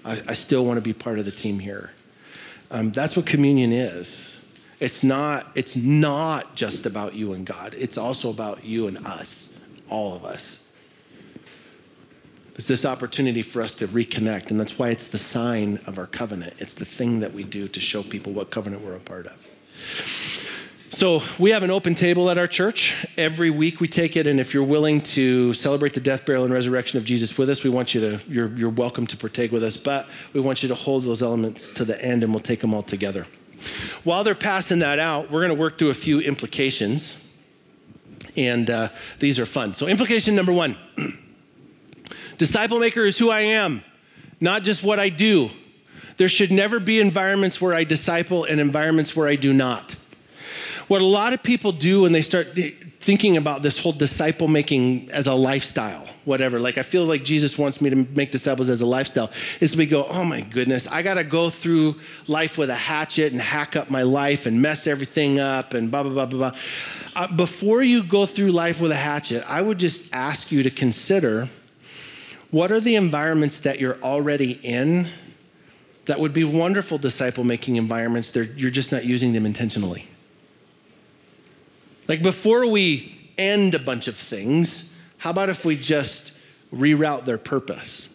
I, 0.05 0.23
I 0.29 0.35
still 0.35 0.65
want 0.65 0.77
to 0.77 0.81
be 0.81 0.93
part 0.93 1.19
of 1.19 1.25
the 1.25 1.33
team 1.33 1.59
here. 1.59 1.91
Um, 2.71 2.93
that's 2.93 3.17
what 3.17 3.27
communion 3.27 3.73
is. 3.73 4.41
It's 4.79 5.03
not, 5.03 5.51
it's 5.57 5.75
not 5.75 6.55
just 6.55 6.87
about 6.87 7.15
you 7.15 7.33
and 7.33 7.45
God, 7.45 7.75
it's 7.77 7.99
also 7.99 8.31
about 8.31 8.65
you 8.65 8.87
and 8.87 9.05
us, 9.05 9.49
all 9.89 10.15
of 10.15 10.25
us. 10.25 10.60
It's 12.61 12.69
this 12.69 12.85
opportunity 12.85 13.41
for 13.41 13.63
us 13.63 13.75
to 13.77 13.89
reconnect, 13.89 14.51
and 14.51 14.61
that's 14.61 14.79
why 14.79 14.91
it's 14.91 15.07
the 15.07 15.17
sign 15.17 15.81
of 15.87 15.99
our 15.99 16.07
covenant. 16.07 16.53
It's 16.59 16.75
the 16.75 16.85
thing 16.85 17.21
that 17.21 17.33
we 17.33 17.43
do 17.43 17.69
to 17.69 17.81
show 17.81 18.03
people 18.03 18.35
what 18.35 18.51
covenant 18.51 18.85
we're 18.85 18.97
a 18.97 19.01
part 19.01 19.29
of. 19.29 19.49
So, 20.91 21.23
we 21.39 21.53
have 21.53 21.63
an 21.63 21.71
open 21.71 21.95
table 21.95 22.29
at 22.29 22.37
our 22.37 22.47
church. 22.47 22.95
Every 23.17 23.49
week 23.49 23.81
we 23.81 23.89
take 23.89 24.15
it, 24.15 24.27
and 24.27 24.39
if 24.39 24.53
you're 24.53 24.63
willing 24.63 25.01
to 25.17 25.55
celebrate 25.55 25.95
the 25.95 26.01
death, 26.01 26.27
burial, 26.27 26.45
and 26.45 26.53
resurrection 26.53 26.99
of 26.99 27.07
Jesus 27.07 27.39
with 27.39 27.49
us, 27.49 27.65
we 27.65 27.71
want 27.71 27.95
you 27.95 28.03
to, 28.03 28.29
you're, 28.29 28.55
you're 28.55 28.69
welcome 28.69 29.07
to 29.07 29.17
partake 29.17 29.53
with 29.53 29.65
us, 29.65 29.79
but 29.79 30.07
we 30.35 30.41
want 30.41 30.63
you 30.63 30.69
to 30.69 30.75
hold 30.75 31.05
those 31.05 31.23
elements 31.23 31.71
to 31.71 31.87
the 31.87 31.99
end, 32.05 32.23
and 32.23 32.31
we'll 32.31 32.41
take 32.41 32.61
them 32.61 32.75
all 32.75 32.83
together. 32.83 33.27
While 34.05 34.23
they're 34.23 34.35
passing 34.35 34.81
that 34.81 34.99
out, 34.99 35.31
we're 35.31 35.41
going 35.41 35.49
to 35.49 35.59
work 35.59 35.79
through 35.79 35.89
a 35.89 35.95
few 35.95 36.21
implications, 36.21 37.27
and 38.37 38.69
uh, 38.69 38.91
these 39.19 39.39
are 39.39 39.47
fun. 39.47 39.73
So, 39.73 39.87
implication 39.87 40.35
number 40.35 40.53
one 40.53 40.77
disciple 42.41 42.81
maker 42.81 43.05
is 43.05 43.19
who 43.19 43.29
I 43.29 43.41
am, 43.41 43.85
not 44.41 44.63
just 44.63 44.83
what 44.83 44.99
I 44.99 45.11
do. 45.11 45.51
There 46.17 46.27
should 46.27 46.51
never 46.51 46.81
be 46.81 46.99
environments 46.99 47.61
where 47.61 47.75
I 47.75 47.85
disciple 47.85 48.45
and 48.45 48.59
environments 48.59 49.15
where 49.15 49.29
I 49.29 49.37
do 49.37 49.53
not. 49.53 49.95
What 50.89 51.03
a 51.03 51.05
lot 51.05 51.35
of 51.35 51.43
people 51.43 51.71
do 51.71 52.03
when 52.03 52.13
they 52.13 52.23
start 52.23 52.59
thinking 53.01 53.37
about 53.37 53.63
this 53.63 53.79
whole 53.79 53.93
disciple 53.93 54.49
making 54.49 55.11
as 55.11 55.27
a 55.27 55.35
lifestyle, 55.35 56.07
whatever, 56.25 56.59
like 56.59 56.79
I 56.79 56.83
feel 56.83 57.05
like 57.05 57.25
Jesus 57.25 57.59
wants 57.59 57.83
me 57.83 57.91
to 57.91 57.97
make 57.97 58.31
disciples 58.31 58.71
as 58.71 58.81
a 58.81 58.87
lifestyle, 58.87 59.31
is 59.61 59.77
we 59.77 59.85
go, 59.85 60.07
oh 60.07 60.25
my 60.25 60.41
goodness, 60.41 60.87
I 60.87 61.03
got 61.03 61.15
to 61.15 61.25
go 61.25 61.51
through 61.51 61.97
life 62.27 62.57
with 62.57 62.71
a 62.71 62.75
hatchet 62.75 63.33
and 63.33 63.41
hack 63.41 63.77
up 63.77 63.91
my 63.91 64.03
life 64.03 64.47
and 64.47 64.63
mess 64.63 64.87
everything 64.87 65.39
up 65.39 65.75
and 65.75 65.91
blah, 65.91 66.03
blah, 66.03 66.13
blah, 66.13 66.27
blah, 66.27 66.51
blah. 66.51 66.59
Uh, 67.17 67.27
before 67.29 67.83
you 67.83 68.03
go 68.03 68.25
through 68.25 68.53
life 68.53 68.81
with 68.81 68.93
a 68.93 68.97
hatchet, 68.97 69.45
I 69.47 69.61
would 69.61 69.79
just 69.79 70.11
ask 70.15 70.51
you 70.51 70.63
to 70.63 70.71
consider 70.71 71.51
what 72.51 72.73
are 72.73 72.81
the 72.81 72.97
environments 72.97 73.61
that 73.61 73.79
you're 73.81 74.01
already 74.03 74.53
in 74.63 75.09
that 76.07 76.19
would 76.19 76.33
be 76.33 76.45
wonderful 76.45 76.99
disciple 76.99 77.45
making 77.45 77.77
environments, 77.77 78.35
you're 78.35 78.71
just 78.71 78.91
not 78.91 79.05
using 79.05 79.33
them 79.33 79.47
intentionally. 79.47 80.09
Like 82.09 82.23
before 82.23 82.67
we 82.67 83.31
end 83.39 83.75
a 83.75 83.79
bunch 83.79 84.09
of 84.09 84.17
things, 84.17 84.93
how 85.19 85.31
about 85.31 85.49
if 85.49 85.65
we 85.65 85.77
just 85.77 86.33
reroute 86.75 87.25
their 87.25 87.39
purpose? 87.39 88.09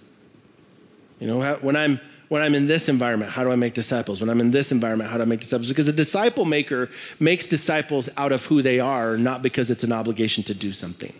You 1.19 1.27
know, 1.27 1.55
when 1.61 1.75
I'm 1.75 2.01
when 2.27 2.41
I'm 2.41 2.55
in 2.55 2.65
this 2.65 2.89
environment, 2.89 3.31
how 3.31 3.43
do 3.43 3.51
I 3.51 3.55
make 3.55 3.75
disciples? 3.75 4.19
When 4.19 4.29
I'm 4.29 4.41
in 4.41 4.49
this 4.51 4.71
environment, 4.71 5.11
how 5.11 5.17
do 5.17 5.21
I 5.21 5.27
make 5.27 5.39
disciples? 5.39 5.69
Because 5.69 5.87
a 5.87 5.93
disciple 5.93 6.43
maker 6.43 6.89
makes 7.19 7.47
disciples 7.47 8.09
out 8.17 8.31
of 8.31 8.45
who 8.45 8.63
they 8.63 8.79
are, 8.79 9.15
not 9.17 9.43
because 9.43 9.69
it's 9.69 9.83
an 9.83 9.91
obligation 9.91 10.43
to 10.45 10.53
do 10.53 10.73
something. 10.73 11.13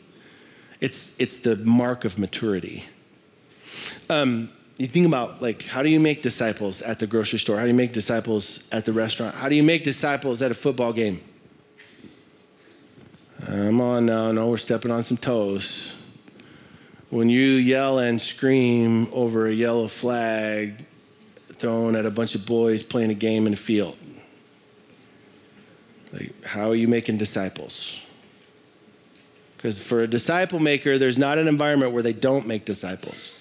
It's 0.81 1.13
it's 1.17 1.37
the 1.37 1.55
mark 1.55 2.03
of 2.03 2.19
maturity. 2.19 2.85
Um, 4.09 4.49
you 4.77 4.87
think 4.87 5.07
about 5.07 5.41
like 5.41 5.63
how 5.63 5.81
do 5.81 5.89
you 5.89 5.99
make 5.99 6.21
disciples 6.21 6.81
at 6.81 6.99
the 6.99 7.07
grocery 7.07 7.39
store? 7.39 7.57
How 7.57 7.63
do 7.63 7.69
you 7.69 7.75
make 7.75 7.93
disciples 7.93 8.59
at 8.71 8.85
the 8.85 8.93
restaurant? 8.93 9.35
How 9.35 9.49
do 9.49 9.55
you 9.55 9.63
make 9.63 9.83
disciples 9.83 10.41
at 10.41 10.51
a 10.51 10.53
football 10.53 10.93
game? 10.93 11.21
Come 13.45 13.79
on 13.79 14.05
now, 14.05 14.31
no, 14.31 14.49
we're 14.49 14.57
stepping 14.57 14.91
on 14.91 15.03
some 15.03 15.17
toes. 15.17 15.93
When 17.09 17.29
you 17.29 17.51
yell 17.51 17.99
and 17.99 18.19
scream 18.19 19.07
over 19.13 19.47
a 19.47 19.53
yellow 19.53 19.87
flag 19.87 20.85
thrown 21.53 21.95
at 21.95 22.05
a 22.05 22.11
bunch 22.11 22.35
of 22.35 22.45
boys 22.45 22.81
playing 22.81 23.11
a 23.11 23.15
game 23.15 23.45
in 23.45 23.53
a 23.53 23.57
field, 23.57 23.97
like, 26.11 26.43
how 26.43 26.69
are 26.69 26.75
you 26.75 26.87
making 26.87 27.17
disciples? 27.17 28.05
Because 29.57 29.79
for 29.79 30.01
a 30.01 30.07
disciple 30.07 30.59
maker, 30.59 30.97
there's 30.97 31.17
not 31.17 31.37
an 31.37 31.47
environment 31.47 31.91
where 31.91 32.03
they 32.03 32.13
don't 32.13 32.47
make 32.47 32.65
disciples. 32.65 33.31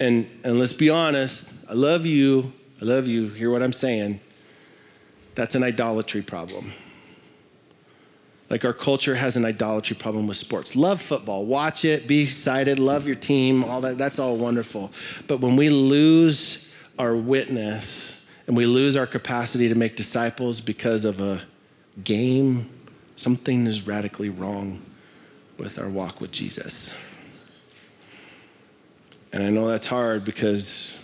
And, 0.00 0.28
and 0.44 0.58
let's 0.58 0.72
be 0.72 0.90
honest, 0.90 1.52
I 1.68 1.74
love 1.74 2.06
you. 2.06 2.52
I 2.80 2.84
love 2.84 3.06
you. 3.06 3.28
Hear 3.28 3.50
what 3.50 3.62
I'm 3.62 3.72
saying? 3.72 4.20
That's 5.34 5.54
an 5.54 5.62
idolatry 5.62 6.22
problem. 6.22 6.72
Like 8.52 8.66
our 8.66 8.74
culture 8.74 9.14
has 9.14 9.38
an 9.38 9.46
idolatry 9.46 9.96
problem 9.96 10.26
with 10.26 10.36
sports. 10.36 10.76
Love 10.76 11.00
football, 11.00 11.46
watch 11.46 11.86
it, 11.86 12.06
be 12.06 12.20
excited, 12.20 12.78
love 12.78 13.06
your 13.06 13.16
team, 13.16 13.64
all 13.64 13.80
that, 13.80 13.96
that's 13.96 14.18
all 14.18 14.36
wonderful. 14.36 14.92
But 15.26 15.40
when 15.40 15.56
we 15.56 15.70
lose 15.70 16.66
our 16.98 17.16
witness 17.16 18.22
and 18.46 18.54
we 18.54 18.66
lose 18.66 18.94
our 18.94 19.06
capacity 19.06 19.68
to 19.70 19.74
make 19.74 19.96
disciples 19.96 20.60
because 20.60 21.06
of 21.06 21.22
a 21.22 21.40
game, 22.04 22.68
something 23.16 23.66
is 23.66 23.86
radically 23.86 24.28
wrong 24.28 24.82
with 25.56 25.78
our 25.78 25.88
walk 25.88 26.20
with 26.20 26.30
Jesus. 26.30 26.92
And 29.32 29.42
I 29.42 29.50
know 29.50 29.66
that's 29.66 29.86
hard 29.86 30.24
because 30.24 30.98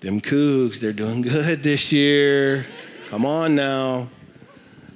them 0.00 0.20
Cougs, 0.20 0.80
they're 0.80 0.92
doing 0.92 1.20
good 1.22 1.62
this 1.62 1.92
year. 1.92 2.66
Come 3.08 3.26
on 3.26 3.54
now. 3.54 4.08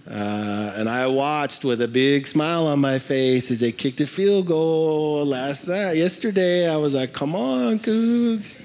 Uh, 0.09 0.73
and 0.77 0.89
I 0.89 1.07
watched 1.09 1.65
with 1.65 1.83
a 1.83 1.89
big 1.89 2.27
smile 2.27 2.67
on 2.67 2.81
my 2.81 2.99
face 2.99 3.51
as 3.51 3.61
they 3.61 3.73
kicked 3.73 4.01
a 4.01 4.07
field 4.07 4.47
goal 4.47 5.25
last 5.27 5.67
night. 5.67 5.97
Yesterday, 5.97 6.69
I 6.69 6.77
was 6.77 6.95
like, 6.95 7.13
"Come 7.13 7.35
on, 7.35 7.81
Cougs!" 7.81 8.57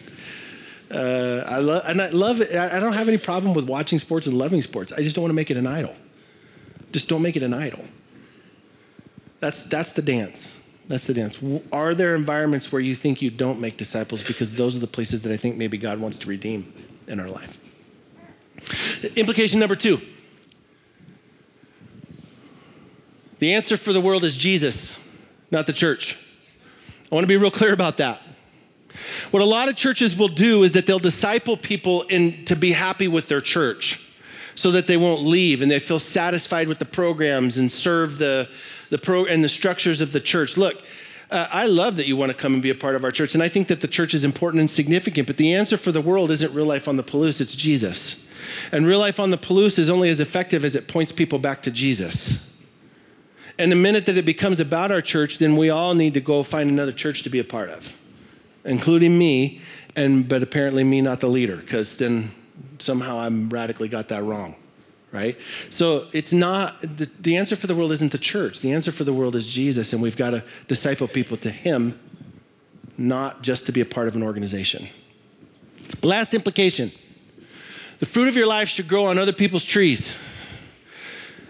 Uh, 0.92 1.44
I 1.48 1.58
love 1.58 1.84
and 1.88 2.02
I 2.02 2.10
love 2.10 2.42
it. 2.42 2.56
I 2.56 2.80
don't 2.80 2.94
have 2.94 3.08
any 3.08 3.18
problem 3.18 3.56
with 3.56 3.66
watching 3.66 3.98
sports 3.98 4.28
and 4.28 4.38
loving 4.38 4.62
sports. 4.62 4.94
I 4.94 5.02
just 5.02 5.16
don't 5.16 5.24
want 5.24 5.32
to 5.32 5.36
make 5.36 5.50
it 5.50 5.58
an 5.58 5.66
idol. 5.66 5.96
Just 6.92 7.10
don't 7.10 7.24
make 7.24 7.36
it 7.36 7.44
an 7.44 7.56
idol. 7.56 7.84
That's 9.40 9.64
that's 9.64 9.92
the 9.94 10.04
dance. 10.04 10.56
That's 10.92 11.08
the 11.08 11.14
dance. 11.14 11.40
Are 11.72 11.96
there 11.96 12.16
environments 12.16 12.70
where 12.70 12.82
you 12.82 12.96
think 12.96 13.22
you 13.22 13.32
don't 13.32 13.62
make 13.62 13.78
disciples 13.78 14.22
because 14.22 14.56
those 14.56 14.76
are 14.76 14.80
the 14.82 14.88
places 14.88 15.24
that 15.24 15.32
I 15.32 15.38
think 15.38 15.56
maybe 15.56 15.78
God 15.78 16.02
wants 16.02 16.18
to 16.18 16.28
redeem 16.28 16.74
in 17.08 17.18
our 17.18 17.30
life? 17.30 17.58
Implication 19.16 19.62
number 19.62 19.76
two 19.76 20.02
The 23.40 23.54
answer 23.54 23.78
for 23.78 23.94
the 23.94 24.02
world 24.02 24.26
is 24.26 24.36
Jesus, 24.36 24.98
not 25.50 25.66
the 25.66 25.72
church. 25.72 26.18
I 27.10 27.16
want 27.16 27.24
to 27.24 27.28
be 27.30 27.38
real 27.38 27.52
clear 27.52 27.72
about 27.72 27.96
that. 27.96 28.22
What 29.32 29.42
a 29.42 29.46
lot 29.46 29.70
of 29.70 29.78
churches 29.78 30.14
will 30.14 30.28
do 30.28 30.64
is 30.64 30.74
that 30.74 30.88
they'll 30.88 31.00
disciple 31.00 31.56
people 31.56 32.02
in, 32.02 32.44
to 32.44 32.56
be 32.58 32.74
happy 32.74 33.08
with 33.08 33.30
their 33.30 33.40
church 33.40 34.11
so 34.56 34.72
that 34.72 34.88
they 34.88 34.98
won't 34.98 35.24
leave 35.24 35.62
and 35.62 35.72
they 35.72 35.80
feel 35.80 36.00
satisfied 36.00 36.68
with 36.68 36.80
the 36.80 36.86
programs 36.86 37.58
and 37.58 37.72
serve 37.72 38.18
the, 38.18 38.50
the 38.90 38.98
pro 38.98 39.26
and 39.26 39.44
the 39.44 39.50
structures 39.50 40.02
of 40.02 40.12
the 40.12 40.20
church. 40.20 40.58
Look, 40.58 40.84
uh, 41.32 41.48
I 41.50 41.66
love 41.66 41.96
that 41.96 42.08
you 42.08 42.18
want 42.18 42.32
to 42.32 42.38
come 42.38 42.54
and 42.54 42.62
be 42.62 42.70
a 42.70 42.76
part 42.76 42.96
of 42.96 43.06
our 43.06 43.12
church, 43.12 43.34
and 43.34 43.42
I 43.42 43.48
think 43.48 43.70
that 43.70 43.80
the 43.80 43.88
church 43.88 44.14
is 44.14 44.26
important 44.26 44.60
and 44.60 44.70
significant, 44.70 45.28
but 45.28 45.38
the 45.38 45.54
answer 45.54 45.78
for 45.78 45.94
the 45.94 46.02
world 46.02 46.30
isn't 46.30 46.54
real 46.54 46.66
life 46.66 46.90
on 46.90 46.98
the 46.98 47.04
Palouse, 47.04 47.40
it's 47.40 47.56
Jesus. 47.56 48.26
And 48.72 48.86
real 48.86 49.00
life 49.00 49.20
on 49.20 49.30
the 49.30 49.38
Palouse 49.38 49.80
is 49.80 49.90
only 49.90 50.10
as 50.10 50.20
effective 50.20 50.66
as 50.66 50.76
it 50.76 50.90
points 50.90 51.12
people 51.14 51.40
back 51.40 51.62
to 51.62 51.72
Jesus. 51.72 52.54
And 53.58 53.72
the 53.72 53.78
minute 53.78 54.06
that 54.08 54.18
it 54.18 54.26
becomes 54.26 54.60
about 54.60 54.92
our 54.92 55.02
church, 55.02 55.38
then 55.38 55.56
we 55.56 55.70
all 55.70 55.94
need 55.94 56.14
to 56.16 56.22
go 56.22 56.44
find 56.44 56.70
another 56.70 56.92
church 56.92 57.24
to 57.24 57.30
be 57.30 57.40
a 57.40 57.44
part 57.44 57.70
of, 57.70 57.96
including 58.66 59.18
me, 59.18 59.62
and 59.96 60.28
but 60.28 60.44
apparently 60.44 60.84
me 60.84 61.00
not 61.00 61.22
the 61.22 61.30
leader, 61.30 61.58
because 61.58 61.96
then 61.96 62.32
somehow 62.82 63.20
I'm 63.20 63.50
radically 63.50 63.88
got 63.88 64.10
that 64.10 64.24
wrong 64.24 64.56
right? 65.12 65.38
So 65.70 66.08
it's 66.14 66.34
not, 66.34 66.82
the, 66.82 67.10
the 67.20 67.38
answer 67.38 67.56
for 67.56 67.68
the 67.68 67.76
world 67.76 67.92
isn't 67.92 68.12
the 68.12 68.18
church. 68.18 68.62
The 68.62 68.72
answer 68.72 68.92
for 68.92 69.04
the 69.04 69.14
world 69.14 69.36
is 69.36 69.46
Jesus, 69.46 69.94
and 69.94 70.02
we've 70.02 70.18
got 70.18 70.32
to 70.32 70.44
disciple 70.68 71.08
people 71.08 71.38
to 71.38 71.52
Him, 71.52 72.00
not 72.98 73.42
just 73.42 73.66
to 73.66 73.72
be 73.72 73.82
a 73.82 73.86
part 73.86 74.08
of 74.08 74.16
an 74.16 74.24
organization. 74.24 74.88
Last 76.02 76.34
implication 76.34 76.92
the 78.00 78.08
fruit 78.08 78.28
of 78.28 78.36
your 78.36 78.48
life 78.48 78.68
should 78.68 78.88
grow 78.88 79.06
on 79.06 79.20
other 79.20 79.32
people's 79.32 79.64
trees. 79.64 80.18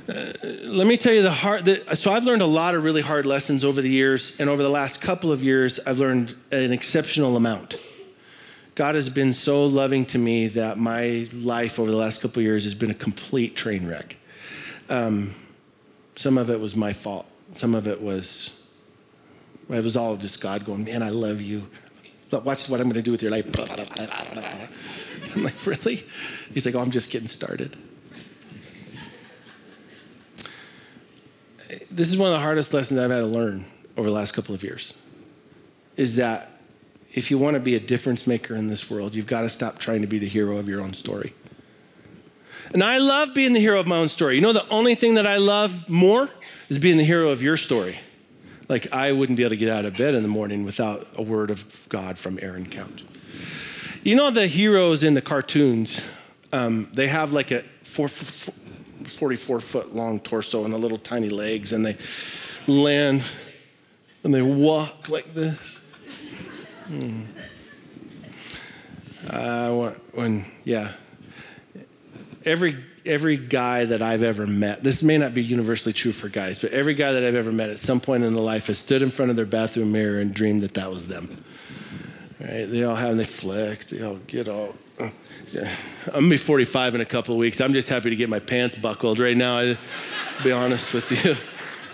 Uh, 0.10 0.34
let 0.64 0.86
me 0.86 0.98
tell 0.98 1.14
you 1.14 1.22
the 1.22 1.32
hard. 1.32 1.64
The, 1.64 1.96
so 1.96 2.12
I've 2.12 2.26
learned 2.26 2.42
a 2.42 2.46
lot 2.48 2.76
of 2.76 2.84
really 2.84 3.02
hard 3.02 3.26
lessons 3.26 3.64
over 3.64 3.82
the 3.82 3.90
years, 3.90 4.34
and 4.38 4.50
over 4.50 4.62
the 4.62 4.70
last 4.70 5.00
couple 5.00 5.32
of 5.32 5.42
years, 5.42 5.80
I've 5.88 6.00
learned 6.00 6.36
an 6.52 6.74
exceptional 6.74 7.38
amount. 7.38 7.78
God 8.82 8.96
has 8.96 9.12
been 9.12 9.32
so 9.32 9.64
loving 9.64 10.06
to 10.06 10.18
me 10.18 10.48
that 10.48 10.80
my 10.80 11.30
life 11.34 11.78
over 11.78 11.92
the 11.92 11.98
last 11.98 12.20
couple 12.20 12.42
years 12.42 12.64
has 12.64 12.74
been 12.74 12.90
a 12.90 12.96
complete 12.96 13.56
train 13.56 13.88
wreck. 13.88 14.16
Um, 14.90 15.36
some 16.16 16.36
of 16.36 16.50
it 16.50 16.60
was 16.60 16.76
my 16.76 16.92
fault. 16.92 17.28
Some 17.52 17.76
of 17.76 17.86
it 17.86 18.02
was, 18.02 18.50
it 19.70 19.84
was 19.84 19.96
all 19.96 20.18
just 20.18 20.42
God 20.42 20.66
going, 20.66 20.86
man, 20.86 21.04
I 21.04 21.10
love 21.10 21.42
you. 21.42 21.70
But 22.32 22.44
Watch 22.44 22.68
what 22.70 22.82
I'm 22.82 22.88
going 22.88 22.96
to 22.96 23.04
do 23.04 23.12
with 23.12 23.22
your 23.22 23.30
life. 23.30 23.46
I'm 25.36 25.44
like, 25.44 25.64
really? 25.68 26.04
He's 26.52 26.66
like, 26.66 26.74
oh, 26.74 26.80
I'm 26.80 26.90
just 26.90 27.12
getting 27.12 27.28
started. 27.28 27.78
This 31.92 32.10
is 32.10 32.18
one 32.18 32.30
of 32.30 32.34
the 32.34 32.44
hardest 32.44 32.74
lessons 32.74 33.00
I've 33.00 33.12
had 33.12 33.20
to 33.20 33.28
learn 33.28 33.64
over 33.96 34.10
the 34.10 34.16
last 34.16 34.32
couple 34.32 34.56
of 34.56 34.64
years 34.64 34.96
is 35.98 36.16
that 36.16 36.61
if 37.14 37.30
you 37.30 37.38
want 37.38 37.56
to 37.56 37.60
be 37.60 37.76
a 37.76 37.80
difference 37.80 38.26
maker 38.26 38.56
in 38.56 38.68
this 38.68 38.90
world, 38.90 39.16
you've 39.16 39.28
got 39.28 39.42
to 39.42 39.50
stop 39.50 39.80
trying 39.80 40.02
to 40.02 40.08
be 40.08 40.18
the 40.18 40.28
hero 40.28 40.58
of 40.58 40.68
your 40.68 40.82
own 40.82 40.94
story. 40.94 41.34
And 42.74 42.84
I 42.84 43.00
love 43.00 43.34
being 43.34 43.52
the 43.52 43.60
hero 43.60 43.80
of 43.80 43.88
my 43.88 43.98
own 43.98 44.08
story. 44.08 44.36
You 44.36 44.42
know, 44.42 44.54
the 44.54 44.68
only 44.70 44.96
thing 44.96 45.16
that 45.16 45.28
I 45.28 45.38
love 45.38 45.90
more 45.90 46.30
is 46.70 46.78
being 46.78 46.98
the 46.98 47.04
hero 47.04 47.30
of 47.30 47.44
your 47.44 47.58
story. 47.58 47.98
Like, 48.70 48.94
I 48.94 49.12
wouldn't 49.12 49.36
be 49.36 49.44
able 49.44 49.50
to 49.50 49.58
get 49.58 49.68
out 49.68 49.84
of 49.84 49.98
bed 49.98 50.16
in 50.16 50.24
the 50.24 50.30
morning 50.30 50.64
without 50.64 51.06
a 51.16 51.22
word 51.22 51.52
of 51.52 51.86
God 51.90 52.18
from 52.18 52.40
Aaron 52.42 52.66
Count. 52.66 53.04
You 54.04 54.16
know, 54.16 54.30
the 54.30 54.48
heroes 54.48 55.04
in 55.04 55.14
the 55.14 55.22
cartoons, 55.22 56.02
um, 56.54 56.90
they 56.94 57.10
have 57.10 57.34
like 57.34 57.52
a 57.52 57.66
four, 57.84 58.08
44 58.08 59.60
foot 59.60 59.94
long 59.94 60.22
torso 60.22 60.64
and 60.64 60.74
the 60.74 60.78
little 60.78 60.98
tiny 60.98 61.30
legs, 61.30 61.74
and 61.74 61.86
they 61.86 61.98
land 62.68 63.24
and 64.24 64.34
they 64.34 64.42
walk 64.42 65.10
like 65.10 65.34
this. 65.34 65.81
Hmm. 66.92 67.22
Uh, 69.30 69.92
when, 70.14 70.46
yeah. 70.66 70.92
Every, 72.44 72.84
every 73.06 73.38
guy 73.38 73.86
that 73.86 74.02
I've 74.02 74.24
ever 74.24 74.46
met, 74.46 74.84
this 74.84 75.02
may 75.02 75.18
not 75.18 75.34
be 75.34 75.42
universally 75.42 75.94
true 75.94 76.12
for 76.12 76.28
guys, 76.28 76.60
but 76.60 76.72
every 76.72 76.94
guy 76.94 77.14
that 77.14 77.24
I've 77.24 77.36
ever 77.36 77.54
met 77.54 77.70
at 77.70 77.80
some 77.80 78.02
point 78.02 78.24
in 78.24 78.34
their 78.34 78.44
life 78.44 78.68
has 78.68 78.80
stood 78.80 79.02
in 79.02 79.10
front 79.10 79.30
of 79.30 79.38
their 79.38 79.46
bathroom 79.46 79.94
mirror 79.94 80.20
and 80.20 80.34
dreamed 80.34 80.64
that 80.64 80.74
that 80.74 80.92
was 80.92 81.08
them. 81.08 81.42
Right? 82.42 82.66
They 82.66 82.84
all 82.84 82.96
have, 82.96 83.16
they 83.16 83.24
flex, 83.24 83.86
they 83.86 84.04
all 84.04 84.18
get 84.28 84.50
all. 84.50 84.76
Uh, 85.00 85.10
I'm 86.08 86.14
gonna 86.14 86.30
be 86.30 86.38
45 86.38 86.96
in 86.96 87.02
a 87.02 87.06
couple 87.06 87.36
of 87.36 87.40
weeks. 87.40 87.62
I'm 87.62 87.72
just 87.72 87.88
happy 87.88 88.10
to 88.10 88.16
get 88.18 88.28
my 88.28 88.40
pants 88.40 88.76
buckled 88.76 89.18
right 89.18 89.38
now. 89.38 89.60
I'll 89.60 89.78
be 90.44 90.52
honest 90.52 90.94
with 90.94 91.10
you. 91.12 91.36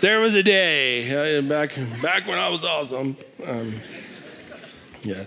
There 0.00 0.20
was 0.20 0.34
a 0.34 0.42
day 0.42 1.38
uh, 1.38 1.42
back 1.42 1.76
back 2.00 2.26
when 2.26 2.38
I 2.38 2.48
was 2.48 2.64
awesome. 2.64 3.16
Um, 3.44 3.80
yeah. 5.08 5.24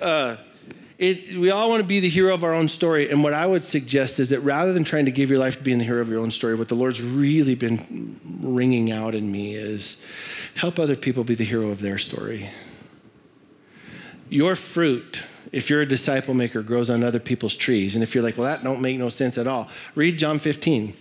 Uh, 0.00 0.36
it, 0.98 1.36
we 1.36 1.50
all 1.50 1.68
want 1.68 1.80
to 1.80 1.86
be 1.86 2.00
the 2.00 2.08
hero 2.08 2.32
of 2.32 2.42
our 2.42 2.54
own 2.54 2.68
story. 2.68 3.10
And 3.10 3.22
what 3.22 3.34
I 3.34 3.46
would 3.46 3.62
suggest 3.62 4.18
is 4.18 4.30
that 4.30 4.40
rather 4.40 4.72
than 4.72 4.82
trying 4.82 5.04
to 5.04 5.10
give 5.10 5.28
your 5.28 5.38
life 5.38 5.58
to 5.58 5.62
being 5.62 5.78
the 5.78 5.84
hero 5.84 6.00
of 6.00 6.08
your 6.08 6.20
own 6.20 6.30
story, 6.30 6.54
what 6.54 6.68
the 6.68 6.74
Lord's 6.74 7.02
really 7.02 7.54
been 7.54 8.18
ringing 8.40 8.90
out 8.90 9.14
in 9.14 9.30
me 9.30 9.54
is 9.54 9.98
help 10.54 10.78
other 10.78 10.96
people 10.96 11.22
be 11.22 11.34
the 11.34 11.44
hero 11.44 11.68
of 11.68 11.80
their 11.80 11.98
story. 11.98 12.48
Your 14.30 14.56
fruit, 14.56 15.22
if 15.52 15.68
you're 15.68 15.82
a 15.82 15.86
disciple 15.86 16.32
maker, 16.32 16.62
grows 16.62 16.88
on 16.88 17.04
other 17.04 17.20
people's 17.20 17.56
trees. 17.56 17.94
And 17.94 18.02
if 18.02 18.14
you're 18.14 18.24
like, 18.24 18.38
well, 18.38 18.46
that 18.46 18.64
don't 18.64 18.80
make 18.80 18.98
no 18.98 19.10
sense 19.10 19.36
at 19.36 19.46
all, 19.46 19.68
read 19.94 20.18
John 20.18 20.38
15. 20.38 20.94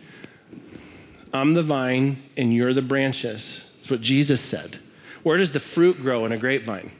I'm 1.33 1.53
the 1.53 1.63
vine 1.63 2.21
and 2.35 2.53
you're 2.53 2.73
the 2.73 2.81
branches. 2.81 3.63
That's 3.75 3.89
what 3.89 4.01
Jesus 4.01 4.41
said. 4.41 4.79
Where 5.23 5.37
does 5.37 5.53
the 5.53 5.59
fruit 5.59 5.97
grow 5.97 6.25
in 6.25 6.31
a 6.31 6.37
grapevine? 6.37 6.91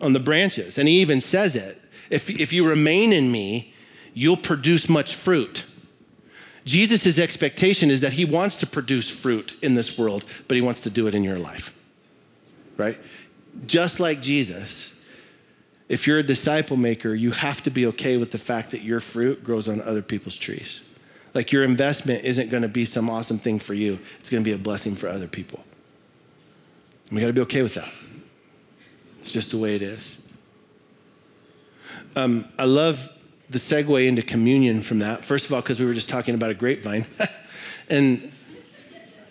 On 0.00 0.12
the 0.12 0.20
branches. 0.20 0.78
And 0.78 0.88
he 0.88 1.00
even 1.00 1.20
says 1.20 1.56
it 1.56 1.80
if, 2.10 2.30
if 2.30 2.52
you 2.52 2.66
remain 2.66 3.12
in 3.12 3.30
me, 3.30 3.74
you'll 4.14 4.36
produce 4.36 4.88
much 4.88 5.14
fruit. 5.14 5.64
Jesus' 6.64 7.18
expectation 7.18 7.90
is 7.90 8.00
that 8.00 8.14
he 8.14 8.24
wants 8.24 8.56
to 8.56 8.66
produce 8.66 9.08
fruit 9.08 9.56
in 9.62 9.74
this 9.74 9.96
world, 9.96 10.24
but 10.46 10.54
he 10.54 10.60
wants 10.60 10.82
to 10.82 10.90
do 10.90 11.06
it 11.06 11.14
in 11.14 11.24
your 11.24 11.38
life, 11.38 11.72
right? 12.76 12.98
Just 13.66 14.00
like 14.00 14.20
Jesus, 14.20 14.94
if 15.88 16.06
you're 16.06 16.18
a 16.18 16.22
disciple 16.22 16.76
maker, 16.76 17.14
you 17.14 17.30
have 17.30 17.62
to 17.62 17.70
be 17.70 17.86
okay 17.86 18.18
with 18.18 18.32
the 18.32 18.38
fact 18.38 18.70
that 18.72 18.82
your 18.82 19.00
fruit 19.00 19.42
grows 19.42 19.68
on 19.68 19.80
other 19.80 20.02
people's 20.02 20.36
trees. 20.36 20.82
Like 21.32 21.52
your 21.52 21.64
investment 21.64 22.24
isn't 22.24 22.50
going 22.50 22.62
to 22.62 22.68
be 22.68 22.84
some 22.84 23.08
awesome 23.08 23.38
thing 23.38 23.58
for 23.58 23.74
you, 23.74 23.98
it's 24.20 24.28
going 24.28 24.42
to 24.42 24.48
be 24.48 24.54
a 24.54 24.58
blessing 24.58 24.94
for 24.94 25.08
other 25.08 25.28
people. 25.28 25.64
We 27.10 27.20
got 27.20 27.28
to 27.28 27.32
be 27.32 27.40
okay 27.42 27.62
with 27.62 27.74
that. 27.74 27.88
It's 29.28 29.34
just 29.34 29.50
the 29.50 29.58
way 29.58 29.76
it 29.76 29.82
is. 29.82 30.16
Um, 32.16 32.46
I 32.58 32.64
love 32.64 33.12
the 33.50 33.58
segue 33.58 34.06
into 34.06 34.22
communion 34.22 34.80
from 34.80 35.00
that. 35.00 35.22
First 35.22 35.44
of 35.44 35.52
all, 35.52 35.60
because 35.60 35.78
we 35.78 35.84
were 35.84 35.92
just 35.92 36.08
talking 36.08 36.34
about 36.34 36.48
a 36.48 36.54
grapevine. 36.54 37.04
and 37.90 38.32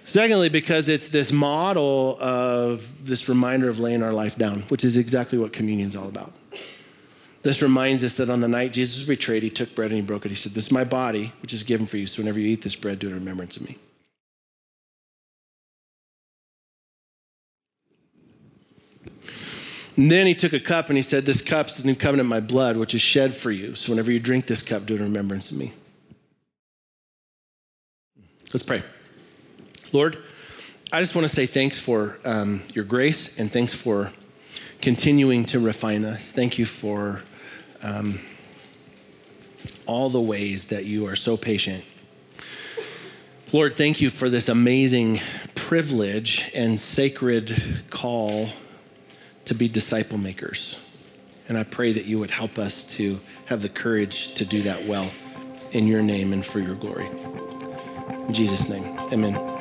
secondly, 0.05 0.49
because 0.49 0.87
it's 0.87 1.07
this 1.07 1.31
model 1.31 2.15
of 2.21 2.87
this 3.03 3.27
reminder 3.27 3.69
of 3.69 3.79
laying 3.79 4.03
our 4.03 4.13
life 4.13 4.37
down, 4.37 4.61
which 4.67 4.83
is 4.83 4.97
exactly 4.97 5.39
what 5.39 5.51
communion 5.51 5.87
is 5.87 5.95
all 5.95 6.09
about. 6.09 6.31
This 7.41 7.63
reminds 7.63 8.03
us 8.03 8.13
that 8.17 8.29
on 8.29 8.39
the 8.39 8.47
night 8.47 8.73
Jesus 8.73 8.97
was 8.97 9.07
betrayed, 9.07 9.41
he 9.41 9.49
took 9.49 9.73
bread 9.73 9.89
and 9.89 9.99
he 9.99 10.05
broke 10.05 10.27
it. 10.27 10.29
He 10.29 10.35
said, 10.35 10.53
This 10.53 10.65
is 10.65 10.71
my 10.71 10.83
body, 10.83 11.33
which 11.41 11.53
is 11.53 11.63
given 11.63 11.87
for 11.87 11.97
you. 11.97 12.05
So 12.05 12.21
whenever 12.21 12.39
you 12.39 12.49
eat 12.49 12.61
this 12.61 12.75
bread, 12.75 12.99
do 12.99 13.07
it 13.07 13.13
in 13.13 13.15
remembrance 13.15 13.57
of 13.57 13.63
me. 13.63 13.79
And 19.97 20.11
then 20.11 20.27
he 20.27 20.35
took 20.35 20.53
a 20.53 20.59
cup 20.59 20.89
and 20.89 20.95
he 20.97 21.01
said, 21.01 21.25
This 21.25 21.41
cup 21.41 21.67
is 21.67 21.77
the 21.77 21.87
new 21.87 21.95
covenant 21.95 22.27
in 22.27 22.29
my 22.29 22.39
blood, 22.39 22.77
which 22.77 22.93
is 22.93 23.01
shed 23.01 23.33
for 23.33 23.51
you. 23.51 23.73
So 23.73 23.91
whenever 23.91 24.11
you 24.11 24.19
drink 24.19 24.45
this 24.45 24.61
cup, 24.61 24.85
do 24.85 24.93
it 24.93 24.97
in 24.97 25.03
remembrance 25.03 25.49
of 25.51 25.57
me. 25.57 25.73
Let's 28.53 28.63
pray. 28.63 28.83
Lord, 29.91 30.19
I 30.93 31.01
just 31.01 31.15
want 31.15 31.27
to 31.27 31.33
say 31.33 31.47
thanks 31.47 31.79
for 31.79 32.19
um, 32.23 32.61
your 32.73 32.85
grace 32.85 33.37
and 33.39 33.51
thanks 33.51 33.73
for 33.73 34.13
continuing 34.81 35.45
to 35.45 35.59
refine 35.59 36.05
us. 36.05 36.31
Thank 36.31 36.59
you 36.59 36.65
for 36.65 37.23
um, 37.81 38.19
all 39.87 40.09
the 40.09 40.21
ways 40.21 40.67
that 40.67 40.85
you 40.85 41.07
are 41.07 41.15
so 41.15 41.37
patient. 41.37 41.83
Lord, 43.51 43.75
thank 43.75 43.99
you 43.99 44.09
for 44.11 44.29
this 44.29 44.47
amazing 44.47 45.21
privilege 45.55 46.51
and 46.53 46.79
sacred 46.79 47.83
call 47.89 48.49
to 49.47 49.55
be 49.55 49.67
disciple 49.67 50.17
makers. 50.17 50.77
And 51.49 51.57
I 51.57 51.63
pray 51.63 51.91
that 51.93 52.05
you 52.05 52.19
would 52.19 52.31
help 52.31 52.59
us 52.59 52.83
to 52.85 53.19
have 53.45 53.61
the 53.61 53.69
courage 53.69 54.35
to 54.35 54.45
do 54.45 54.61
that 54.63 54.85
well 54.85 55.09
in 55.71 55.87
your 55.87 56.01
name 56.01 56.33
and 56.33 56.45
for 56.45 56.59
your 56.59 56.75
glory. 56.75 57.07
In 58.27 58.33
Jesus' 58.33 58.67
name, 58.67 58.99
amen. 59.11 59.53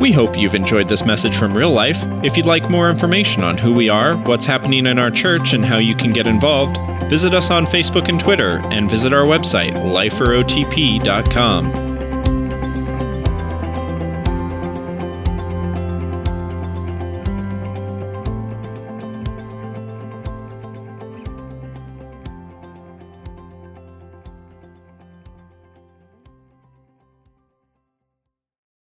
We 0.00 0.10
hope 0.10 0.36
you've 0.36 0.56
enjoyed 0.56 0.88
this 0.88 1.04
message 1.04 1.36
from 1.36 1.52
real 1.52 1.70
life. 1.70 2.02
If 2.24 2.36
you'd 2.36 2.46
like 2.46 2.68
more 2.68 2.90
information 2.90 3.44
on 3.44 3.56
who 3.56 3.72
we 3.72 3.88
are, 3.88 4.16
what's 4.16 4.46
happening 4.46 4.86
in 4.86 4.98
our 4.98 5.12
church, 5.12 5.52
and 5.52 5.64
how 5.64 5.78
you 5.78 5.94
can 5.94 6.12
get 6.12 6.26
involved, 6.26 6.76
visit 7.08 7.34
us 7.34 7.50
on 7.50 7.66
Facebook 7.66 8.08
and 8.08 8.18
Twitter 8.18 8.60
and 8.72 8.90
visit 8.90 9.12
our 9.12 9.26
website, 9.26 9.76
liferotp.com. 9.76 11.91